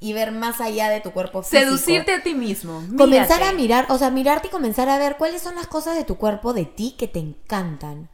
y 0.00 0.12
ver 0.12 0.32
más 0.32 0.60
allá 0.60 0.90
de 0.90 1.00
tu 1.00 1.12
cuerpo 1.12 1.42
físico. 1.42 1.62
Seducirte 1.62 2.12
a 2.12 2.22
ti 2.22 2.34
mismo. 2.34 2.82
Comenzar 2.96 3.42
a 3.42 3.52
mirar, 3.52 3.86
o 3.88 3.96
sea, 3.96 4.10
mirarte 4.10 4.48
y 4.48 4.50
comenzar 4.50 4.88
a 4.90 4.98
ver 4.98 5.16
cuáles 5.16 5.40
son 5.40 5.54
las 5.54 5.66
cosas 5.66 5.96
de 5.96 6.04
tu 6.04 6.16
cuerpo, 6.16 6.52
de 6.52 6.66
ti, 6.66 6.94
que 6.98 7.08
te 7.08 7.20
encantan. 7.20 8.10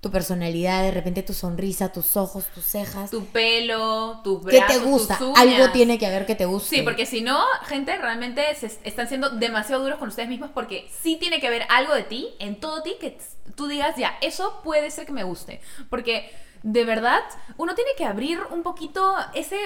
Tu 0.00 0.10
personalidad, 0.12 0.84
de 0.84 0.92
repente 0.92 1.24
tu 1.24 1.34
sonrisa, 1.34 1.92
tus 1.92 2.16
ojos, 2.16 2.46
tus 2.54 2.64
cejas. 2.64 3.10
Tu 3.10 3.24
pelo, 3.26 4.20
tus 4.22 4.46
¿Qué 4.46 4.58
brazos, 4.58 4.76
te 4.76 4.84
gusta? 4.84 5.18
tus 5.18 5.28
uñas. 5.28 5.40
Algo 5.40 5.72
tiene 5.72 5.98
que 5.98 6.06
haber 6.06 6.24
que 6.24 6.36
te 6.36 6.44
guste. 6.44 6.76
Sí, 6.76 6.82
porque 6.82 7.04
si 7.04 7.20
no, 7.20 7.42
gente, 7.66 7.96
realmente 7.96 8.54
se 8.54 8.66
están 8.84 9.08
siendo 9.08 9.30
demasiado 9.30 9.82
duros 9.82 9.98
con 9.98 10.08
ustedes 10.08 10.28
mismos 10.28 10.50
porque 10.54 10.88
sí 11.02 11.16
tiene 11.16 11.40
que 11.40 11.48
haber 11.48 11.64
algo 11.68 11.94
de 11.94 12.04
ti, 12.04 12.28
en 12.38 12.60
todo 12.60 12.82
ti, 12.82 12.94
que 13.00 13.18
tú 13.56 13.66
digas, 13.66 13.96
ya, 13.96 14.16
eso 14.20 14.60
puede 14.62 14.90
ser 14.92 15.04
que 15.04 15.12
me 15.12 15.24
guste. 15.24 15.60
Porque 15.90 16.30
de 16.62 16.84
verdad, 16.84 17.22
uno 17.56 17.74
tiene 17.74 17.90
que 17.96 18.04
abrir 18.04 18.38
un 18.50 18.62
poquito 18.62 19.16
ese 19.34 19.58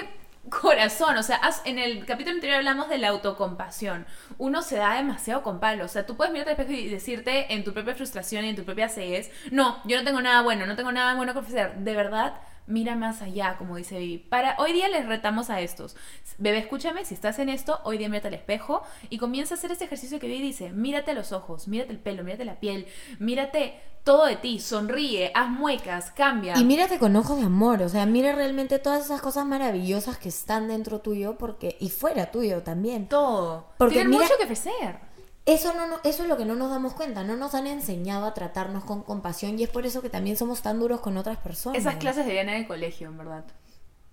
corazón. 0.49 1.17
O 1.17 1.23
sea, 1.23 1.39
en 1.65 1.79
el 1.79 2.05
capítulo 2.05 2.35
anterior 2.35 2.57
hablamos 2.57 2.89
de 2.89 2.97
la 2.97 3.09
autocompasión. 3.09 4.05
Uno 4.37 4.61
se 4.61 4.77
da 4.77 4.95
demasiado 4.95 5.43
con 5.43 5.59
palo. 5.59 5.85
O 5.85 5.87
sea, 5.87 6.05
tú 6.05 6.15
puedes 6.15 6.33
mirarte 6.33 6.51
al 6.51 6.59
espejo 6.59 6.79
y 6.79 6.89
decirte 6.89 7.53
en 7.53 7.63
tu 7.63 7.73
propia 7.73 7.95
frustración 7.95 8.45
y 8.45 8.49
en 8.49 8.55
tu 8.55 8.63
propia 8.65 8.89
ceguez, 8.89 9.31
no, 9.51 9.81
yo 9.85 9.97
no 9.97 10.03
tengo 10.03 10.21
nada 10.21 10.41
bueno, 10.41 10.65
no 10.65 10.75
tengo 10.75 10.91
nada 10.91 11.15
bueno 11.15 11.33
que 11.33 11.39
ofrecer. 11.39 11.75
De 11.75 11.95
verdad, 11.95 12.35
mira 12.67 12.95
más 12.95 13.21
allá, 13.21 13.55
como 13.57 13.75
dice 13.77 13.97
Vivi. 13.99 14.17
Para, 14.17 14.55
hoy 14.59 14.73
día 14.73 14.87
les 14.89 15.05
retamos 15.05 15.49
a 15.49 15.61
estos. 15.61 15.95
Bebé, 16.37 16.59
escúchame, 16.59 17.05
si 17.05 17.13
estás 17.13 17.39
en 17.39 17.49
esto, 17.49 17.79
hoy 17.83 17.97
día 17.97 18.09
mírate 18.09 18.29
al 18.29 18.33
espejo 18.33 18.83
y 19.09 19.17
comienza 19.17 19.53
a 19.55 19.57
hacer 19.57 19.71
este 19.71 19.85
ejercicio 19.85 20.19
que 20.19 20.27
Vivi 20.27 20.41
dice. 20.41 20.71
Mírate 20.71 21.13
los 21.13 21.31
ojos, 21.31 21.67
mírate 21.67 21.91
el 21.91 21.99
pelo, 21.99 22.23
mírate 22.23 22.45
la 22.45 22.59
piel, 22.59 22.87
mírate 23.19 23.79
todo 24.03 24.25
de 24.25 24.35
ti, 24.35 24.59
sonríe, 24.59 25.31
haz 25.33 25.49
muecas, 25.49 26.11
cambia. 26.11 26.57
Y 26.57 26.65
mírate 26.65 26.99
con 26.99 27.15
ojos 27.15 27.37
de 27.39 27.45
amor, 27.45 27.81
o 27.83 27.87
sea, 27.89 28.05
mira 28.05 28.33
realmente 28.33 28.77
todas 28.79 29.05
esas 29.05 29.21
cosas 29.21 29.45
maravillosas 29.45 30.17
que 30.17 30.27
están 30.29 30.67
dentro 30.67 30.99
tuyo 30.99 31.37
porque 31.37 31.77
y 31.79 31.89
fuera 31.89 32.29
tuyo 32.31 32.63
también. 32.63 33.07
todo. 33.07 33.67
Porque 33.77 33.93
Tienen 33.95 34.11
mira- 34.11 34.23
mucho 34.23 34.35
que 34.37 34.43
ofrecer. 34.43 35.12
Eso 35.45 35.73
no, 35.73 35.87
no- 35.87 35.99
eso 36.05 36.23
es 36.23 36.29
lo 36.29 36.37
que 36.37 36.45
no 36.45 36.55
nos 36.55 36.69
damos 36.69 36.93
cuenta, 36.93 37.23
no 37.23 37.35
nos 37.35 37.53
han 37.53 37.67
enseñado 37.67 38.25
a 38.25 38.33
tratarnos 38.33 38.85
con 38.85 39.03
compasión 39.03 39.59
y 39.59 39.63
es 39.63 39.69
por 39.69 39.85
eso 39.85 40.01
que 40.01 40.09
también 40.09 40.37
somos 40.37 40.61
tan 40.61 40.79
duros 40.79 41.01
con 41.01 41.17
otras 41.17 41.37
personas. 41.37 41.77
Esas 41.79 41.95
clases 41.95 42.25
deberían 42.25 42.49
en 42.49 42.61
el 42.61 42.67
colegio, 42.67 43.07
en 43.09 43.17
verdad. 43.17 43.43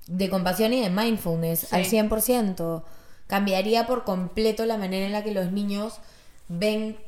de 0.07 0.29
compasión 0.29 0.73
y 0.73 0.81
de 0.81 0.91
mindfulness 0.91 1.61
Sí. 1.61 1.77
al 1.77 1.85
100%. 1.85 2.83
Cambiaría 3.29 3.87
por 3.87 4.03
completo 4.03 4.67
la 4.67 4.77
manera 4.77 5.07
en 5.07 5.13
la 5.13 5.23
que 5.23 5.31
los 5.33 5.53
niños 5.53 6.01
ven 6.49 6.99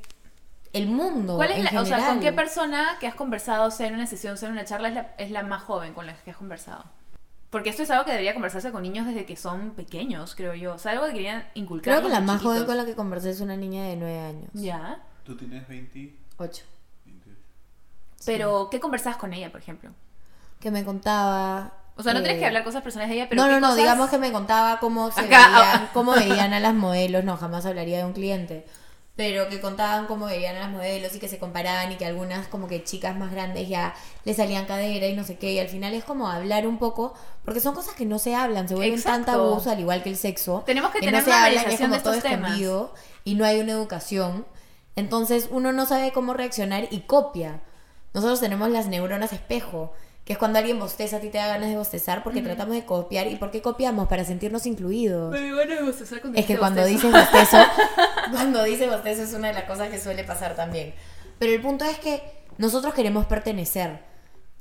el 0.73 0.87
mundo. 0.87 1.35
¿Cuál 1.37 1.51
es 1.51 1.59
en 1.59 1.65
la, 1.75 1.81
o 1.81 1.85
sea, 1.85 2.07
con 2.07 2.21
qué 2.21 2.33
persona 2.33 2.97
que 3.01 3.09
has 3.09 3.17
conversado, 3.17 3.73
sea 3.73 3.89
en 3.89 3.95
una 3.95 4.07
sesión, 4.07 4.39
sea 4.39 4.49
en 4.49 4.53
una 4.53 4.65
charla, 4.65 4.89
es 4.89 4.95
la, 4.95 5.15
es 5.19 5.31
la 5.33 5.43
más 5.43 5.65
joven 5.65 5.95
con 5.95 6.07
la 6.07 6.15
que 6.15 6.31
has 6.31 6.37
conversado? 6.37 6.85
Porque 7.53 7.69
esto 7.69 7.83
es 7.83 7.91
algo 7.91 8.07
que 8.07 8.13
debería 8.13 8.33
conversarse 8.33 8.73
con 8.73 8.83
niños 8.83 9.07
desde 9.07 9.27
que 9.27 9.37
son 9.37 9.73
pequeños, 9.73 10.35
creo 10.35 10.55
yo. 10.55 10.73
O 10.73 10.79
sea, 10.79 10.93
algo 10.93 11.05
que 11.05 11.13
querían 11.13 11.45
inculcar. 11.53 11.93
Creo 11.99 12.07
que 12.09 12.13
la 12.13 12.23
más 12.23 12.41
joven 12.41 12.65
con 12.65 12.79
la 12.79 12.87
que 12.87 12.95
conversé 12.95 13.29
es 13.29 13.41
una 13.43 13.59
niña 13.59 13.85
de 13.85 13.97
9 13.97 14.21
años. 14.21 14.51
Ya. 14.55 15.03
Tú 15.23 15.37
tienes 15.37 15.69
20. 15.69 16.17
8. 16.39 16.65
28. 17.05 17.39
Pero, 18.25 18.69
¿qué 18.71 18.81
conversabas 18.81 19.19
con 19.19 19.35
ella, 19.35 19.53
por 19.53 19.61
ejemplo? 19.61 19.91
Que 20.61 20.71
me 20.71 20.83
contaba. 20.83 21.75
O 21.97 22.03
sea, 22.03 22.15
no 22.15 22.21
eh, 22.21 22.23
tienes 22.23 22.41
que 22.41 22.47
hablar 22.47 22.65
cosas 22.65 22.83
personales 22.83 23.11
de 23.11 23.17
ella, 23.17 23.29
pero. 23.29 23.43
no, 23.43 23.49
¿qué 23.49 23.53
no, 23.55 23.61
no, 23.61 23.67
cosas- 23.67 23.77
digamos 23.77 24.09
que 24.09 24.17
me 24.19 24.33
contaba 24.33 24.81
cómo 24.81 25.11
se 25.11 25.21
Acá, 25.21 25.49
veían, 25.49 25.51
ah. 25.53 25.91
cómo 25.93 26.13
veían 26.13 26.55
a 26.55 26.61
las 26.61 26.73
modelos, 26.87 27.23
no, 27.23 27.37
jamás 27.37 27.67
hablaría 27.67 27.99
de 27.99 28.05
un 28.07 28.15
cliente, 28.15 28.65
pero 29.15 29.49
que 29.49 29.61
contaban 29.61 30.07
cómo 30.07 30.27
veían 30.27 30.57
a 30.57 30.61
las 30.61 30.71
modelos 30.71 31.15
y 31.15 31.19
que 31.19 31.29
se 31.29 31.39
comparaban 31.39 31.93
y 31.93 31.97
que 31.97 32.07
algunas 32.07 32.47
como 32.49 32.67
que 32.67 32.83
chicas 32.83 33.15
más 33.17 33.31
grandes 33.31 33.69
ya 33.69 33.95
le 34.25 34.33
salían 34.33 34.65
cadera 34.65 35.07
y 35.07 35.15
no 35.15 35.25
sé 35.25 35.37
qué, 35.37 35.53
y 35.53 35.59
al 35.59 35.69
final 35.69 35.93
es 35.93 36.05
como 36.05 36.29
hablar 36.29 36.67
un 36.67 36.79
poco, 36.79 37.13
porque 37.45 37.61
son 37.61 37.75
cosas 37.75 37.95
que 37.95 38.07
no 38.07 38.19
se 38.19 38.35
hablan, 38.35 38.69
se 38.69 38.75
vuelven 38.75 39.03
tan 39.03 39.21
Exacto. 39.21 39.43
tabús 39.43 39.67
al 39.67 39.81
igual 39.81 40.03
que 40.03 40.09
el 40.09 40.17
sexo. 40.17 40.63
Tenemos 40.65 40.91
que 40.93 41.01
no 41.01 41.07
tener 41.07 41.25
se 41.25 41.31
una 41.31 41.45
habla, 41.45 41.65
que 41.65 41.75
es 41.75 41.81
realización 41.81 41.91
como 41.91 41.97
de 41.99 42.21
todo 42.21 42.23
temas. 42.23 42.51
escondido 42.51 42.95
y 43.25 43.35
no 43.35 43.45
hay 43.45 43.61
una 43.61 43.73
educación. 43.73 44.47
Entonces 44.97 45.49
uno 45.51 45.73
no 45.73 45.87
sabe 45.87 46.13
cómo 46.13 46.35
reaccionar 46.35 46.89
y 46.91 47.01
copia. 47.01 47.61
Nosotros 48.15 48.41
tenemos 48.41 48.71
las 48.71 48.87
neuronas 48.87 49.33
espejo, 49.33 49.93
que 50.25 50.35
es 50.35 50.39
cuando 50.39 50.59
alguien 50.59 50.79
bosteza, 50.79 51.17
a 51.17 51.21
ti 51.21 51.31
te 51.31 51.39
da 51.39 51.49
ganas 51.49 51.69
de 51.69 51.77
bostezar 51.77 52.23
porque 52.23 52.43
tratamos 52.43 52.77
de 52.77 52.85
copiar. 52.85 53.27
¿Y 53.27 53.37
por 53.37 53.51
qué 53.51 53.61
copiamos? 53.61 54.07
Para 54.09 54.25
sentirnos 54.25 54.67
incluidos. 54.67 55.33
Me 55.33 55.53
van 55.53 55.71
a 55.73 55.83
bostezar 55.83 56.21
cuando 56.21 56.39
Es 56.39 56.47
que 56.47 56.57
cuando 56.59 56.83
bostezo. 56.83 57.09
dices 57.09 57.21
bostezo, 57.33 57.57
cuando 58.31 58.63
dices 58.65 58.89
bostezo 58.89 59.23
es 59.23 59.33
una 59.35 59.49
de 59.49 59.55
las 59.55 59.65
cosas 59.65 59.89
que 59.89 59.99
suele 59.99 60.23
pasar 60.25 60.55
también. 60.55 60.95
Pero 61.39 61.53
el 61.53 61.61
punto 61.61 61.85
es 61.85 61.99
que 61.99 62.23
nosotros 62.59 62.95
queremos 62.95 63.27
pertenecer. 63.27 64.12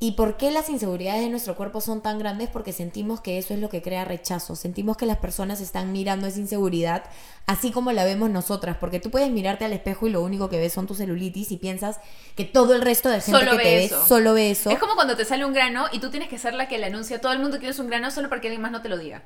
¿Y 0.03 0.13
por 0.13 0.35
qué 0.35 0.49
las 0.49 0.67
inseguridades 0.67 1.21
de 1.21 1.29
nuestro 1.29 1.55
cuerpo 1.55 1.79
son 1.79 2.01
tan 2.01 2.17
grandes? 2.17 2.49
Porque 2.49 2.73
sentimos 2.73 3.21
que 3.21 3.37
eso 3.37 3.53
es 3.53 3.59
lo 3.59 3.69
que 3.69 3.83
crea 3.83 4.03
rechazo. 4.03 4.55
Sentimos 4.55 4.97
que 4.97 5.05
las 5.05 5.17
personas 5.17 5.61
están 5.61 5.91
mirando 5.91 6.25
esa 6.25 6.39
inseguridad 6.39 7.03
así 7.45 7.71
como 7.71 7.91
la 7.91 8.03
vemos 8.03 8.31
nosotras. 8.31 8.77
Porque 8.79 8.99
tú 8.99 9.11
puedes 9.11 9.29
mirarte 9.29 9.63
al 9.63 9.73
espejo 9.73 10.07
y 10.07 10.09
lo 10.09 10.23
único 10.23 10.49
que 10.49 10.57
ves 10.57 10.73
son 10.73 10.87
tus 10.87 10.97
celulitis 10.97 11.51
y 11.51 11.57
piensas 11.57 11.99
que 12.35 12.45
todo 12.45 12.73
el 12.73 12.81
resto 12.81 13.09
de 13.09 13.21
gente 13.21 13.39
Solo 13.41 13.51
que 13.51 13.57
ve 13.57 13.63
te 13.63 13.75
ve 13.75 13.83
eso. 13.85 14.07
solo 14.07 14.33
ve 14.33 14.49
eso. 14.49 14.71
Es 14.71 14.79
como 14.79 14.95
cuando 14.95 15.15
te 15.15 15.23
sale 15.23 15.45
un 15.45 15.53
grano 15.53 15.85
y 15.91 15.99
tú 15.99 16.09
tienes 16.09 16.29
que 16.29 16.39
ser 16.39 16.55
la 16.55 16.67
que 16.67 16.79
le 16.79 16.87
anuncia 16.87 17.17
a 17.17 17.21
todo 17.21 17.33
el 17.33 17.37
mundo 17.37 17.57
que 17.57 17.59
tienes 17.61 17.77
un 17.77 17.85
grano 17.85 18.09
solo 18.09 18.27
para 18.27 18.41
que 18.41 18.47
alguien 18.47 18.63
más 18.63 18.71
no 18.71 18.81
te 18.81 18.89
lo 18.89 18.97
diga. 18.97 19.21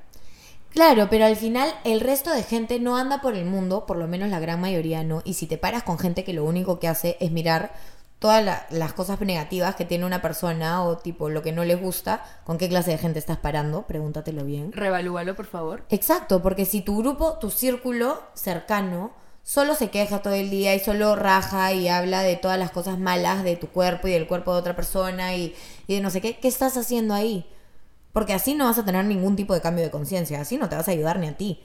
Claro, 0.72 1.08
pero 1.10 1.24
al 1.24 1.38
final 1.38 1.74
el 1.86 2.02
resto 2.02 2.34
de 2.34 2.44
gente 2.44 2.82
no 2.82 2.98
anda 2.98 3.22
por 3.22 3.36
el 3.36 3.46
mundo, 3.46 3.86
por 3.86 3.96
lo 3.96 4.10
menos 4.10 4.30
la 4.30 4.42
gran 4.42 4.60
mayoría 4.60 5.06
no. 5.06 5.22
Y 5.24 5.36
si 5.36 5.48
te 5.48 5.58
paras 5.58 5.84
con 5.84 5.98
gente 5.98 6.26
que 6.26 6.34
lo 6.34 6.44
único 6.44 6.80
que 6.82 6.90
hace 6.90 7.16
es 7.22 7.32
mirar 7.32 7.72
todas 8.20 8.44
la- 8.44 8.66
las 8.70 8.94
cosas 8.94 9.20
negativas 9.22 9.76
que 9.76 9.86
tiene 9.86 10.06
una 10.06 10.22
persona 10.22 10.84
o 10.84 10.98
tipo 10.98 11.30
lo 11.30 11.42
que 11.44 11.52
no 11.52 11.64
les 11.66 11.80
gusta, 11.80 12.24
¿con 12.44 12.58
qué 12.58 12.70
clase 12.70 12.92
de 12.92 12.98
gente 12.98 13.20
estás 13.20 13.38
parando? 13.38 13.84
Pregúntatelo 13.84 14.44
bien. 14.46 14.72
Revalúalo, 14.72 15.36
por 15.36 15.46
favor. 15.46 15.84
Exacto, 15.90 16.42
porque 16.42 16.66
si 16.66 16.82
tu 16.82 16.98
grupo, 16.98 17.38
tu 17.40 17.52
círculo 17.52 18.22
cercano, 18.34 19.12
solo 19.44 19.76
se 19.76 19.90
queja 19.92 20.22
todo 20.24 20.34
el 20.34 20.50
día 20.50 20.74
y 20.74 20.80
solo 20.80 21.16
raja 21.16 21.72
y 21.74 21.88
habla 21.88 22.22
de 22.22 22.36
todas 22.36 22.58
las 22.58 22.72
cosas 22.72 22.98
malas 22.98 23.44
de 23.44 23.58
tu 23.58 23.68
cuerpo 23.68 24.08
y 24.08 24.12
del 24.12 24.28
cuerpo 24.28 24.54
de 24.54 24.60
otra 24.60 24.76
persona 24.76 25.36
y, 25.36 25.54
y 25.86 25.96
de 25.96 26.02
no 26.02 26.10
sé 26.10 26.20
qué, 26.22 26.38
¿qué 26.40 26.48
estás 26.48 26.78
haciendo 26.78 27.14
ahí? 27.14 27.46
Porque 28.12 28.34
así 28.34 28.56
no 28.56 28.66
vas 28.66 28.78
a 28.80 28.86
tener 28.86 29.06
ningún 29.06 29.36
tipo 29.36 29.54
de 29.54 29.62
cambio 29.62 29.84
de 29.84 29.92
conciencia, 29.92 30.40
así 30.42 30.58
no 30.58 30.70
te 30.70 30.76
vas 30.76 30.88
a 30.88 30.92
ayudar 30.92 31.20
ni 31.20 31.28
a 31.28 31.38
ti. 31.38 31.62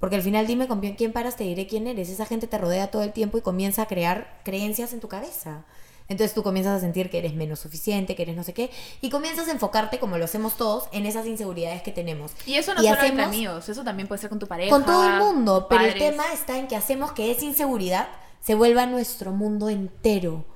Porque 0.00 0.14
al 0.14 0.22
final 0.22 0.46
dime 0.46 0.68
con 0.68 0.80
quién 0.80 1.12
paras, 1.12 1.34
te 1.34 1.42
diré 1.42 1.66
quién 1.66 1.88
eres. 1.88 2.08
Esa 2.08 2.24
gente 2.24 2.46
te 2.46 2.56
rodea 2.56 2.92
todo 2.92 3.02
el 3.02 3.12
tiempo 3.12 3.36
y 3.36 3.40
comienza 3.42 3.82
a 3.82 3.86
crear 3.88 4.40
creencias 4.44 4.92
en 4.92 5.00
tu 5.00 5.08
cabeza. 5.08 5.64
Entonces 6.08 6.34
tú 6.34 6.42
comienzas 6.42 6.78
a 6.78 6.80
sentir 6.80 7.10
que 7.10 7.18
eres 7.18 7.34
menos 7.34 7.58
suficiente, 7.60 8.16
que 8.16 8.22
eres 8.22 8.34
no 8.34 8.42
sé 8.42 8.54
qué, 8.54 8.70
y 9.02 9.10
comienzas 9.10 9.46
a 9.48 9.50
enfocarte, 9.52 9.98
como 9.98 10.16
lo 10.16 10.24
hacemos 10.24 10.56
todos, 10.56 10.84
en 10.92 11.04
esas 11.04 11.26
inseguridades 11.26 11.82
que 11.82 11.92
tenemos. 11.92 12.32
Y 12.46 12.54
eso 12.54 12.72
no 12.74 12.80
Y 12.80 12.84
solo 12.84 12.94
entre 12.94 13.08
hacemos- 13.08 13.26
amigos, 13.26 13.68
eso 13.68 13.84
también 13.84 14.08
puede 14.08 14.20
ser 14.20 14.30
con 14.30 14.38
tu 14.38 14.46
pareja. 14.46 14.70
Con 14.70 14.86
todo 14.86 15.06
el 15.06 15.18
mundo, 15.18 15.66
pero 15.68 15.82
el 15.84 15.90
padres. 15.92 16.10
tema 16.10 16.24
está 16.32 16.58
en 16.58 16.66
que 16.66 16.76
hacemos 16.76 17.12
que 17.12 17.30
esa 17.30 17.44
inseguridad 17.44 18.08
se 18.40 18.54
vuelva 18.54 18.86
nuestro 18.86 19.32
mundo 19.32 19.68
entero. 19.68 20.46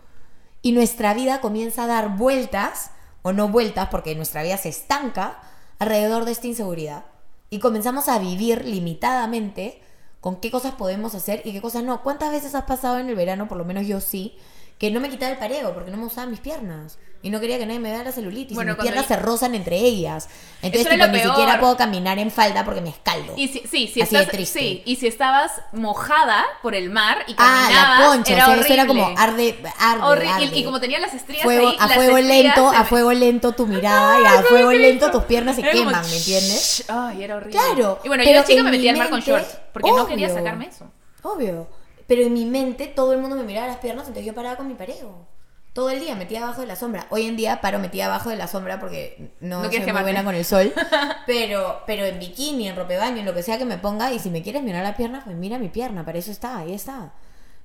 Y 0.63 0.73
nuestra 0.73 1.13
vida 1.13 1.41
comienza 1.43 1.85
a 1.85 1.87
dar 1.87 2.17
vueltas, 2.17 2.91
o 3.23 3.33
no 3.33 3.49
vueltas, 3.49 3.89
porque 3.91 4.15
nuestra 4.15 4.43
vida 4.43 4.57
se 4.57 4.71
estanca 4.71 5.39
alrededor 5.79 6.25
de 6.25 6.33
esta 6.33 6.47
inseguridad. 6.47 7.05
Y 7.51 7.59
comenzamos 7.59 8.09
a 8.09 8.19
vivir 8.19 8.65
limitadamente 8.65 9.83
con 10.21 10.37
qué 10.37 10.51
cosas 10.51 10.75
podemos 10.75 11.15
hacer 11.15 11.43
y 11.45 11.53
qué 11.53 11.61
cosas 11.61 11.83
no. 11.85 12.03
¿Cuántas 12.03 12.31
veces 12.31 12.55
has 12.55 12.65
pasado 12.65 12.99
en 12.99 13.09
el 13.11 13.17
verano, 13.17 13.49
por 13.49 13.59
lo 13.59 13.65
menos 13.65 13.87
yo 13.87 14.01
sí, 14.01 14.39
que 14.83 14.91
no 14.91 14.99
me 14.99 15.09
quitaba 15.09 15.31
el 15.31 15.39
pareo 15.39 15.73
porque 15.75 15.93
no 15.93 15.97
me 15.97 16.07
usaban 16.07 16.29
mis 16.33 16.41
piernas? 16.41 16.99
Y 17.25 17.31
no 17.31 17.39
quería 17.39 17.57
que 17.57 17.67
nadie 17.67 17.79
me 17.79 17.93
vea 17.93 18.03
la 18.03 18.11
celulitis. 18.11 18.53
Bueno, 18.57 18.73
y 18.73 18.75
mis 18.75 18.83
piernas 18.83 19.05
yo- 19.09 19.15
se 19.15 19.23
rozan 19.23 19.55
entre 19.55 19.77
ellas. 19.77 20.29
Entonces, 20.61 20.91
tipo, 20.93 21.07
ni 21.07 21.13
peor. 21.21 21.29
siquiera 21.37 21.61
puedo 21.61 21.77
caminar 21.77 22.19
en 22.19 22.33
falda 22.33 22.65
porque 22.65 22.81
me 22.81 22.89
escaldo. 22.91 23.35
Y 23.37 23.47
si, 23.47 23.61
sí, 23.61 23.87
si 23.87 24.03
Así 24.03 24.17
de 24.17 24.23
estás, 24.23 24.27
triste. 24.33 24.59
sí, 24.59 24.83
y 24.85 24.97
si 24.97 25.07
estabas 25.07 25.53
mojada 25.71 26.45
por 26.63 26.75
el 26.75 26.91
mar 26.91 27.19
y 27.29 27.35
Ah, 27.39 27.67
caminabas, 27.69 28.01
la 28.01 28.07
concha, 28.07 28.33
era 28.33 28.43
o 28.43 28.47
sea, 28.47 28.55
horrible. 28.55 28.65
eso 28.67 28.75
era 28.75 28.87
como 28.89 29.07
arde, 29.17 29.63
arde, 29.79 30.03
Horrible. 30.03 30.27
Y- 30.41 30.47
arde. 30.49 30.59
Y, 30.59 30.65
como 30.65 30.81
tenía 30.81 30.99
las 30.99 31.13
fuego, 31.45 31.69
ahí, 31.69 31.77
a 31.79 31.87
las 31.87 31.95
fuego 31.97 32.19
lento, 32.19 32.69
a 32.71 32.85
fuego 32.85 33.13
lento 33.13 33.53
tu 33.53 33.67
mirada 33.69 34.21
y 34.21 34.25
a 34.25 34.43
fuego 34.43 34.73
lento 34.73 35.13
tus 35.13 35.23
piernas 35.23 35.55
se 35.55 35.63
Era 35.63 35.71
como, 35.75 35.85
queman, 35.91 36.11
¿me 36.11 36.17
entiendes? 36.17 36.85
Ay, 36.89 37.23
era 37.23 37.37
horrible. 37.37 37.57
Claro. 37.57 38.01
Y 38.03 38.09
bueno, 38.09 38.25
yo 38.25 38.33
de 38.33 38.45
chica 38.45 38.65
me 38.65 38.73
metía 38.73 38.91
al 38.91 38.99
mar 38.99 39.11
con 39.11 39.21
shorts 39.21 39.59
porque 39.73 39.93
no 39.93 40.09
quería 40.09 40.29
sacarme 40.29 40.67
eso. 40.67 40.91
Obvio. 41.23 41.69
Pero 42.13 42.25
en 42.27 42.35
mi 42.35 42.45
mente 42.45 42.89
todo 42.89 43.15
el 43.15 43.21
mundo 43.21 43.37
me 43.37 43.43
miraba 43.43 43.67
las 43.67 43.79
piernas, 43.79 44.07
entonces 44.07 44.27
yo 44.27 44.35
paraba 44.35 44.57
con 44.57 44.69
mi 44.69 44.75
pareo. 44.75 45.27
Todo 45.73 45.89
el 45.89 45.99
día 45.99 46.15
metía 46.15 46.43
abajo 46.43 46.61
de 46.61 46.67
la 46.67 46.77
sombra. 46.77 47.07
Hoy 47.09 47.25
en 47.25 47.39
día 47.39 47.63
paro 47.63 47.79
metida 47.79 48.05
abajo 48.05 48.29
de 48.29 48.37
la 48.37 48.49
sombra 48.49 48.79
porque 48.79 49.33
no, 49.41 49.63
No 49.63 49.71
soy 49.71 49.81
muy 49.81 50.03
buena 50.03 50.23
con 50.23 50.35
el 50.35 50.45
sol. 50.45 50.75
Pero, 51.27 51.81
pero 51.87 52.05
en 52.05 52.19
bikini, 52.19 52.69
en 52.69 52.77
ropa 52.77 52.93
de 52.93 52.99
baño, 52.99 53.21
en 53.21 53.25
lo 53.25 53.33
que 53.33 53.43
sea 53.43 53.57
que 53.57 53.65
me 53.65 53.79
ponga, 53.79 54.13
y 54.13 54.19
si 54.19 54.29
me 54.29 54.43
quieres 54.43 54.63
mirar 54.63 54.83
la 54.83 54.95
pierna, 54.95 55.25
pues 55.25 55.35
mira 55.35 55.59
mi 55.59 55.71
pierna, 55.71 56.05
para 56.05 56.19
eso 56.19 56.31
está, 56.31 56.59
ahí 56.59 56.75
está. 56.75 57.15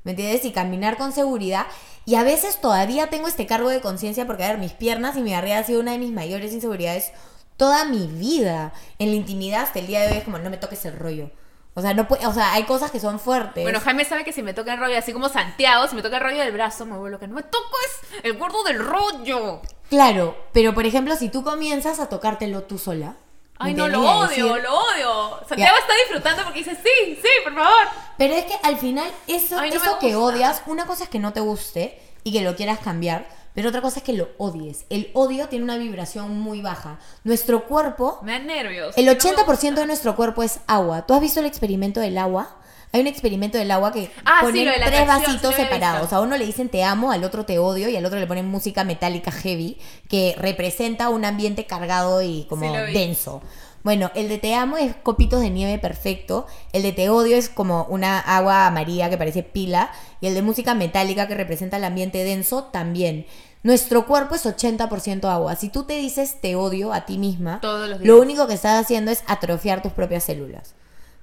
¿Me 0.06 0.12
entiendes? 0.12 0.46
Y 0.46 0.54
caminar 0.54 0.96
con 0.96 1.12
seguridad. 1.12 1.66
Y 2.06 2.16
a 2.16 2.24
veces 2.24 2.62
todavía 2.62 3.08
tengo 3.08 3.28
este 3.28 3.48
cargo 3.48 3.68
de 3.68 3.82
conciencia 3.82 4.26
porque, 4.26 4.46
a 4.46 4.48
ver, 4.52 4.60
mis 4.60 4.72
piernas 4.72 5.18
y 5.18 5.24
mi 5.24 5.34
barriga 5.34 5.58
ha 5.58 5.64
sido 5.66 5.82
una 5.82 5.92
de 5.92 6.00
mis 6.00 6.14
mayores 6.14 6.54
inseguridades 6.54 7.12
toda 7.58 7.84
mi 7.84 8.08
vida. 8.08 8.72
En 8.98 9.10
la 9.10 9.18
intimidad 9.18 9.64
hasta 9.64 9.80
el 9.80 9.88
día 9.88 10.04
de 10.04 10.14
hoy 10.14 10.18
es 10.20 10.24
como, 10.24 10.40
no 10.40 10.50
me 10.50 10.56
toques 10.56 10.86
el 10.86 10.98
rollo. 10.98 11.32
O 11.78 11.82
sea, 11.82 11.94
no 11.94 12.08
puede, 12.08 12.26
o 12.26 12.34
sea, 12.34 12.54
hay 12.54 12.64
cosas 12.64 12.90
que 12.90 13.00
son 13.00 13.20
fuertes. 13.20 13.62
Bueno, 13.62 13.80
Jaime 13.80 14.04
sabe 14.04 14.24
que 14.24 14.34
si 14.34 14.42
me 14.42 14.56
toca 14.56 14.74
el 14.74 14.80
rollo, 14.80 14.98
así 14.98 15.14
como 15.14 15.30
Santiago, 15.30 15.88
si 15.88 15.96
me 15.96 16.02
toca 16.02 16.18
el 16.18 16.24
rollo 16.24 16.40
del 16.40 16.52
brazo, 16.52 16.88
me 16.88 16.98
vuelvo 16.98 17.20
que 17.20 17.28
no 17.28 17.36
me 17.36 17.44
toco 17.44 17.70
es 17.86 18.24
el 18.24 18.36
gordo 18.36 18.64
del 18.64 18.80
rollo. 18.84 19.62
Claro, 19.88 20.36
pero 20.54 20.74
por 20.74 20.88
ejemplo, 20.88 21.16
si 21.16 21.30
tú 21.30 21.44
comienzas 21.44 22.00
a 22.00 22.10
tocártelo 22.10 22.64
tú 22.64 22.80
sola. 22.80 23.10
¿me 23.10 23.16
Ay, 23.60 23.74
no, 23.76 23.88
lo 23.88 24.02
odio, 24.02 24.28
decir- 24.56 24.64
lo 24.64 24.74
odio. 24.76 25.40
Santiago 25.48 25.78
está 25.78 25.94
disfrutando 26.04 26.44
porque 26.46 26.60
dice, 26.64 26.76
sí, 26.76 27.20
sí, 27.22 27.30
por 27.44 27.54
favor. 27.54 27.88
Pero 28.18 28.34
es 28.34 28.46
que 28.46 28.56
al 28.64 28.78
final, 28.78 29.12
eso, 29.28 29.60
Ay, 29.60 29.70
no 29.70 29.80
me 29.80 29.86
eso 29.86 30.00
que 30.00 30.16
odias, 30.16 30.64
una 30.66 30.88
cosa 30.88 31.04
es 31.04 31.10
que 31.12 31.20
no 31.20 31.32
te 31.32 31.42
guste 31.42 32.02
y 32.24 32.34
que 32.34 32.42
lo 32.42 32.56
quieras 32.56 32.80
cambiar, 32.80 33.28
pero 33.58 33.70
otra 33.70 33.82
cosa 33.82 33.98
es 34.02 34.04
que 34.04 34.14
lo 34.14 34.30
odies. 34.38 34.86
El 34.92 35.10
odio 35.16 35.48
tiene 35.48 35.64
una 35.66 35.78
vibración 35.78 36.40
muy 36.40 36.62
baja. 36.62 37.00
Nuestro 37.24 37.66
cuerpo, 37.66 38.20
Me 38.22 38.34
dan 38.34 38.46
nervios. 38.46 38.96
el 38.96 39.08
No 39.08 39.14
me 39.14 39.18
80% 39.18 39.46
gusta. 39.48 39.72
de 39.82 39.88
nuestro 39.88 40.16
cuerpo 40.16 40.44
es 40.44 40.60
agua. 40.68 41.08
¿Tú 41.08 41.16
has 41.16 41.22
visto 41.22 41.40
el 41.40 41.48
experimento 41.48 42.00
del 42.00 42.20
agua? 42.20 42.56
Hay 42.94 43.02
un 43.02 43.08
experimento 43.08 43.58
del 43.58 43.72
agua 43.72 43.92
que 43.92 44.12
Ah, 44.26 44.42
ponen 44.44 44.70
tres 44.86 45.08
vasitos 45.08 45.56
sí 45.56 45.62
separados. 45.64 46.14
A 46.14 46.22
uno 46.22 46.38
le 46.38 46.46
dicen 46.46 46.70
te 46.70 46.84
amo, 46.84 47.12
al 47.12 47.24
otro 47.24 47.46
te 47.48 47.58
odio 47.58 47.90
y 47.90 47.96
al 47.98 48.06
otro 48.06 48.20
le 48.20 48.28
ponen 48.28 48.46
música 48.48 48.84
metálica 48.84 49.32
heavy 49.32 49.80
que 50.08 50.36
representa 50.38 51.10
un 51.10 51.26
ambiente 51.26 51.66
cargado 51.66 52.22
y 52.22 52.46
como 52.48 52.72
Sí, 52.86 52.94
denso. 52.94 53.42
Bueno, 53.84 54.12
el 54.16 54.28
de 54.28 54.38
te 54.38 54.54
amo 54.54 54.76
es 54.78 54.96
copitos 55.02 55.40
de 55.42 55.50
nieve 55.50 55.80
perfecto, 55.80 56.46
el 56.74 56.84
de 56.84 56.92
te 56.92 57.10
odio 57.10 57.38
es 57.38 57.48
como 57.48 57.86
una 57.90 58.20
agua 58.20 58.68
amarilla 58.68 59.10
que 59.10 59.18
parece 59.18 59.44
pila 59.44 59.92
y 60.20 60.28
el 60.28 60.34
de 60.34 60.42
música 60.42 60.74
metálica 60.74 61.28
que 61.28 61.36
representa 61.36 61.78
el 61.78 61.86
ambiente 61.86 62.24
denso 62.24 62.66
también. 62.66 63.26
Nuestro 63.68 64.06
cuerpo 64.06 64.34
es 64.34 64.46
80% 64.46 65.26
agua. 65.26 65.58
Si 65.58 65.68
tú 65.68 65.84
te 65.84 65.98
dices 65.98 66.40
te 66.40 66.56
odio 66.56 66.94
a 66.94 67.06
ti 67.06 67.18
misma, 67.18 67.60
Todos 67.60 67.90
los 67.90 68.00
días. 68.00 68.08
lo 68.08 68.22
único 68.22 68.48
que 68.48 68.54
estás 68.54 68.82
haciendo 68.82 69.12
es 69.12 69.26
atrofiar 69.28 69.82
tus 69.82 69.92
propias 69.92 70.24
células. 70.24 70.74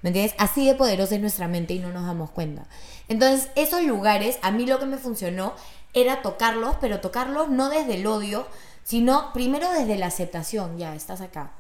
¿Me 0.03 0.11
entiendes? 0.11 0.34
Así 0.36 0.66
de 0.66 0.74
poderosa 0.74 1.14
es 1.14 1.22
nuestra 1.22 1.49
mente 1.49 1.72
y 1.72 1.78
no 1.78 1.90
nos 1.90 2.05
damos 2.05 2.30
cuenta. 2.30 2.66
Entonces, 3.09 3.49
esos 3.55 3.82
lugares, 3.84 4.38
a 4.42 4.51
mí 4.51 4.66
lo 4.66 4.78
que 4.78 4.84
me 4.84 4.99
funcionó 4.99 5.55
era 5.95 6.20
tocarlos, 6.20 6.76
pero 6.82 7.01
tocarlos 7.01 7.49
no 7.49 7.70
desde 7.70 7.95
el 7.95 8.07
odio, 8.07 8.47
sino 8.82 9.32
primero 9.32 9.72
desde 9.72 9.97
la 9.97 10.09
aceptación. 10.09 10.76
Ya, 10.76 10.95
estás 10.95 11.22
acá. 11.22 11.53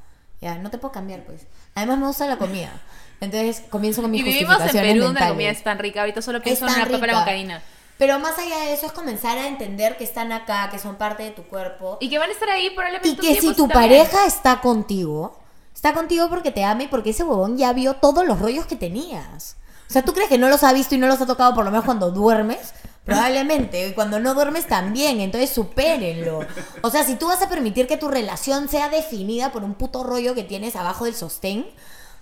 Ya, 0.42 0.58
no 0.58 0.70
te 0.70 0.76
puedo 0.76 0.92
cambiar, 0.92 1.24
pues. 1.24 1.46
Además, 1.74 1.96
me 1.96 2.06
gusta 2.08 2.26
la 2.26 2.36
comida. 2.36 2.78
Entonces, 3.22 3.62
comienzo 3.70 4.02
con 4.02 4.10
mis 4.10 4.20
Y 4.20 4.24
vivimos 4.24 4.60
en 4.60 4.72
Perú 4.72 5.04
donde 5.04 5.20
la 5.20 5.28
comida 5.30 5.48
es 5.48 5.62
tan 5.62 5.78
rica. 5.78 6.00
Ahorita 6.00 6.20
solo 6.20 6.42
pienso 6.42 6.66
en 6.66 6.74
una 6.74 6.84
papa 6.84 7.04
a 7.04 7.24
la 7.24 7.24
rica. 7.32 7.62
Pero 7.98 8.18
más 8.18 8.38
allá 8.38 8.58
de 8.60 8.74
eso 8.74 8.86
es 8.86 8.92
comenzar 8.92 9.38
a 9.38 9.46
entender 9.46 9.96
que 9.96 10.04
están 10.04 10.32
acá, 10.32 10.68
que 10.70 10.78
son 10.78 10.96
parte 10.96 11.22
de 11.22 11.30
tu 11.30 11.44
cuerpo. 11.44 11.98
Y 12.00 12.10
que 12.10 12.18
van 12.18 12.28
a 12.28 12.32
estar 12.32 12.48
ahí 12.48 12.70
probablemente 12.70 13.08
Y 13.08 13.16
que 13.16 13.40
si 13.40 13.48
tu 13.54 13.68
también. 13.68 13.80
pareja 13.80 14.26
está 14.26 14.60
contigo, 14.60 15.38
está 15.74 15.92
contigo 15.92 16.28
porque 16.28 16.50
te 16.50 16.64
ama 16.64 16.82
y 16.84 16.88
porque 16.88 17.10
ese 17.10 17.22
huevón 17.22 17.56
ya 17.56 17.72
vio 17.72 17.94
todos 17.94 18.26
los 18.26 18.40
rollos 18.40 18.66
que 18.66 18.76
tenías. 18.76 19.56
O 19.88 19.92
sea, 19.92 20.02
¿tú 20.02 20.12
crees 20.12 20.28
que 20.28 20.38
no 20.38 20.48
los 20.48 20.64
ha 20.64 20.72
visto 20.72 20.94
y 20.94 20.98
no 20.98 21.06
los 21.06 21.20
ha 21.20 21.26
tocado 21.26 21.54
por 21.54 21.64
lo 21.64 21.70
menos 21.70 21.84
cuando 21.84 22.10
duermes? 22.10 22.74
Probablemente. 23.04 23.88
Y 23.88 23.92
cuando 23.92 24.18
no 24.18 24.34
duermes 24.34 24.66
también. 24.66 25.20
Entonces 25.20 25.50
supérenlo. 25.50 26.40
O 26.82 26.90
sea, 26.90 27.04
si 27.04 27.14
tú 27.16 27.28
vas 27.28 27.42
a 27.42 27.48
permitir 27.48 27.86
que 27.86 27.96
tu 27.96 28.08
relación 28.08 28.68
sea 28.68 28.88
definida 28.88 29.52
por 29.52 29.62
un 29.62 29.74
puto 29.74 30.02
rollo 30.02 30.34
que 30.34 30.42
tienes 30.42 30.74
abajo 30.74 31.04
del 31.04 31.14
sostén. 31.14 31.66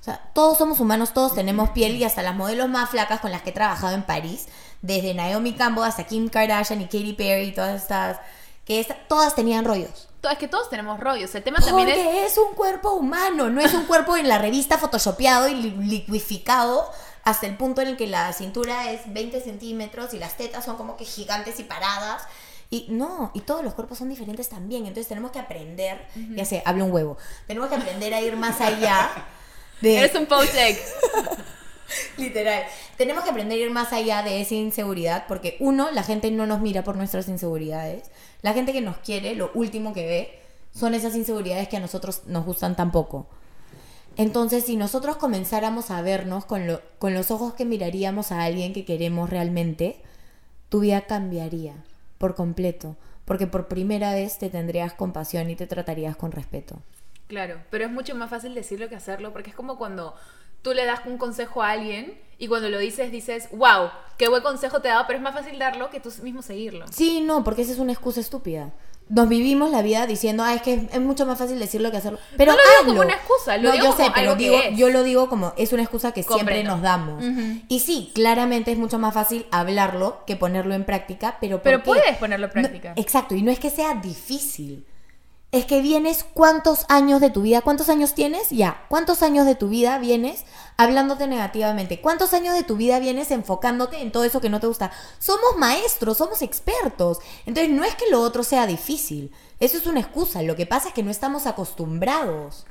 O 0.01 0.05
sea, 0.05 0.21
todos 0.35 0.59
somos 0.59 0.81
humanos, 0.81 1.15
todos 1.15 1.37
tenemos 1.37 1.71
piel 1.71 1.95
y 1.95 2.03
hasta 2.03 2.23
las 2.23 2.35
modelos 2.35 2.69
más 2.69 2.91
flacas 2.91 3.21
con 3.21 3.31
las 3.31 3.43
que 3.43 3.51
he 3.51 3.53
trabajado 3.53 3.95
en 3.95 4.03
París, 4.03 4.49
desde 4.83 5.15
Naomi 5.15 5.55
Campbell 5.55 5.85
hasta 5.85 6.05
Kim 6.05 6.29
Kardashian 6.29 6.81
y 6.83 6.85
Katy 6.85 7.15
Perry, 7.15 7.53
todas 7.55 7.81
estas, 7.83 8.19
que 8.67 8.81
esta- 8.81 8.97
todas 9.09 9.35
tenían 9.35 9.65
rollos. 9.65 10.09
Es 10.31 10.39
que 10.39 10.47
todos 10.49 10.71
tenemos 10.71 11.01
rollos. 11.01 11.35
El 11.35 11.43
tema 11.43 11.59
también 11.61 11.89
es. 11.89 11.97
Porque 11.97 12.27
es 12.27 12.39
un 12.39 12.55
cuerpo 12.55 12.93
humano, 12.93 13.49
no 13.51 13.61
es 13.61 13.75
un 13.75 13.85
cuerpo 13.87 14.17
en 14.17 14.29
la 14.29 14.39
revista 14.39 14.79
photoshopeado 14.79 15.49
y 15.49 15.55
li- 15.55 15.77
liquificado 15.89 16.89
hasta 17.25 17.47
el 17.47 17.57
punto 17.57 17.81
en 17.81 17.89
el 17.89 17.97
que 17.97 18.07
la 18.07 18.33
cintura 18.33 18.91
es 18.93 19.01
20 19.13 19.41
centímetros 19.41 20.15
y 20.15 20.19
las 20.19 20.37
tetas 20.37 20.65
son 20.65 20.77
como 20.77 20.97
que 20.97 21.05
gigantes 21.05 21.59
y 21.59 21.65
paradas. 21.65 22.23
Y 22.71 22.87
no, 22.89 23.31
y 23.35 23.41
todos 23.41 23.63
los 23.65 23.75
cuerpos 23.75 23.99
son 23.99 24.09
diferentes 24.09 24.49
también. 24.49 24.83
Entonces 24.87 25.09
tenemos 25.09 25.31
que 25.33 25.39
aprender, 25.41 26.07
ya 26.35 26.45
sé, 26.45 26.63
hablo 26.65 26.85
un 26.87 26.93
huevo, 26.93 27.19
tenemos 27.47 27.69
que 27.69 27.75
aprender 27.77 28.15
a 28.15 28.21
ir 28.21 28.37
más 28.37 28.61
allá 28.61 29.11
de... 29.83 29.99
Eres 29.99 30.15
un 30.15 30.27
poach 30.27 30.49
Literal. 32.19 32.65
Tenemos 32.97 33.25
que 33.25 33.31
aprender 33.31 33.59
a 33.59 33.63
ir 33.63 33.71
más 33.71 33.93
allá 33.93 34.23
de 34.23 34.41
esa 34.41 34.55
inseguridad 34.55 35.25
porque 35.29 35.57
uno, 35.61 35.91
la 35.91 36.03
gente 36.03 36.31
no 36.31 36.47
nos 36.47 36.61
mira 36.61 36.85
por 36.85 36.97
nuestras 36.97 37.29
inseguridades. 37.29 38.11
La 38.43 38.53
gente 38.53 38.73
que 38.73 38.81
nos 38.81 38.99
quiere, 38.99 39.35
lo 39.35 39.51
último 39.55 39.93
que 39.93 40.07
ve 40.07 40.39
son 40.75 40.95
esas 40.95 41.15
inseguridades 41.17 41.69
que 41.69 41.77
a 41.77 41.81
nosotros 41.81 42.23
nos 42.27 42.45
gustan 42.45 42.77
tan 42.77 42.93
poco. 42.93 43.27
Entonces, 44.17 44.65
si 44.67 44.77
nosotros 44.77 45.17
comenzáramos 45.17 45.91
a 45.91 46.03
vernos 46.03 46.45
con, 46.45 46.67
lo- 46.67 46.83
con 46.99 47.15
los 47.15 47.31
ojos 47.31 47.55
que 47.55 47.65
miraríamos 47.65 48.31
a 48.31 48.43
alguien 48.45 48.73
que 48.75 48.85
queremos 48.85 49.31
realmente, 49.31 49.97
tu 50.69 50.81
vida 50.81 51.03
cambiaría 51.03 51.75
por 52.19 52.35
completo. 52.35 52.97
Porque 53.25 53.47
por 53.47 53.69
primera 53.69 54.13
vez 54.15 54.39
te 54.39 54.51
tendrías 54.51 54.93
compasión 54.93 55.49
y 55.49 55.57
te 55.57 55.67
tratarías 55.67 56.17
con 56.17 56.33
respeto. 56.33 56.77
Claro, 57.29 57.61
pero 57.71 57.85
es 57.87 57.91
mucho 57.91 58.15
más 58.15 58.29
fácil 58.29 58.55
decirlo 58.55 58.89
que 58.91 58.97
hacerlo, 58.97 59.33
porque 59.33 59.51
es 59.51 59.57
como 59.57 59.79
cuando 59.79 60.15
tú 60.63 60.73
le 60.75 60.85
das 60.85 61.01
un 61.07 61.19
consejo 61.19 61.63
a 61.63 61.71
alguien 61.71 62.19
y 62.39 62.49
cuando 62.49 62.69
lo 62.71 62.79
dices 62.79 63.13
dices, 63.13 63.49
wow, 63.53 63.91
qué 64.19 64.29
buen 64.29 64.43
consejo 64.43 64.81
te 64.81 64.89
he 64.89 64.91
dado, 64.91 65.05
pero 65.07 65.19
es 65.19 65.23
más 65.23 65.35
fácil 65.35 65.59
darlo 65.59 65.91
que 65.91 66.01
tú 66.01 66.13
mismo 66.23 66.43
seguirlo. 66.43 66.87
Sí, 66.91 67.21
no, 67.21 67.45
porque 67.45 67.63
esa 67.63 67.73
es 67.73 67.79
una 67.79 67.93
excusa 67.93 68.21
estúpida. 68.21 68.73
Nos 69.09 69.29
vivimos 69.29 69.71
la 69.71 69.83
vida 69.83 70.07
diciendo, 70.07 70.43
ah, 70.45 70.55
es 70.55 70.63
que 70.63 70.89
es 70.91 71.01
mucho 71.01 71.27
más 71.27 71.37
fácil 71.37 71.59
decirlo 71.59 71.91
que 71.91 71.99
hacerlo. 71.99 72.19
Pero 72.37 72.53
No 72.53 72.57
lo 72.59 72.63
digo 72.63 72.73
hazlo. 72.81 72.89
como 72.93 73.01
una 73.03 73.15
excusa, 73.15 73.57
lo 73.59 73.65
no, 73.69 73.73
digo 73.73 73.85
yo 73.87 73.93
sé, 73.93 74.05
pero 74.15 74.31
algo 74.31 74.37
que 74.39 74.43
digo, 74.45 74.57
es. 74.63 74.77
yo 74.79 74.89
lo 74.91 75.03
digo 75.03 75.29
como 75.29 75.53
es 75.57 75.73
una 75.73 75.83
excusa 75.83 76.13
que 76.13 76.23
siempre 76.23 76.63
nos 76.65 76.81
damos. 76.81 77.23
Y 77.69 77.81
sí, 77.81 78.11
claramente 78.15 78.73
es 78.73 78.79
mucho 78.79 78.99
más 78.99 79.13
fácil 79.13 79.47
hablarlo 79.51 80.25
que 80.27 80.37
ponerlo 80.37 80.75
en 80.75 80.85
práctica, 80.85 81.37
pero 81.41 81.57
¿por 81.59 81.63
Pero 81.65 81.79
qué? 81.81 81.85
puedes 81.85 82.17
ponerlo 82.17 82.47
en 82.47 82.51
No, 82.51 82.53
práctica. 82.63 82.93
exacto, 82.97 83.35
y 83.35 83.43
no 83.43 83.51
es 83.51 83.59
que 83.59 83.71
sea 83.71 83.95
difícil. 83.97 84.87
Es 85.53 85.67
que 85.67 85.83
vienes 85.83 86.25
cuántos 86.25 86.87
años 86.89 87.21
de 87.21 87.29
tu 87.29 87.43
vida, 87.43 87.61
¿cuántos 87.61 87.91
años 87.91 88.15
tienes? 88.15 88.49
Ya, 88.49 88.87
¿cuántos 88.89 89.23
años 89.23 89.45
de 89.45 89.55
tu 89.55 89.69
vida 89.69 89.99
vienes 89.99 90.47
hablándote 90.79 91.27
negativamente? 91.27 92.01
¿Cuántos 92.01 92.33
años 92.33 92.55
de 92.55 92.63
tu 92.63 92.77
vida 92.77 92.99
vienes 92.99 93.31
enfocándote 93.31 94.01
en 94.01 94.13
todo 94.13 94.25
eso 94.25 94.41
que 94.41 94.49
no 94.49 94.61
te 94.61 94.67
gusta? 94.67 94.93
Somos 95.19 95.59
maestros, 95.59 96.17
somos 96.17 96.41
expertos. 96.41 97.19
Entonces 97.45 97.71
no 97.71 97.85
es 97.85 97.95
que 97.97 98.09
lo 98.11 98.23
otro 98.23 98.45
sea 98.45 98.67
difícil, 98.67 99.31
eso 99.61 99.77
es 99.77 99.87
una 99.87 100.01
excusa. 100.01 100.41
Lo 100.41 100.57
que 100.57 100.65
pasa 100.65 100.89
es 100.89 100.95
que 100.95 101.03
no 101.03 101.11
estamos 101.11 101.47
acostumbrados 101.47 102.65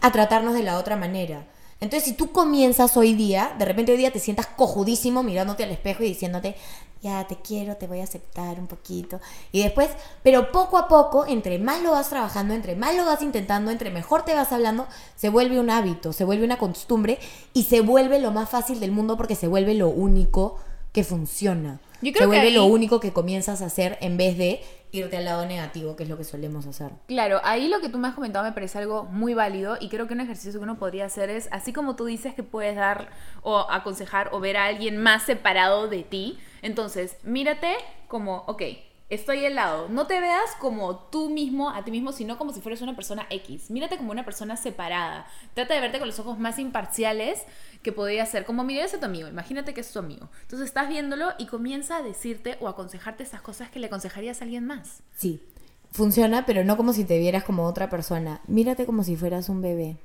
a 0.00 0.10
tratarnos 0.10 0.54
de 0.54 0.64
la 0.64 0.78
otra 0.78 0.96
manera. 0.96 1.46
Entonces, 1.80 2.08
si 2.08 2.14
tú 2.14 2.32
comienzas 2.32 2.96
hoy 2.96 3.14
día, 3.14 3.54
de 3.58 3.64
repente 3.64 3.92
hoy 3.92 3.98
día 3.98 4.10
te 4.12 4.18
sientas 4.18 4.46
cojudísimo 4.46 5.22
mirándote 5.22 5.62
al 5.62 5.70
espejo 5.70 6.02
y 6.02 6.08
diciéndote, 6.08 6.56
ya 7.02 7.24
te 7.28 7.36
quiero, 7.36 7.76
te 7.76 7.86
voy 7.86 8.00
a 8.00 8.04
aceptar 8.04 8.58
un 8.58 8.66
poquito. 8.66 9.20
Y 9.52 9.62
después, 9.62 9.88
pero 10.24 10.50
poco 10.50 10.76
a 10.76 10.88
poco, 10.88 11.24
entre 11.26 11.60
más 11.60 11.80
lo 11.82 11.92
vas 11.92 12.08
trabajando, 12.08 12.52
entre 12.54 12.74
más 12.74 12.96
lo 12.96 13.04
vas 13.04 13.22
intentando, 13.22 13.70
entre 13.70 13.90
mejor 13.92 14.24
te 14.24 14.34
vas 14.34 14.50
hablando, 14.50 14.88
se 15.14 15.28
vuelve 15.28 15.60
un 15.60 15.70
hábito, 15.70 16.12
se 16.12 16.24
vuelve 16.24 16.44
una 16.44 16.58
costumbre 16.58 17.20
y 17.54 17.62
se 17.64 17.80
vuelve 17.80 18.18
lo 18.18 18.32
más 18.32 18.50
fácil 18.50 18.80
del 18.80 18.90
mundo 18.90 19.16
porque 19.16 19.36
se 19.36 19.46
vuelve 19.46 19.74
lo 19.74 19.88
único 19.88 20.56
que 20.92 21.04
funciona. 21.04 21.78
Yo 22.02 22.12
creo 22.12 22.14
se 22.14 22.18
que 22.20 22.26
vuelve 22.26 22.48
ahí- 22.48 22.54
lo 22.54 22.64
único 22.64 22.98
que 22.98 23.12
comienzas 23.12 23.62
a 23.62 23.66
hacer 23.66 23.98
en 24.00 24.16
vez 24.16 24.36
de 24.36 24.60
irte 24.92 25.16
al 25.16 25.24
lado 25.24 25.46
negativo, 25.46 25.96
que 25.96 26.04
es 26.04 26.08
lo 26.08 26.16
que 26.16 26.24
solemos 26.24 26.66
hacer. 26.66 26.92
Claro, 27.06 27.40
ahí 27.44 27.68
lo 27.68 27.80
que 27.80 27.88
tú 27.88 27.98
me 27.98 28.08
has 28.08 28.14
comentado 28.14 28.44
me 28.44 28.52
parece 28.52 28.78
algo 28.78 29.04
muy 29.04 29.34
válido 29.34 29.76
y 29.80 29.88
creo 29.88 30.06
que 30.06 30.14
un 30.14 30.20
ejercicio 30.20 30.52
que 30.58 30.64
uno 30.64 30.78
podría 30.78 31.06
hacer 31.06 31.30
es, 31.30 31.48
así 31.52 31.72
como 31.72 31.96
tú 31.96 32.06
dices 32.06 32.34
que 32.34 32.42
puedes 32.42 32.76
dar 32.76 33.10
o 33.42 33.66
aconsejar 33.70 34.30
o 34.32 34.40
ver 34.40 34.56
a 34.56 34.66
alguien 34.66 34.96
más 34.96 35.24
separado 35.24 35.88
de 35.88 36.02
ti, 36.02 36.38
entonces 36.62 37.16
mírate 37.22 37.76
como, 38.08 38.44
ok, 38.46 38.62
estoy 39.08 39.44
al 39.46 39.54
lado, 39.54 39.88
no 39.88 40.06
te 40.06 40.20
veas 40.20 40.54
como 40.60 40.96
tú 40.96 41.30
mismo, 41.30 41.70
a 41.70 41.84
ti 41.84 41.90
mismo, 41.90 42.12
sino 42.12 42.36
como 42.36 42.52
si 42.52 42.60
fueras 42.60 42.82
una 42.82 42.94
persona 42.94 43.26
X, 43.30 43.70
mírate 43.70 43.96
como 43.96 44.10
una 44.10 44.24
persona 44.24 44.56
separada, 44.56 45.26
trata 45.54 45.74
de 45.74 45.80
verte 45.80 45.98
con 45.98 46.08
los 46.08 46.18
ojos 46.18 46.38
más 46.38 46.58
imparciales 46.58 47.42
que 47.82 47.92
podría 47.92 48.26
ser, 48.26 48.44
como 48.44 48.64
mirarías 48.64 48.94
a 48.94 49.00
tu 49.00 49.06
amigo, 49.06 49.28
imagínate 49.28 49.72
que 49.72 49.80
es 49.80 49.92
tu 49.92 49.98
amigo, 49.98 50.28
entonces 50.42 50.68
estás 50.68 50.88
viéndolo 50.88 51.30
y 51.38 51.46
comienza 51.46 51.96
a 51.96 52.02
decirte 52.02 52.58
o 52.60 52.68
aconsejarte 52.68 53.22
esas 53.22 53.40
cosas 53.40 53.70
que 53.70 53.78
le 53.78 53.86
aconsejarías 53.86 54.40
a 54.40 54.44
alguien 54.44 54.66
más. 54.66 55.02
Sí, 55.16 55.42
funciona, 55.90 56.44
pero 56.46 56.64
no 56.64 56.76
como 56.76 56.92
si 56.92 57.04
te 57.04 57.18
vieras 57.18 57.44
como 57.44 57.64
otra 57.64 57.88
persona. 57.88 58.40
Mírate 58.46 58.86
como 58.86 59.04
si 59.04 59.16
fueras 59.16 59.48
un 59.48 59.62
bebé. 59.62 59.96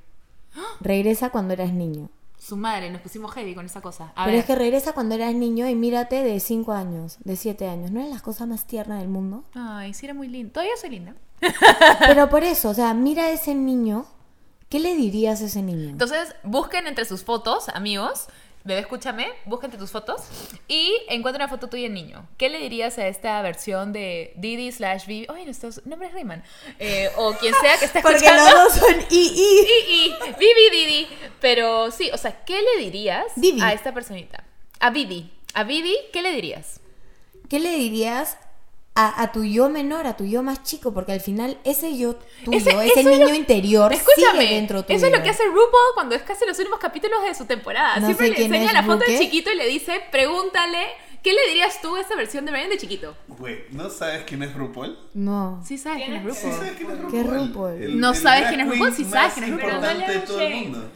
Regresa 0.80 1.30
cuando 1.30 1.52
eras 1.52 1.72
niño. 1.72 2.08
Su 2.44 2.58
madre, 2.58 2.90
nos 2.90 3.00
pusimos 3.00 3.32
heavy 3.32 3.54
con 3.54 3.64
esa 3.64 3.80
cosa. 3.80 4.12
A 4.14 4.24
Pero 4.24 4.32
ver. 4.32 4.40
es 4.40 4.44
que 4.44 4.54
regresa 4.54 4.92
cuando 4.92 5.14
eras 5.14 5.34
niño 5.34 5.66
y 5.66 5.74
mírate 5.74 6.22
de 6.22 6.38
5 6.40 6.72
años, 6.72 7.16
de 7.24 7.36
7 7.36 7.66
años. 7.66 7.90
¿No 7.90 8.00
eran 8.00 8.10
las 8.10 8.20
cosas 8.20 8.46
más 8.46 8.66
tiernas 8.66 8.98
del 9.00 9.08
mundo? 9.08 9.44
Ay, 9.54 9.94
sí 9.94 10.04
era 10.04 10.12
muy 10.12 10.28
lindo. 10.28 10.52
Todavía 10.52 10.76
soy 10.78 10.90
linda. 10.90 11.14
Pero 12.06 12.28
por 12.28 12.44
eso, 12.44 12.68
o 12.68 12.74
sea, 12.74 12.92
mira 12.92 13.24
a 13.24 13.30
ese 13.30 13.54
niño. 13.54 14.04
¿Qué 14.68 14.78
le 14.78 14.94
dirías 14.94 15.40
a 15.40 15.46
ese 15.46 15.62
niño? 15.62 15.88
Entonces, 15.88 16.34
busquen 16.42 16.86
entre 16.86 17.06
sus 17.06 17.24
fotos, 17.24 17.70
amigos. 17.70 18.26
Bebé, 18.64 18.80
escúchame, 18.80 19.28
busca 19.44 19.66
entre 19.66 19.78
tus 19.78 19.90
fotos 19.90 20.22
y 20.68 20.96
encuentra 21.10 21.44
una 21.44 21.50
foto 21.50 21.68
tuya 21.68 21.82
de 21.82 21.90
niño. 21.90 22.26
¿Qué 22.38 22.48
le 22.48 22.58
dirías 22.58 22.96
a 22.96 23.06
esta 23.08 23.42
versión 23.42 23.92
de 23.92 24.32
Didi 24.36 24.72
slash 24.72 25.04
Vivi? 25.04 25.26
Oye, 25.28 25.44
nuestros 25.44 25.84
nombres 25.84 26.14
riman. 26.14 26.42
Eh, 26.78 27.10
o 27.16 27.34
quien 27.34 27.52
sea 27.60 27.76
que 27.78 27.84
esté 27.84 28.00
Porque 28.02 28.24
escuchando. 28.24 28.50
los 28.64 28.74
dos 28.74 28.88
son 28.88 29.00
i 29.10 29.26
i. 29.26 29.66
Y, 29.90 30.06
y, 30.06 30.32
Vivi, 30.38 30.70
Didi. 30.70 31.08
Pero 31.42 31.90
sí, 31.90 32.10
o 32.14 32.16
sea, 32.16 32.42
¿qué 32.46 32.58
le 32.62 32.82
dirías 32.82 33.26
a 33.60 33.74
esta 33.74 33.92
personita? 33.92 34.44
A 34.80 34.88
Vivi. 34.88 35.30
A 35.52 35.64
Vivi, 35.64 35.94
¿qué 36.10 36.22
le 36.22 36.32
dirías? 36.32 36.80
¿Qué 37.50 37.60
le 37.60 37.70
dirías 37.76 38.38
a, 38.96 39.22
a 39.22 39.32
tu 39.32 39.42
yo 39.44 39.68
menor, 39.68 40.06
a 40.06 40.16
tu 40.16 40.24
yo 40.24 40.42
más 40.42 40.62
chico? 40.62 40.92
Porque 40.94 41.12
al 41.12 41.20
final 41.20 41.58
ese 41.64 41.96
yo 41.98 42.14
tuyo, 42.44 42.56
Ese- 42.58 42.86
ese, 42.86 43.02
niño 43.04 43.26
lo- 43.28 43.34
interior 43.34 43.92
Escúchame, 43.92 44.42
sigue 44.42 44.54
dentro 44.54 44.84
tuyo. 44.84 44.96
eso 44.96 45.06
es 45.06 45.12
lo 45.12 45.22
que 45.22 45.30
hace 45.30 45.44
RuPaul 45.44 45.94
cuando 45.94 46.14
es 46.14 46.22
casi 46.22 46.46
los 46.46 46.56
últimos 46.58 46.78
capítulos 46.78 47.22
de 47.24 47.34
su 47.34 47.44
temporada. 47.46 47.96
No 47.98 48.06
Siempre 48.06 48.28
le 48.30 48.44
enseña 48.44 48.72
la 48.72 48.82
foto 48.84 48.98
de 49.04 49.12
Buque. 49.12 49.18
chiquito 49.18 49.50
y 49.50 49.56
le 49.56 49.66
dice, 49.66 50.00
pregúntale, 50.12 50.78
¿qué 51.24 51.32
le 51.32 51.40
dirías 51.48 51.80
tú 51.82 51.96
a 51.96 52.00
esta 52.00 52.14
versión 52.14 52.44
de 52.44 52.52
Brian 52.52 52.68
de 52.70 52.78
chiquito? 52.78 53.16
Güey, 53.26 53.64
¿no 53.70 53.90
sabes 53.90 54.22
quién 54.26 54.42
es 54.44 54.54
RuPaul? 54.54 54.96
No. 55.14 55.60
Sí 55.66 55.76
sabes 55.76 56.04
quién 56.04 56.16
es 56.16 56.22
¿Quién 56.22 56.34
Sí 56.34 56.42
RuPaul. 56.46 56.58
sabes 56.60 56.76
quién 56.76 56.90
es 56.90 56.96
RuPaul. 56.98 57.10
¿Qué 57.12 57.20
es 57.20 57.26
RuPaul? 57.26 57.82
El- 57.82 58.00
No 58.00 58.10
el 58.12 58.16
sabes 58.16 58.46
quién 58.48 58.60
es 58.60 58.68
RuPaul, 58.68 58.94
sí 58.94 59.04
sabes 59.04 59.32
quién 59.34 59.44
es 59.44 59.50
RuPaul. 59.60 59.98
de 60.06 60.18
todo 60.20 60.40
el 60.40 60.54
mundo. 60.54 60.90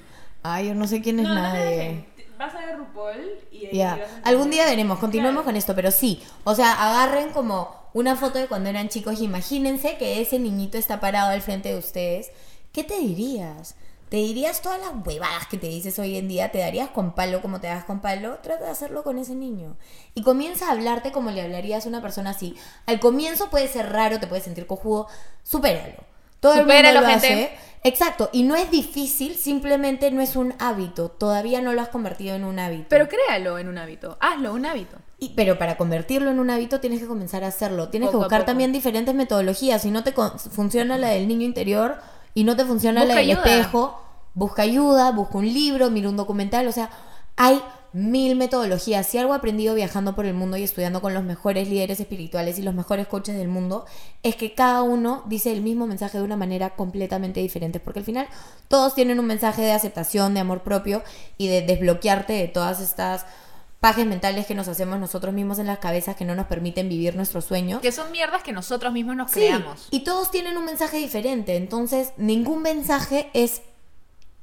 Ay, 0.44 0.68
yo 0.68 0.74
no 0.76 0.86
sé 0.86 1.02
quién 1.02 1.18
es 1.18 1.26
No, 1.26 1.34
nadie. 1.34 2.04
Vas 2.38 2.54
a 2.54 2.64
ver 2.64 2.76
RuPaul 2.76 3.16
y 3.50 3.66
ahí 3.66 3.78
vas 3.80 3.98
a 4.24 4.28
algún 4.28 4.48
día 4.50 4.64
veremos, 4.66 5.00
continuemos 5.00 5.40
Claro. 5.42 5.46
con 5.46 5.56
esto, 5.56 5.74
pero 5.74 5.90
sí, 5.90 6.22
o 6.44 6.54
sea, 6.54 6.72
agarren 6.74 7.30
como 7.30 7.76
una 7.94 8.16
foto 8.16 8.38
de 8.38 8.46
cuando 8.48 8.68
eran 8.70 8.88
chicos 8.88 9.20
imagínense 9.20 9.96
que 9.96 10.20
ese 10.20 10.38
niñito 10.38 10.78
está 10.78 11.00
parado 11.00 11.30
al 11.30 11.42
frente 11.42 11.70
de 11.70 11.78
ustedes. 11.78 12.30
¿Qué 12.72 12.84
te 12.84 12.98
dirías? 12.98 13.74
¿Te 14.08 14.16
dirías 14.16 14.62
todas 14.62 14.80
las 14.80 14.92
huevadas 15.06 15.46
que 15.48 15.58
te 15.58 15.66
dices 15.68 15.98
hoy 15.98 16.16
en 16.16 16.28
día? 16.28 16.50
¿Te 16.50 16.58
darías 16.58 16.88
con 16.90 17.14
palo 17.14 17.42
como 17.42 17.60
te 17.60 17.66
das 17.66 17.84
con 17.84 18.00
palo? 18.00 18.38
Trata 18.42 18.64
de 18.64 18.70
hacerlo 18.70 19.02
con 19.02 19.18
ese 19.18 19.34
niño. 19.34 19.76
Y 20.14 20.22
comienza 20.22 20.68
a 20.68 20.72
hablarte 20.72 21.12
como 21.12 21.30
le 21.30 21.42
hablarías 21.42 21.84
a 21.84 21.88
una 21.90 22.00
persona 22.00 22.30
así. 22.30 22.56
Al 22.86 23.00
comienzo 23.00 23.50
puede 23.50 23.68
ser 23.68 23.92
raro, 23.92 24.18
te 24.18 24.26
puedes 24.26 24.44
sentir 24.44 24.66
cojudo, 24.66 25.08
supéralo. 25.42 26.04
Todo 26.40 26.54
el 26.54 26.60
Supéralo, 26.60 27.00
mundo 27.00 27.14
lo 27.14 27.20
gente. 27.20 27.44
hace. 27.44 27.58
Exacto, 27.84 28.28
y 28.32 28.42
no 28.42 28.56
es 28.56 28.70
difícil, 28.70 29.36
simplemente 29.36 30.10
no 30.10 30.20
es 30.20 30.36
un 30.36 30.54
hábito. 30.58 31.10
Todavía 31.10 31.60
no 31.62 31.72
lo 31.72 31.80
has 31.80 31.88
convertido 31.88 32.34
en 32.34 32.44
un 32.44 32.58
hábito. 32.58 32.86
Pero 32.88 33.08
créalo 33.08 33.58
en 33.58 33.68
un 33.68 33.78
hábito, 33.78 34.16
hazlo 34.20 34.52
un 34.52 34.66
hábito. 34.66 34.96
Y- 35.18 35.30
pero 35.30 35.58
para 35.58 35.76
convertirlo 35.76 36.30
en 36.30 36.38
un 36.38 36.50
hábito 36.50 36.80
tienes 36.80 37.00
que 37.00 37.06
comenzar 37.06 37.44
a 37.44 37.48
hacerlo. 37.48 37.88
Tienes 37.88 38.08
Poco 38.08 38.18
que 38.20 38.24
buscar 38.24 38.44
también 38.44 38.72
diferentes 38.72 39.14
metodologías. 39.14 39.82
Si 39.82 39.90
no 39.90 40.04
te 40.04 40.12
funciona 40.12 40.98
la 40.98 41.08
del 41.10 41.26
niño 41.28 41.44
interior 41.44 41.96
y 42.34 42.44
no 42.44 42.56
te 42.56 42.64
funciona 42.64 43.00
Busca 43.00 43.14
la 43.14 43.20
del 43.20 43.30
ayuda. 43.30 43.44
espejo, 43.44 44.00
busca 44.34 44.62
ayuda, 44.62 45.10
busca 45.12 45.38
un 45.38 45.46
libro, 45.52 45.90
mira 45.90 46.08
un 46.08 46.16
documental. 46.16 46.68
O 46.68 46.72
sea, 46.72 46.90
hay 47.36 47.60
mil 47.92 48.36
metodologías. 48.36 49.06
Si 49.06 49.18
algo 49.18 49.32
he 49.32 49.36
aprendido 49.36 49.74
viajando 49.74 50.14
por 50.14 50.26
el 50.26 50.34
mundo 50.34 50.56
y 50.56 50.62
estudiando 50.62 51.00
con 51.00 51.14
los 51.14 51.24
mejores 51.24 51.68
líderes 51.68 52.00
espirituales 52.00 52.58
y 52.58 52.62
los 52.62 52.74
mejores 52.74 53.06
coaches 53.06 53.36
del 53.36 53.48
mundo, 53.48 53.86
es 54.22 54.36
que 54.36 54.54
cada 54.54 54.82
uno 54.82 55.22
dice 55.26 55.52
el 55.52 55.62
mismo 55.62 55.86
mensaje 55.86 56.18
de 56.18 56.24
una 56.24 56.36
manera 56.36 56.70
completamente 56.76 57.40
diferente. 57.40 57.80
Porque 57.80 58.00
al 58.00 58.04
final 58.04 58.28
todos 58.68 58.94
tienen 58.94 59.18
un 59.20 59.26
mensaje 59.26 59.62
de 59.62 59.72
aceptación, 59.72 60.34
de 60.34 60.40
amor 60.40 60.62
propio 60.62 61.02
y 61.38 61.48
de 61.48 61.62
desbloquearte 61.62 62.32
de 62.34 62.48
todas 62.48 62.80
estas 62.80 63.24
pajes 63.80 64.06
mentales 64.06 64.44
que 64.46 64.56
nos 64.56 64.66
hacemos 64.66 64.98
nosotros 64.98 65.32
mismos 65.32 65.60
en 65.60 65.66
las 65.68 65.78
cabezas 65.78 66.16
que 66.16 66.24
no 66.24 66.34
nos 66.34 66.46
permiten 66.46 66.88
vivir 66.88 67.14
nuestros 67.14 67.44
sueños. 67.44 67.80
Que 67.80 67.92
son 67.92 68.10
mierdas 68.10 68.42
que 68.42 68.52
nosotros 68.52 68.92
mismos 68.92 69.14
nos 69.14 69.30
Sí, 69.30 69.38
creamos. 69.40 69.86
y 69.92 70.00
todos 70.00 70.32
tienen 70.32 70.56
un 70.56 70.64
mensaje 70.64 70.96
diferente, 70.98 71.54
entonces 71.56 72.12
ningún 72.16 72.62
mensaje 72.62 73.30
es 73.34 73.62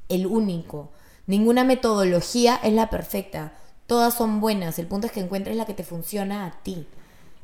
el 0.07 0.25
único, 0.25 0.89
ninguna 1.27 1.63
metodología 1.63 2.59
es 2.63 2.73
la 2.73 2.89
perfecta, 2.89 3.53
todas 3.87 4.13
son 4.13 4.41
buenas, 4.41 4.79
el 4.79 4.87
punto 4.87 5.07
es 5.07 5.13
que 5.13 5.19
encuentres 5.19 5.55
la 5.55 5.65
que 5.65 5.73
te 5.73 5.83
funciona 5.83 6.45
a 6.45 6.51
ti. 6.63 6.87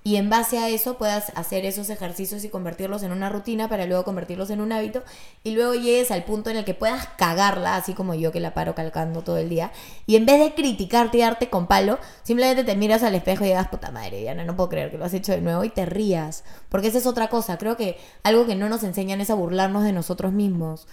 Y 0.04 0.16
en 0.16 0.32
base 0.32 0.58
a 0.58 0.68
eso 0.68 0.98
puedas 0.98 1.32
hacer 1.36 1.64
esos 1.64 1.92
ejercicios 1.92 2.44
y 2.44 2.50
convertirlos 2.50 3.04
en 3.04 3.12
una 3.12 3.30
rutina 3.30 3.70
para 3.70 3.86
luego 3.86 4.04
convertirlos 4.04 4.50
en 4.50 4.60
un 4.60 4.72
hábito 4.72 5.04
y 5.44 5.52
luego 5.52 5.76
llegues 5.76 6.10
al 6.10 6.24
punto 6.24 6.50
en 6.50 6.58
el 6.58 6.66
que 6.66 6.74
puedas 6.74 7.08
cagarla, 7.18 7.76
así 7.76 7.94
como 7.94 8.16
yo 8.16 8.32
que 8.32 8.40
la 8.40 8.56
paro 8.56 8.74
calcando 8.74 9.22
todo 9.22 9.38
el 9.38 9.50
día. 9.50 9.72
Y 10.08 10.16
en 10.16 10.26
vez 10.26 10.40
de 10.40 10.56
criticarte 10.56 11.20
y 11.20 11.22
darte 11.22 11.52
con 11.52 11.68
palo, 11.68 12.00
simplemente 12.24 12.64
te 12.64 12.76
miras 12.76 13.04
al 13.04 13.14
espejo 13.14 13.44
y 13.44 13.50
digas, 13.50 13.68
puta 13.68 13.92
madre, 13.92 14.22
Diana, 14.22 14.44
no 14.44 14.56
puedo 14.56 14.70
creer 14.70 14.90
que 14.90 14.98
lo 14.98 15.06
has 15.06 15.14
hecho 15.14 15.34
de 15.34 15.42
nuevo 15.42 15.64
y 15.64 15.70
te 15.70 15.86
rías. 15.86 16.44
Porque 16.70 16.88
esa 16.88 16.98
es 16.98 17.06
otra 17.06 17.28
cosa. 17.28 17.60
Creo 17.60 17.78
que 17.78 18.00
algo 18.24 18.48
que 18.48 18.56
no 18.56 18.70
nos 18.70 18.82
enseñan 18.84 19.22
es 19.22 19.30
a 19.30 19.36
burlarnos 19.36 19.84
de 19.84 19.94
nosotros 19.94 20.32
mismos. 20.34 20.88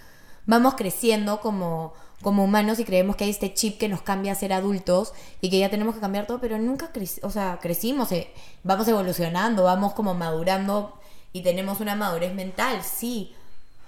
Vamos 0.45 0.75
creciendo 0.75 1.41
como, 1.41 1.95
como 2.23 2.45
humanos 2.45 2.79
y 2.81 2.85
creemos 2.85 3.17
que 3.17 3.25
hay 3.25 3.31
este 3.31 3.55
chip 3.55 3.79
que 3.79 3.89
nos 3.89 4.03
cambia 4.03 4.33
a 4.33 4.35
ser 4.35 4.53
adultos 4.53 5.13
y 5.41 5.51
que 5.51 5.59
ya 5.59 5.71
tenemos 5.71 5.95
que 5.95 6.01
cambiar 6.01 6.27
todo, 6.27 6.41
pero 6.41 6.59
nunca 6.59 6.93
creci- 6.93 7.21
o 7.23 7.31
sea, 7.31 7.59
crecimos, 7.63 8.11
eh, 8.13 8.31
vamos 8.65 8.89
evolucionando, 8.89 9.65
vamos 9.65 9.95
como 9.95 10.15
madurando 10.15 10.99
y 11.33 11.43
tenemos 11.43 11.81
una 11.81 11.95
madurez 11.95 12.35
mental, 12.35 12.83
sí, 12.83 13.35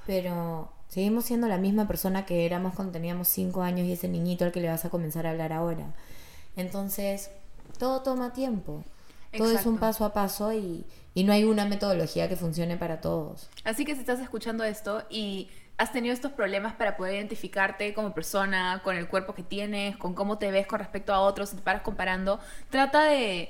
pero 0.07 0.71
seguimos 0.89 1.25
siendo 1.25 1.49
la 1.49 1.59
misma 1.59 1.87
persona 1.89 2.25
que 2.27 2.47
éramos 2.47 2.75
cuando 2.75 2.93
teníamos 2.93 3.29
cinco 3.29 3.63
años 3.63 3.87
y 3.87 3.93
ese 3.93 4.09
niñito 4.09 4.45
al 4.45 4.53
que 4.53 4.61
le 4.61 4.69
vas 4.69 4.85
a 4.85 4.91
comenzar 4.91 5.27
a 5.27 5.31
hablar 5.31 5.53
ahora. 5.53 5.93
Entonces, 6.57 7.31
todo 7.79 8.03
toma 8.03 8.33
tiempo. 8.33 8.85
Todo 9.33 9.53
es 9.53 9.67
un 9.67 9.79
paso 9.79 10.05
a 10.05 10.13
paso 10.13 10.53
y, 10.53 10.85
y 11.15 11.23
no 11.23 11.33
hay 11.33 11.45
una 11.45 11.65
metodología 11.65 12.29
que 12.29 12.35
funcione 12.35 12.77
para 12.77 13.01
todos. 13.01 13.49
Así 13.63 13.85
que 13.85 13.95
si 13.95 14.01
estás 14.01 14.19
escuchando 14.19 14.65
esto 14.65 15.05
y 15.09 15.49
has 15.81 15.93
tenido 15.93 16.13
estos 16.13 16.33
problemas 16.33 16.75
para 16.75 16.95
poder 16.99 17.15
identificarte 17.15 17.95
como 17.95 18.13
persona, 18.13 18.83
con 18.85 18.97
el 18.97 19.09
cuerpo 19.09 19.35
que 19.35 19.43
tienes, 19.43 19.97
con 19.97 20.13
cómo 20.13 20.37
te 20.37 20.51
ves 20.51 20.67
con 20.67 20.79
respecto 20.79 21.15
a 21.15 21.21
otros, 21.21 21.49
si 21.49 21.57
te 21.57 21.63
paras 21.63 21.81
comparando, 21.81 22.39
trata 22.69 23.05
de, 23.05 23.49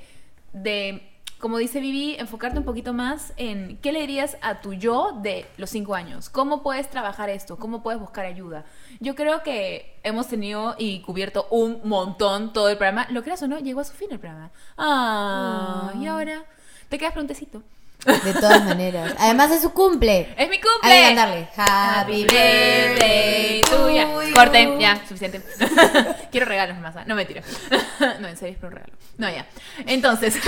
de, 0.52 1.10
como 1.40 1.58
dice 1.58 1.80
Vivi, 1.80 2.14
enfocarte 2.20 2.56
un 2.56 2.64
poquito 2.64 2.92
más 2.92 3.32
en 3.36 3.78
qué 3.78 3.90
le 3.90 4.02
dirías 4.02 4.36
a 4.42 4.60
tu 4.60 4.74
yo 4.74 5.18
de 5.20 5.44
los 5.56 5.70
cinco 5.70 5.96
años. 5.96 6.30
¿Cómo 6.30 6.62
puedes 6.62 6.88
trabajar 6.88 7.30
esto? 7.30 7.58
¿Cómo 7.58 7.82
puedes 7.82 8.00
buscar 8.00 8.26
ayuda? 8.26 8.64
Yo 9.00 9.16
creo 9.16 9.42
que 9.42 9.98
hemos 10.04 10.28
tenido 10.28 10.76
y 10.78 11.00
cubierto 11.00 11.48
un 11.50 11.80
montón 11.82 12.52
todo 12.52 12.68
el 12.68 12.76
programa. 12.76 13.08
Lo 13.10 13.24
creas 13.24 13.42
o 13.42 13.48
no, 13.48 13.58
llegó 13.58 13.80
a 13.80 13.84
su 13.84 13.94
fin 13.94 14.06
el 14.12 14.20
programa. 14.20 14.52
Ah, 14.78 15.92
y 15.98 16.06
ahora 16.06 16.44
te 16.88 16.96
quedas 16.96 17.12
por 17.12 17.22
un 17.22 17.28
tecito. 17.28 17.60
De 18.04 18.32
todas 18.34 18.64
maneras. 18.64 19.14
Además 19.18 19.50
es 19.50 19.62
su 19.62 19.72
cumple. 19.72 20.34
¡Es 20.36 20.48
mi 20.48 20.56
Hay 20.56 20.60
cumple! 20.62 20.90
que 20.90 21.02
cantarle. 21.02 21.48
Happy 21.56 22.22
birthday 22.24 23.60
to 23.62 23.90
Ya, 23.90 24.04
you. 24.04 24.34
Corte, 24.34 24.76
ya, 24.78 24.96
suficiente. 25.06 25.42
Quiero 26.30 26.46
regalos 26.46 26.78
más. 26.78 26.96
¿ah? 26.96 27.04
No, 27.06 27.14
mentira. 27.14 27.42
no, 28.20 28.28
en 28.28 28.36
serio 28.36 28.54
es 28.54 28.58
por 28.60 28.70
un 28.70 28.76
regalo. 28.76 28.92
No, 29.18 29.28
ya. 29.30 29.46
Entonces. 29.86 30.34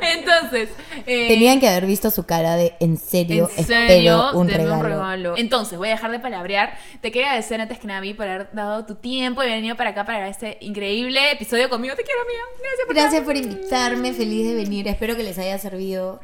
Entonces, 0.00 0.68
eh, 1.06 1.28
Tenían 1.28 1.60
que 1.60 1.68
haber 1.68 1.86
visto 1.86 2.10
su 2.10 2.24
cara 2.24 2.56
de 2.56 2.74
en 2.80 2.96
serio, 2.96 3.50
en 3.56 3.64
serio, 3.64 4.30
espero 4.30 4.38
un 4.38 4.48
regalo. 4.48 5.36
Entonces, 5.36 5.78
voy 5.78 5.88
a 5.88 5.92
dejar 5.92 6.10
de 6.10 6.20
palabrear. 6.20 6.76
Te 7.00 7.10
quería 7.10 7.28
agradecer 7.28 7.60
antes 7.60 7.78
que 7.78 7.86
nada, 7.86 8.00
por 8.16 8.26
haber 8.26 8.48
dado 8.52 8.86
tu 8.86 8.94
tiempo 8.94 9.42
y 9.42 9.46
venido 9.46 9.76
para 9.76 9.90
acá 9.90 10.04
para 10.04 10.28
este 10.28 10.58
increíble 10.60 11.32
episodio 11.32 11.68
conmigo. 11.68 11.94
Te 11.94 12.02
quiero, 12.02 12.20
amiga. 12.22 12.42
Gracias 12.58 12.86
por 12.86 12.94
Gracias 12.94 13.24
por 13.24 13.36
invitarme, 13.36 14.12
feliz 14.12 14.46
de 14.46 14.54
venir. 14.54 14.88
Espero 14.88 15.16
que 15.16 15.22
les 15.22 15.38
haya 15.38 15.58
servido. 15.58 16.20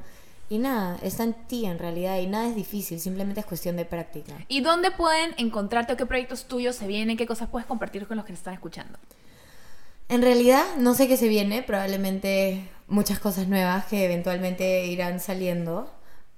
Y 0.49 0.59
nada, 0.59 0.97
está 1.03 1.25
en 1.25 1.35
ti 1.35 1.67
en 1.67 1.79
realidad 1.79 2.19
y 2.21 2.29
nada 2.29 2.49
es 2.49 2.55
difícil, 2.55 3.01
simplemente 3.01 3.41
es 3.41 3.47
cuestión 3.47 3.77
de 3.77 3.85
práctica. 3.85 4.33
¿Y 4.47 4.61
dónde 4.61 4.93
pueden 4.93 5.35
encontrarte 5.39 5.95
o 5.95 5.97
qué 5.97 6.07
proyectos 6.07 6.45
tuyos 6.45 6.77
se 6.77 6.87
vienen? 6.87 7.17
¿Qué 7.17 7.27
cosas 7.27 7.49
puedes 7.49 7.67
compartir 7.67 8.07
con 8.07 8.17
los 8.17 8.25
que 8.25 8.33
te 8.33 8.39
están 8.39 8.55
escuchando? 8.55 8.97
En 10.09 10.23
realidad, 10.23 10.65
no 10.79 10.95
sé 10.95 11.09
qué 11.09 11.17
se 11.17 11.27
viene, 11.27 11.63
probablemente 11.63 12.63
muchas 12.89 13.19
cosas 13.19 13.49
nuevas 13.49 13.87
que 13.87 14.05
eventualmente 14.05 14.87
irán 14.87 15.21
saliendo, 15.21 15.93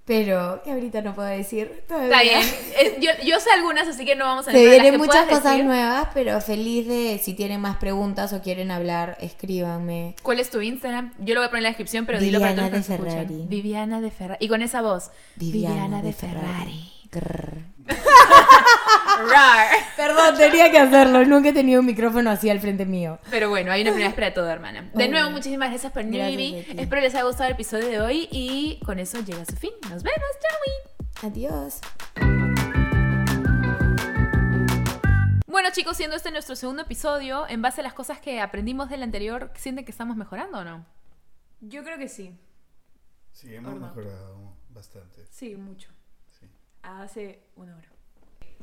pero 0.04 0.62
que 0.64 0.70
ahorita 0.72 1.02
no 1.02 1.14
puedo 1.14 1.28
decir. 1.28 1.70
Está 1.80 1.96
todavía. 1.96 2.22
bien. 2.22 2.40
Eh, 2.80 2.96
Yo, 3.00 3.10
yo 3.26 3.38
sé 3.40 3.50
algunas, 3.50 3.86
así 3.88 4.06
que 4.06 4.16
no 4.16 4.24
vamos 4.24 4.48
a 4.48 4.52
Se 4.52 4.58
vienen 4.66 4.96
muchas 4.96 5.26
cosas 5.26 5.44
decir. 5.52 5.64
nuevas, 5.66 6.08
pero 6.14 6.40
feliz 6.40 6.86
de 6.88 7.20
si 7.22 7.34
tienen 7.34 7.60
más 7.60 7.76
preguntas 7.76 8.32
o 8.32 8.40
quieren 8.40 8.70
hablar, 8.70 9.18
escríbanme. 9.20 10.16
¿Cuál 10.22 10.40
es 10.40 10.48
tu 10.48 10.62
Instagram? 10.62 11.12
Yo 11.18 11.34
lo 11.34 11.40
voy 11.40 11.48
a 11.48 11.50
poner 11.50 11.58
en 11.60 11.62
la 11.64 11.68
descripción, 11.70 12.06
pero 12.06 12.20
dilo 12.20 12.40
para 12.40 12.54
todos 12.54 12.70
Viviana 12.70 12.78
los 12.78 12.86
que 12.86 12.92
de 12.92 12.98
nos 12.98 13.06
escuchan. 13.08 13.28
Ferrari. 13.28 13.46
Viviana 13.48 14.00
de 14.00 14.10
Ferrari. 14.10 14.44
Y 14.44 14.48
con 14.48 14.62
esa 14.62 14.80
voz. 14.80 15.10
Viviana, 15.36 16.00
de 16.02 16.12
Ferrari. 16.14 16.90
Grrr. 17.12 17.58
Rar. 17.88 19.68
Perdón, 19.96 20.36
tenía 20.36 20.70
que 20.70 20.78
hacerlo. 20.78 21.24
Nunca 21.24 21.48
he 21.48 21.52
tenido 21.52 21.80
un 21.80 21.86
micrófono 21.86 22.30
así 22.30 22.50
al 22.50 22.60
frente 22.60 22.86
mío. 22.86 23.18
Pero 23.30 23.48
bueno, 23.48 23.72
hay 23.72 23.82
una 23.82 23.90
primera 23.90 24.08
vez 24.08 24.14
para 24.14 24.34
todo, 24.34 24.48
hermana. 24.48 24.90
De 24.94 25.08
nuevo, 25.08 25.30
muchísimas 25.30 25.70
gracias 25.70 25.92
por 25.92 26.04
venir. 26.04 26.66
Espero 26.76 27.02
les 27.02 27.14
haya 27.14 27.24
gustado 27.24 27.48
el 27.48 27.54
episodio 27.54 27.88
de 27.88 28.00
hoy 28.00 28.28
y 28.30 28.80
con 28.84 28.98
eso 28.98 29.18
llega 29.20 29.42
a 29.42 29.46
su 29.46 29.56
fin. 29.56 29.72
Nos 29.90 30.02
vemos, 30.02 30.28
chao. 30.40 30.58
Adiós. 31.28 31.80
Bueno, 35.46 35.70
chicos, 35.72 35.96
siendo 35.96 36.14
este 36.14 36.30
nuestro 36.30 36.54
segundo 36.54 36.82
episodio, 36.82 37.48
en 37.48 37.60
base 37.62 37.80
a 37.80 37.84
las 37.84 37.92
cosas 37.92 38.20
que 38.20 38.40
aprendimos 38.40 38.88
del 38.90 39.02
anterior, 39.02 39.50
¿sienten 39.56 39.84
que 39.84 39.90
estamos 39.90 40.16
mejorando 40.16 40.58
o 40.58 40.64
no? 40.64 40.86
Yo 41.60 41.82
creo 41.82 41.98
que 41.98 42.08
sí. 42.08 42.38
Sí, 43.32 43.54
hemos 43.54 43.74
mejorado 43.74 44.56
bastante. 44.70 45.26
Sí, 45.30 45.56
mucho. 45.56 45.88
Hace 46.88 47.42
una 47.56 47.76
hora. 47.76 47.88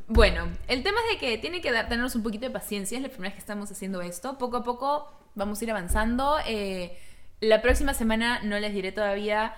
Bueno, 0.07 0.47
el 0.67 0.83
tema 0.83 0.97
es 1.05 1.13
de 1.13 1.25
que 1.25 1.37
tiene 1.37 1.61
que 1.61 1.71
dar, 1.71 1.85
tenernos 1.85 2.15
un 2.15 2.23
poquito 2.23 2.45
de 2.45 2.51
paciencia, 2.51 2.97
es 2.97 3.01
la 3.01 3.09
primera 3.09 3.29
vez 3.29 3.35
que 3.35 3.39
estamos 3.39 3.71
haciendo 3.71 4.01
esto. 4.01 4.37
Poco 4.37 4.57
a 4.57 4.63
poco 4.63 5.11
vamos 5.35 5.61
a 5.61 5.63
ir 5.63 5.71
avanzando. 5.71 6.37
Eh, 6.45 6.97
la 7.39 7.61
próxima 7.61 7.93
semana 7.93 8.41
no 8.43 8.59
les 8.59 8.73
diré 8.73 8.91
todavía 8.91 9.53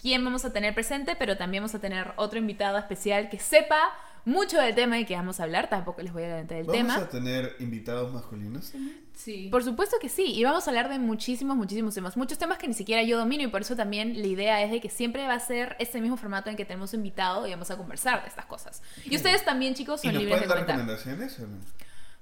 quién 0.00 0.24
vamos 0.24 0.44
a 0.44 0.52
tener 0.52 0.74
presente, 0.74 1.16
pero 1.16 1.36
también 1.36 1.62
vamos 1.62 1.74
a 1.74 1.80
tener 1.80 2.12
otro 2.16 2.38
invitado 2.38 2.78
especial 2.78 3.28
que 3.28 3.38
sepa 3.38 3.92
mucho 4.24 4.58
del 4.60 4.74
tema 4.74 4.96
de 4.96 5.06
que 5.06 5.14
vamos 5.16 5.40
a 5.40 5.44
hablar. 5.44 5.68
Tampoco 5.68 6.02
les 6.02 6.12
voy 6.12 6.22
a 6.22 6.26
adelantar 6.26 6.58
el 6.58 6.66
¿Vamos 6.66 6.78
tema. 6.80 6.96
a 6.96 7.08
tener 7.08 7.56
invitados 7.58 8.12
masculinos 8.12 8.70
también? 8.70 9.00
Sí. 9.14 9.48
Por 9.50 9.62
supuesto 9.62 9.96
que 10.00 10.08
sí, 10.08 10.24
y 10.34 10.42
vamos 10.44 10.66
a 10.66 10.70
hablar 10.70 10.88
de 10.88 10.98
muchísimos, 10.98 11.56
muchísimos 11.56 11.94
temas, 11.94 12.16
muchos 12.16 12.38
temas 12.38 12.58
que 12.58 12.66
ni 12.66 12.74
siquiera 12.74 13.02
yo 13.02 13.18
domino 13.18 13.42
y 13.44 13.46
por 13.48 13.60
eso 13.60 13.76
también 13.76 14.20
la 14.20 14.26
idea 14.26 14.62
es 14.62 14.70
de 14.70 14.80
que 14.80 14.88
siempre 14.88 15.26
va 15.26 15.34
a 15.34 15.40
ser 15.40 15.76
este 15.78 16.00
mismo 16.00 16.16
formato 16.16 16.48
en 16.50 16.56
que 16.56 16.64
tenemos 16.64 16.94
invitado 16.94 17.46
y 17.46 17.50
vamos 17.50 17.70
a 17.70 17.76
conversar 17.76 18.22
de 18.22 18.28
estas 18.28 18.46
cosas. 18.46 18.82
Y 19.04 19.14
ustedes 19.16 19.44
también, 19.44 19.74
chicos, 19.74 20.02
¿Y 20.04 20.08
son 20.08 20.14
nos 20.14 20.22
libres 20.22 20.40
de 20.40 20.46
pueden 20.46 20.66
dar 20.66 20.76
comentar. 20.76 20.96
recomendaciones 21.04 21.38
o 21.40 21.46
no? 21.46 21.58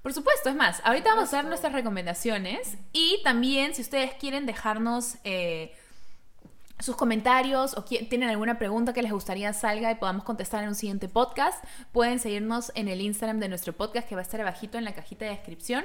Por 0.02 0.12
supuesto, 0.14 0.48
es 0.48 0.56
más, 0.56 0.80
ahorita 0.84 1.14
vamos 1.14 1.32
a 1.32 1.36
dar 1.36 1.44
nuestras 1.44 1.72
recomendaciones 1.74 2.76
y 2.92 3.20
también 3.22 3.74
si 3.74 3.82
ustedes 3.82 4.14
quieren 4.14 4.46
dejarnos 4.46 5.16
eh, 5.24 5.72
sus 6.80 6.96
comentarios 6.96 7.76
o 7.76 7.84
tienen 7.84 8.28
alguna 8.28 8.58
pregunta 8.58 8.92
que 8.92 9.02
les 9.02 9.12
gustaría 9.12 9.52
salga 9.52 9.90
y 9.90 9.96
podamos 9.96 10.24
contestar 10.24 10.62
en 10.62 10.70
un 10.70 10.74
siguiente 10.74 11.08
podcast, 11.08 11.62
pueden 11.92 12.18
seguirnos 12.18 12.72
en 12.74 12.88
el 12.88 13.00
Instagram 13.00 13.38
de 13.38 13.48
nuestro 13.48 13.72
podcast 13.72 14.08
que 14.08 14.14
va 14.14 14.20
a 14.20 14.24
estar 14.24 14.40
abajito 14.40 14.78
en 14.78 14.84
la 14.84 14.94
cajita 14.94 15.24
de 15.24 15.32
descripción 15.32 15.84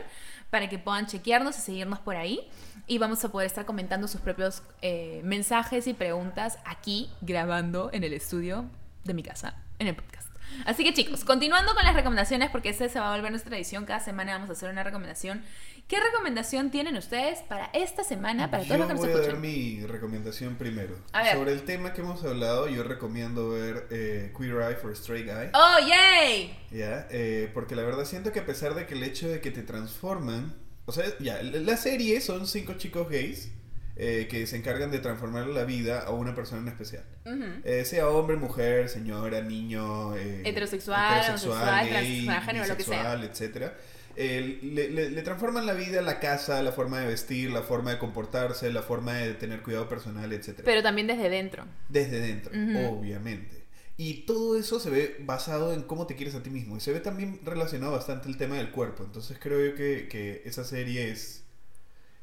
para 0.49 0.69
que 0.69 0.79
puedan 0.79 1.05
chequearnos 1.07 1.57
y 1.57 1.61
seguirnos 1.61 1.99
por 1.99 2.15
ahí 2.15 2.47
y 2.87 2.97
vamos 2.97 3.23
a 3.25 3.29
poder 3.29 3.47
estar 3.47 3.65
comentando 3.65 4.07
sus 4.07 4.21
propios 4.21 4.63
eh, 4.81 5.21
mensajes 5.23 5.87
y 5.87 5.93
preguntas 5.93 6.59
aquí 6.65 7.09
grabando 7.21 7.89
en 7.91 8.03
el 8.03 8.13
estudio 8.13 8.65
de 9.03 9.13
mi 9.13 9.23
casa, 9.23 9.55
en 9.79 9.87
el 9.87 9.95
podcast. 9.95 10.25
Así 10.65 10.83
que 10.83 10.93
chicos, 10.93 11.25
continuando 11.25 11.73
con 11.73 11.83
las 11.83 11.95
recomendaciones, 11.95 12.49
porque 12.49 12.69
esta 12.69 12.87
se 12.87 12.99
va 12.99 13.11
a 13.11 13.15
volver 13.15 13.31
nuestra 13.31 13.49
tradición, 13.49 13.85
cada 13.85 13.99
semana 13.99 14.33
vamos 14.33 14.49
a 14.49 14.53
hacer 14.53 14.69
una 14.69 14.83
recomendación. 14.83 15.43
¿Qué 15.87 15.99
recomendación 15.99 16.71
tienen 16.71 16.97
ustedes 16.97 17.39
para 17.43 17.65
esta 17.67 18.03
semana, 18.03 18.49
para 18.49 18.63
todos 18.63 18.69
yo 18.69 18.77
los 18.79 18.87
que 18.87 18.93
nos 18.93 19.01
voy 19.01 19.09
a 19.09 19.13
dar 19.13 19.21
escuchan? 19.21 19.41
mi 19.41 19.85
recomendación 19.85 20.55
primero. 20.55 20.95
A 21.11 21.21
ver. 21.21 21.35
Sobre 21.35 21.51
el 21.51 21.61
tema 21.61 21.93
que 21.93 22.01
hemos 22.01 22.23
hablado, 22.23 22.67
yo 22.67 22.81
recomiendo 22.81 23.49
ver 23.49 23.85
eh, 23.91 24.33
Queer 24.35 24.61
Eye 24.63 24.75
for 24.77 24.91
Straight 24.93 25.27
Guy. 25.27 25.49
¡Oh, 25.53 25.77
yay! 25.87 26.57
Ya, 26.71 27.07
eh, 27.11 27.51
porque 27.53 27.75
la 27.75 27.83
verdad 27.83 28.05
siento 28.05 28.31
que 28.31 28.39
a 28.39 28.47
pesar 28.47 28.73
de 28.73 28.87
que 28.87 28.95
el 28.95 29.03
hecho 29.03 29.27
de 29.27 29.41
que 29.41 29.51
te 29.51 29.61
transforman, 29.61 30.55
o 30.87 30.91
sea, 30.91 31.05
ya, 31.19 31.43
la 31.43 31.77
serie 31.77 32.19
son 32.19 32.47
cinco 32.47 32.73
chicos 32.73 33.07
gays 33.07 33.51
eh, 33.97 34.27
que 34.29 34.45
se 34.45 34.57
encargan 34.57 34.91
de 34.91 34.99
transformar 34.99 35.47
la 35.47 35.63
vida 35.63 36.01
a 36.01 36.09
una 36.09 36.33
persona 36.33 36.63
en 36.63 36.67
especial. 36.67 37.03
Ujú. 37.25 37.61
Eh, 37.63 37.85
sea 37.85 38.09
hombre, 38.09 38.35
mujer, 38.37 38.89
señora, 38.89 39.39
niño, 39.39 40.15
eh, 40.17 40.41
Heterosexual, 40.43 41.29
homosexual, 41.29 41.89
gay, 41.89 42.25
lo 42.67 42.75
que 42.75 42.83
sea. 42.83 43.13
etcétera. 43.13 43.77
Eh, 44.17 44.59
le, 44.61 44.89
le- 44.89 45.09
le 45.11 45.21
transforman 45.21 45.65
la 45.65 45.73
vida, 45.73 46.01
la 46.01 46.19
casa, 46.19 46.61
la 46.61 46.71
forma 46.71 46.99
de 46.99 47.07
vestir, 47.07 47.51
la 47.51 47.61
forma 47.61 47.91
de 47.91 47.97
comportarse, 47.99 48.71
la 48.71 48.81
forma 48.81 49.13
de 49.13 49.33
tener 49.35 49.61
cuidado 49.61 49.87
personal, 49.87 50.31
etcétera. 50.33 50.65
Pero 50.65 50.83
también 50.83 51.07
desde 51.07 51.29
dentro. 51.29 51.65
Desde 51.89 52.19
dentro, 52.19 52.51
obviamente. 52.89 53.63
Y 53.97 54.25
todo 54.25 54.57
eso 54.59 54.81
se 54.81 54.89
ve 54.89 55.15
basado 55.21 55.73
en 55.73 55.83
cómo 55.83 56.05
te 56.05 56.15
quieres 56.15 56.35
a 56.35 56.43
ti 56.43 56.49
mismo. 56.49 56.75
Y 56.75 56.81
se 56.81 56.91
ve 56.91 56.99
también 56.99 57.39
relacionado 57.45 57.93
bastante 57.93 58.27
el 58.27 58.35
tema 58.37 58.55
del 58.57 58.71
cuerpo. 58.71 59.03
Entonces 59.05 59.37
creo 59.39 59.65
yo 59.65 59.73
que, 59.75 60.09
que 60.09 60.41
esa 60.43 60.65
serie 60.65 61.09
es, 61.11 61.44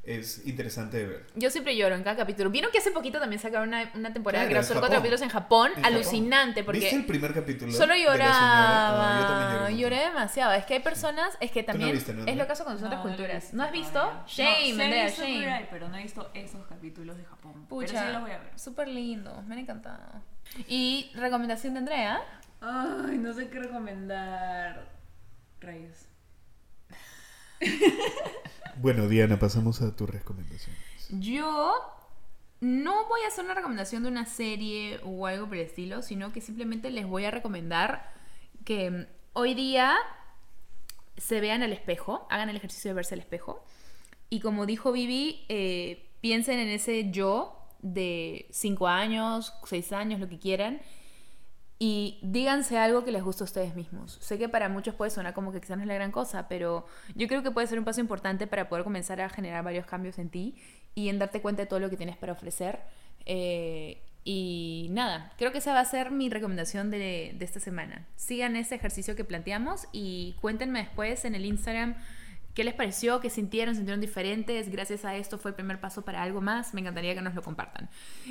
es 0.04 0.44
interesante 0.46 0.96
de 0.96 1.06
ver. 1.06 1.26
Yo 1.36 1.48
siempre 1.50 1.76
lloro 1.76 1.94
en 1.94 2.02
cada 2.02 2.16
capítulo. 2.16 2.50
¿Vieron 2.50 2.72
que 2.72 2.78
hace 2.78 2.90
poquito 2.90 3.20
también 3.20 3.40
sacaron 3.40 3.68
una, 3.68 3.88
una 3.94 4.12
temporada 4.12 4.44
Claro, 4.46 4.54
que 4.54 4.58
en 4.58 4.64
solo 4.66 4.80
cuatro 4.80 4.98
capítulos 4.98 5.22
en 5.22 5.28
Japón? 5.28 5.68
En 5.68 5.74
Japón. 5.82 5.92
Alucinante, 5.94 6.64
porque 6.64 6.80
¿Viste 6.80 6.96
el 6.96 7.06
primer 7.06 7.32
capítulo? 7.32 7.70
solo 7.72 7.94
de 7.94 8.00
la 8.00 8.06
lloraba. 8.06 8.32
Ah, 8.34 9.20
yo 9.20 9.26
también 9.60 9.78
lloré. 9.80 9.96
demasiado. 10.00 10.52
Es 10.54 10.64
que 10.66 10.74
hay 10.74 10.80
personas, 10.80 11.36
es 11.40 11.50
que 11.52 11.60
no 11.62 11.66
también 11.66 11.92
viste, 11.92 12.12
¿no, 12.14 12.26
es 12.26 12.36
lo 12.36 12.46
caso 12.48 12.64
con 12.64 12.74
las 12.74 12.82
otras 12.82 12.98
No, 12.98 13.04
no 13.04 13.16
culturas. 13.16 13.54
¿No 13.54 13.62
has 13.62 13.70
visto? 13.72 14.22
Shame, 14.26 14.72
No, 14.74 14.82
Andrea, 14.82 15.08
shame. 15.08 15.68
Pero 15.70 15.88
no 15.88 15.96
he 15.96 16.02
visto 16.02 16.30
esos 16.34 16.66
capítulos 16.66 17.16
de 17.16 17.24
Japón. 17.24 17.66
Pucha, 17.68 17.92
Pero 17.92 18.06
sí 18.06 18.12
los 18.12 18.22
voy 18.22 18.30
a 18.32 18.38
ver. 18.38 18.58
súper 18.58 18.88
lindo, 18.88 19.40
me 19.46 19.54
han 19.54 19.60
encantado. 19.60 20.20
¿Y 20.66 21.12
recomendación 21.14 21.74
de 21.74 21.78
Andrea? 21.78 22.20
Ay, 22.60 23.18
no 23.18 23.32
sé 23.32 23.48
qué 23.48 23.60
recomendar. 23.60 24.84
Rayos. 25.60 26.06
Bueno, 28.76 29.08
Diana, 29.08 29.38
pasamos 29.38 29.82
a 29.82 29.94
tu 29.94 30.06
recomendación. 30.06 30.74
Yo 31.10 31.74
no 32.60 33.08
voy 33.08 33.22
a 33.22 33.28
hacer 33.28 33.44
una 33.44 33.54
recomendación 33.54 34.04
de 34.04 34.08
una 34.08 34.24
serie 34.24 35.00
o 35.04 35.26
algo 35.26 35.46
por 35.46 35.56
el 35.56 35.66
estilo, 35.66 36.02
sino 36.02 36.32
que 36.32 36.40
simplemente 36.40 36.90
les 36.90 37.06
voy 37.06 37.24
a 37.24 37.30
recomendar 37.30 38.12
que 38.64 38.90
mm, 38.90 39.06
hoy 39.32 39.54
día 39.54 39.96
se 41.16 41.40
vean 41.40 41.62
al 41.62 41.72
espejo, 41.72 42.26
hagan 42.30 42.48
el 42.48 42.56
ejercicio 42.56 42.90
de 42.90 42.94
verse 42.94 43.14
al 43.14 43.20
espejo. 43.20 43.64
Y 44.30 44.40
como 44.40 44.64
dijo 44.64 44.92
Vivi, 44.92 45.44
eh, 45.48 46.08
piensen 46.20 46.58
en 46.58 46.68
ese 46.68 47.10
yo 47.10 47.58
de 47.82 48.46
5 48.50 48.88
años, 48.88 49.52
6 49.64 49.92
años, 49.92 50.20
lo 50.20 50.28
que 50.28 50.38
quieran. 50.38 50.80
Y 51.84 52.20
díganse 52.22 52.78
algo 52.78 53.02
que 53.02 53.10
les 53.10 53.24
guste 53.24 53.42
a 53.42 53.46
ustedes 53.46 53.74
mismos. 53.74 54.16
Sé 54.20 54.38
que 54.38 54.48
para 54.48 54.68
muchos 54.68 54.94
puede 54.94 55.10
sonar 55.10 55.34
como 55.34 55.50
que 55.50 55.60
quizás 55.60 55.76
no 55.76 55.82
es 55.82 55.88
la 55.88 55.94
gran 55.94 56.12
cosa, 56.12 56.46
pero 56.46 56.86
yo 57.16 57.26
creo 57.26 57.42
que 57.42 57.50
puede 57.50 57.66
ser 57.66 57.76
un 57.76 57.84
paso 57.84 58.00
importante 58.00 58.46
para 58.46 58.68
poder 58.68 58.84
comenzar 58.84 59.20
a 59.20 59.28
generar 59.28 59.64
varios 59.64 59.84
cambios 59.84 60.16
en 60.20 60.28
ti 60.28 60.54
y 60.94 61.08
en 61.08 61.18
darte 61.18 61.42
cuenta 61.42 61.62
de 61.62 61.66
todo 61.66 61.80
lo 61.80 61.90
que 61.90 61.96
tienes 61.96 62.16
para 62.16 62.34
ofrecer. 62.34 62.78
Eh, 63.26 64.00
y 64.22 64.90
nada, 64.92 65.32
creo 65.38 65.50
que 65.50 65.58
esa 65.58 65.74
va 65.74 65.80
a 65.80 65.84
ser 65.84 66.12
mi 66.12 66.30
recomendación 66.30 66.92
de, 66.92 67.34
de 67.36 67.44
esta 67.44 67.58
semana. 67.58 68.06
Sigan 68.14 68.54
ese 68.54 68.76
ejercicio 68.76 69.16
que 69.16 69.24
planteamos 69.24 69.88
y 69.90 70.36
cuéntenme 70.40 70.84
después 70.84 71.24
en 71.24 71.34
el 71.34 71.44
Instagram 71.44 71.96
qué 72.54 72.64
les 72.64 72.74
pareció, 72.74 73.20
qué 73.20 73.30
sintieron, 73.30 73.74
sintieron 73.74 74.00
diferentes. 74.00 74.70
Gracias 74.70 75.04
a 75.04 75.16
esto 75.16 75.38
fue 75.38 75.50
el 75.52 75.54
primer 75.54 75.80
paso 75.80 76.02
para 76.04 76.22
algo 76.22 76.40
más. 76.40 76.74
Me 76.74 76.80
encantaría 76.80 77.14
que 77.14 77.22
nos 77.22 77.34
lo 77.34 77.42
compartan. 77.42 77.88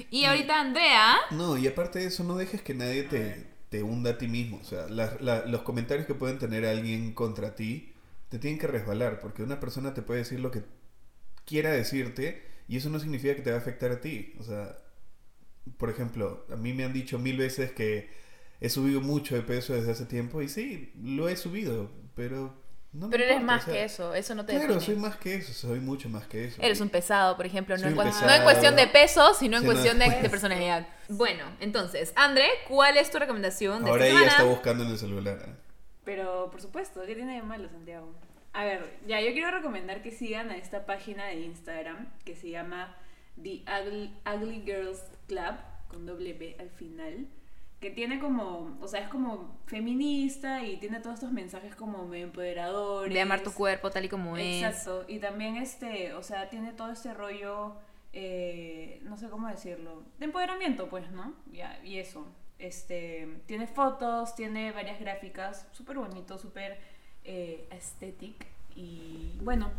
Y 0.09 0.25
ahorita, 0.25 0.59
Andrea. 0.59 1.15
No, 1.31 1.57
y 1.57 1.67
aparte 1.67 1.99
de 1.99 2.05
eso, 2.05 2.23
no 2.23 2.35
dejes 2.37 2.61
que 2.61 2.73
nadie 2.73 3.03
te, 3.03 3.47
te 3.69 3.83
hunda 3.83 4.11
a 4.11 4.17
ti 4.17 4.27
mismo. 4.27 4.57
O 4.57 4.63
sea, 4.63 4.87
la- 4.89 5.17
la- 5.21 5.45
los 5.45 5.61
comentarios 5.63 6.05
que 6.07 6.13
pueden 6.15 6.37
tener 6.39 6.65
alguien 6.65 7.13
contra 7.13 7.55
ti 7.55 7.93
te 8.29 8.39
tienen 8.39 8.59
que 8.59 8.67
resbalar, 8.67 9.19
porque 9.19 9.43
una 9.43 9.59
persona 9.59 9.93
te 9.93 10.01
puede 10.01 10.19
decir 10.21 10.39
lo 10.39 10.51
que 10.51 10.63
quiera 11.45 11.71
decirte 11.71 12.43
y 12.67 12.77
eso 12.77 12.89
no 12.89 12.99
significa 12.99 13.35
que 13.35 13.41
te 13.41 13.51
va 13.51 13.57
a 13.57 13.59
afectar 13.59 13.91
a 13.91 13.99
ti. 14.01 14.33
O 14.39 14.43
sea, 14.43 14.77
por 15.77 15.89
ejemplo, 15.89 16.45
a 16.51 16.55
mí 16.55 16.73
me 16.73 16.83
han 16.85 16.93
dicho 16.93 17.19
mil 17.19 17.37
veces 17.37 17.71
que 17.71 18.09
he 18.59 18.69
subido 18.69 19.01
mucho 19.01 19.35
de 19.35 19.41
peso 19.41 19.73
desde 19.73 19.91
hace 19.91 20.05
tiempo 20.05 20.41
y 20.41 20.49
sí, 20.49 20.91
lo 21.01 21.27
he 21.29 21.35
subido, 21.35 21.91
pero 22.15 22.60
No 22.93 23.09
Pero 23.09 23.23
eres 23.23 23.37
importa, 23.37 23.53
más 23.53 23.61
o 23.61 23.65
sea, 23.65 23.73
que 23.73 23.83
eso, 23.85 24.13
eso 24.15 24.35
no 24.35 24.45
te 24.45 24.51
Claro, 24.53 24.73
define. 24.73 24.85
soy 24.85 24.95
más 24.97 25.15
que 25.15 25.35
eso, 25.35 25.53
soy 25.53 25.79
mucho 25.79 26.09
más 26.09 26.27
que 26.27 26.45
eso. 26.45 26.61
Eres 26.61 26.81
un 26.81 26.89
pesado, 26.89 27.37
por 27.37 27.45
ejemplo, 27.45 27.77
no, 27.77 27.87
en, 27.87 27.95
cua- 27.95 28.03
pesado. 28.05 28.27
no 28.27 28.33
en 28.35 28.43
cuestión 28.43 28.75
de 28.75 28.87
peso, 28.87 29.33
sino 29.33 29.57
en 29.57 29.63
cuestión 29.65 29.97
de, 29.97 30.09
de 30.09 30.29
personalidad. 30.29 30.85
Bueno, 31.07 31.45
entonces, 31.61 32.11
André, 32.17 32.49
¿cuál 32.67 32.97
es 32.97 33.09
tu 33.09 33.17
recomendación 33.17 33.85
de 33.85 33.89
Ahora 33.91 34.05
esta 34.05 34.17
ella 34.17 34.27
está 34.27 34.37
semana? 34.39 34.53
buscando 34.55 34.83
en 34.83 34.89
el 34.91 34.97
celular. 34.97 35.39
¿eh? 35.47 35.53
Pero, 36.03 36.49
por 36.51 36.61
supuesto, 36.61 37.01
¿qué 37.05 37.15
tiene 37.15 37.35
de 37.35 37.41
malo, 37.43 37.69
Santiago? 37.69 38.13
A 38.53 38.65
ver, 38.65 38.97
ya, 39.07 39.21
yo 39.21 39.31
quiero 39.31 39.51
recomendar 39.51 40.01
que 40.01 40.11
sigan 40.11 40.49
a 40.51 40.57
esta 40.57 40.85
página 40.85 41.27
de 41.27 41.35
Instagram 41.39 42.09
que 42.25 42.35
se 42.35 42.49
llama 42.49 42.93
The 43.41 43.63
Ugly, 43.81 44.13
Ugly 44.35 44.63
Girls 44.65 44.99
Club, 45.27 45.55
con 45.87 46.05
doble 46.05 46.33
B 46.33 46.57
al 46.59 46.69
final, 46.71 47.27
que 47.81 47.89
tiene 47.89 48.19
como, 48.19 48.77
o 48.79 48.87
sea, 48.87 49.01
es 49.01 49.09
como 49.09 49.59
feminista 49.65 50.63
y 50.63 50.77
tiene 50.77 50.99
todos 50.99 51.15
estos 51.15 51.31
mensajes 51.31 51.75
como 51.75 52.05
medio 52.05 52.25
empoderadores. 52.25 53.11
De 53.11 53.19
amar 53.19 53.41
tu 53.41 53.51
cuerpo 53.51 53.89
tal 53.89 54.05
y 54.05 54.09
como 54.09 54.37
es. 54.37 54.63
Exacto, 54.63 55.03
y 55.07 55.17
también 55.17 55.57
este, 55.57 56.13
o 56.13 56.21
sea, 56.21 56.47
tiene 56.47 56.73
todo 56.73 56.91
este 56.91 57.11
rollo, 57.11 57.75
eh, 58.13 59.01
no 59.03 59.17
sé 59.17 59.29
cómo 59.29 59.47
decirlo, 59.47 60.03
de 60.19 60.25
empoderamiento, 60.25 60.89
pues, 60.89 61.09
¿no? 61.11 61.33
Ya, 61.51 61.81
y 61.83 61.97
eso. 61.97 62.27
Este, 62.59 63.41
tiene 63.47 63.65
fotos, 63.65 64.35
tiene 64.35 64.71
varias 64.71 64.99
gráficas, 64.99 65.67
súper 65.71 65.97
bonito, 65.97 66.37
súper 66.37 66.77
eh, 67.23 67.67
aesthetic 67.71 68.45
y 68.75 69.39
bueno, 69.41 69.71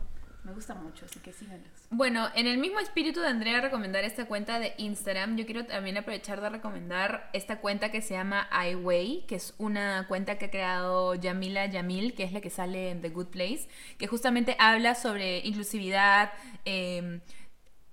me 0.45 0.53
gusta 0.53 0.75
mucho, 0.75 1.05
así 1.05 1.21
que 1.21 1.33
síganlos. 1.33 1.71
Bueno, 1.91 2.29
en 2.35 2.47
el 2.47 2.59
mismo 2.59 2.81
espíritu 2.81 3.21
de 3.21 3.29
Andrea 3.29 3.61
recomendar 3.61 4.03
esta 4.05 4.25
cuenta 4.25 4.59
de 4.59 4.75
Instagram, 4.77 5.37
yo 5.37 5.47
quiero 5.47 5.65
también 5.67 5.97
aprovechar 5.97 6.41
de 6.41 6.49
recomendar 6.49 7.31
esta 7.33 7.61
cuenta 7.61 7.91
que 7.93 8.03
se 8.03 8.15
llama 8.15 8.49
iWay, 8.71 9.25
que 9.29 9.37
es 9.37 9.55
una 9.59 10.07
cuenta 10.09 10.39
que 10.39 10.47
ha 10.47 10.51
creado 10.51 11.15
Yamila 11.15 11.67
Yamil, 11.67 12.15
que 12.15 12.25
es 12.25 12.33
la 12.33 12.41
que 12.41 12.51
sale 12.51 12.91
en 12.91 13.01
The 13.01 13.11
Good 13.11 13.29
Place, 13.29 13.69
que 13.99 14.07
justamente 14.07 14.57
habla 14.59 14.95
sobre 14.95 15.39
inclusividad. 15.47 16.33
eh, 16.65 17.21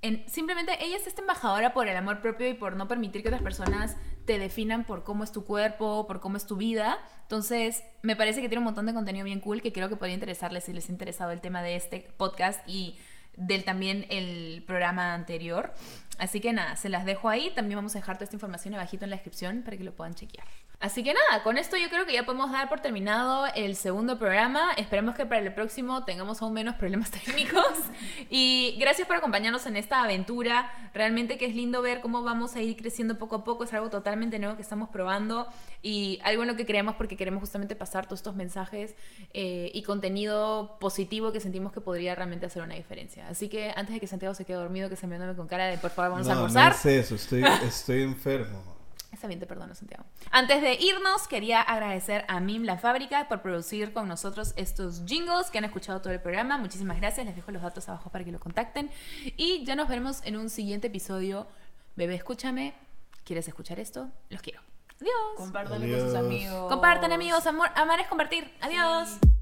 en- 0.02 0.28
simplemente 0.30 0.72
ella 0.84 0.96
es 0.98 1.08
esta 1.08 1.22
embajadora 1.22 1.74
por 1.74 1.88
el 1.88 1.98
amor 1.98 2.22
propio 2.22 2.48
y 2.48 2.54
por 2.54 2.76
no 2.76 2.88
permitir 2.88 3.22
que 3.22 3.30
otras 3.30 3.42
personas 3.44 3.98
te 4.26 4.38
definan 4.40 4.84
por 4.86 5.04
cómo 5.04 5.24
es 5.24 5.32
tu 5.32 5.44
cuerpo, 5.46 6.06
por 6.08 6.20
cómo 6.20 6.38
es 6.38 6.46
tu 6.46 6.56
vida. 6.56 7.00
Entonces, 7.24 7.84
me 8.02 8.16
parece 8.16 8.42
que 8.42 8.48
tiene 8.50 8.60
un 8.60 8.66
montón 8.66 8.86
de 8.86 8.94
contenido 8.94 9.26
bien 9.26 9.40
cool 9.40 9.62
que 9.62 9.74
creo 9.74 9.90
que 9.90 9.96
podría 9.96 10.14
interesarles 10.16 10.64
si 10.66 10.74
les 10.74 10.88
ha 10.90 10.92
interesado 10.92 11.32
el 11.32 11.42
tema 11.42 11.62
de 11.64 11.76
este 11.76 12.12
podcast 12.18 12.62
y 12.68 12.98
del 13.36 13.64
también 13.64 14.06
el 14.10 14.64
programa 14.68 15.14
anterior. 15.14 15.74
Así 16.18 16.42
que 16.42 16.52
nada, 16.54 16.76
se 16.76 16.90
las 16.90 17.06
dejo 17.06 17.30
ahí. 17.30 17.52
También 17.56 17.78
vamos 17.78 17.96
a 17.96 18.00
dejar 18.00 18.18
toda 18.18 18.26
esta 18.26 18.36
información 18.36 18.74
abajito 18.74 19.06
en 19.06 19.10
la 19.12 19.16
descripción 19.16 19.64
para 19.64 19.78
que 19.78 19.84
lo 19.84 19.94
puedan 19.96 20.14
chequear. 20.16 20.48
Así 20.80 21.04
que 21.04 21.14
nada, 21.14 21.44
con 21.44 21.58
esto 21.58 21.76
yo 21.76 21.90
creo 21.90 22.06
que 22.06 22.14
ya 22.14 22.24
podemos 22.26 22.54
dar 22.54 22.70
por 22.70 22.80
terminado 22.80 23.48
el 23.54 23.76
segundo 23.76 24.18
programa. 24.18 24.72
Esperemos 24.78 25.14
que 25.14 25.26
para 25.26 25.42
el 25.42 25.54
próximo 25.54 26.06
tengamos 26.06 26.42
aún 26.42 26.54
menos 26.54 26.76
problemas 26.76 27.12
técnicos. 27.26 27.66
Y 28.30 28.78
gracias 28.80 29.06
por 29.06 29.18
acompañarnos 29.18 29.66
en 29.66 29.76
esta 29.76 30.02
aventura. 30.02 30.72
Realmente 30.94 31.38
que 31.38 31.48
es 31.48 31.54
lindo 31.54 31.82
ver 31.82 32.00
cómo 32.00 32.24
vamos 32.24 32.56
a 32.56 32.62
ir 32.62 32.78
creciendo 32.78 33.18
poco 33.18 33.36
a 33.36 33.44
poco. 33.44 33.66
Es 33.66 33.74
algo 33.74 33.90
totalmente 33.90 34.40
nuevo 34.40 34.56
que 34.56 34.62
estamos 34.62 34.88
probando 34.88 35.48
y 35.82 36.20
algo 36.24 36.44
en 36.44 36.48
lo 36.48 36.56
que 36.56 36.66
creemos 36.66 36.96
porque 36.96 37.18
queremos 37.18 37.42
justamente 37.42 37.76
pasar 37.76 38.06
todos 38.06 38.20
estos 38.20 38.36
mensajes 38.36 38.96
eh, 39.34 39.72
y 39.74 39.84
contenido 39.84 40.78
positivo 40.80 41.34
que 41.34 41.42
sentimos 41.42 41.74
que 41.74 41.82
podría 41.82 42.16
realmente 42.16 42.46
hacer 42.46 42.64
una 42.64 42.76
diferencia. 42.76 43.28
Así 43.28 43.50
que 43.50 43.74
antes 43.76 43.96
de 43.96 44.00
que 44.00 44.08
Santiago 44.08 44.34
se 44.34 44.46
quede 44.46 44.56
dormido, 44.56 44.88
que 44.88 44.96
se 44.96 45.08
me 45.08 45.20
con 45.36 45.48
cara 45.48 45.66
de 45.68 45.78
por 45.78 45.92
favor 45.92 46.12
vamos 46.12 46.28
a 46.28 46.30
No, 46.30 46.36
no 46.36 46.46
almorzar. 46.46 46.72
es 46.72 46.86
eso, 46.86 47.16
estoy, 47.16 47.44
estoy 47.68 48.04
enfermo. 48.04 48.79
Está 49.12 49.28
bien, 49.28 49.40
te 49.40 49.48
perdono, 49.48 49.74
Santiago. 49.74 50.06
Antes 50.32 50.62
de 50.62 50.74
irnos, 50.76 51.28
quería 51.28 51.62
agradecer 51.62 52.26
a 52.28 52.40
Mim 52.40 52.64
La 52.64 52.78
Fábrica 52.78 53.28
por 53.28 53.42
producir 53.42 53.92
con 53.92 54.08
nosotros 54.08 54.54
estos 54.56 55.04
jingles 55.06 55.50
que 55.50 55.58
han 55.58 55.66
escuchado 55.66 56.02
todo 56.02 56.14
el 56.14 56.22
programa. 56.22 56.58
Muchísimas 56.58 56.98
gracias. 56.98 57.26
Les 57.26 57.36
dejo 57.36 57.52
los 57.52 57.62
datos 57.62 57.90
abajo 57.90 58.12
para 58.12 58.24
que 58.24 58.32
lo 58.32 58.40
contacten. 58.40 58.92
Y 59.36 59.64
ya 59.66 59.76
nos 59.76 59.88
veremos 59.90 60.22
en 60.26 60.38
un 60.38 60.50
siguiente 60.50 60.88
episodio. 60.88 61.48
Bebé, 61.96 62.16
escúchame. 62.16 62.74
¿Quieres 63.24 63.48
escuchar 63.48 63.80
esto? 63.80 64.10
Los 64.30 64.42
quiero. 64.42 64.62
Adiós. 65.02 65.14
Compártanlo 65.38 65.98
con 65.98 66.08
sus 66.08 66.16
amigos. 66.16 66.70
Compartan, 66.70 67.12
amigos. 67.12 67.48
Amor, 67.48 67.70
amar 67.76 68.00
es 68.00 68.08
compartir. 68.08 68.54
Adiós. 68.62 69.10
Sí. 69.22 69.39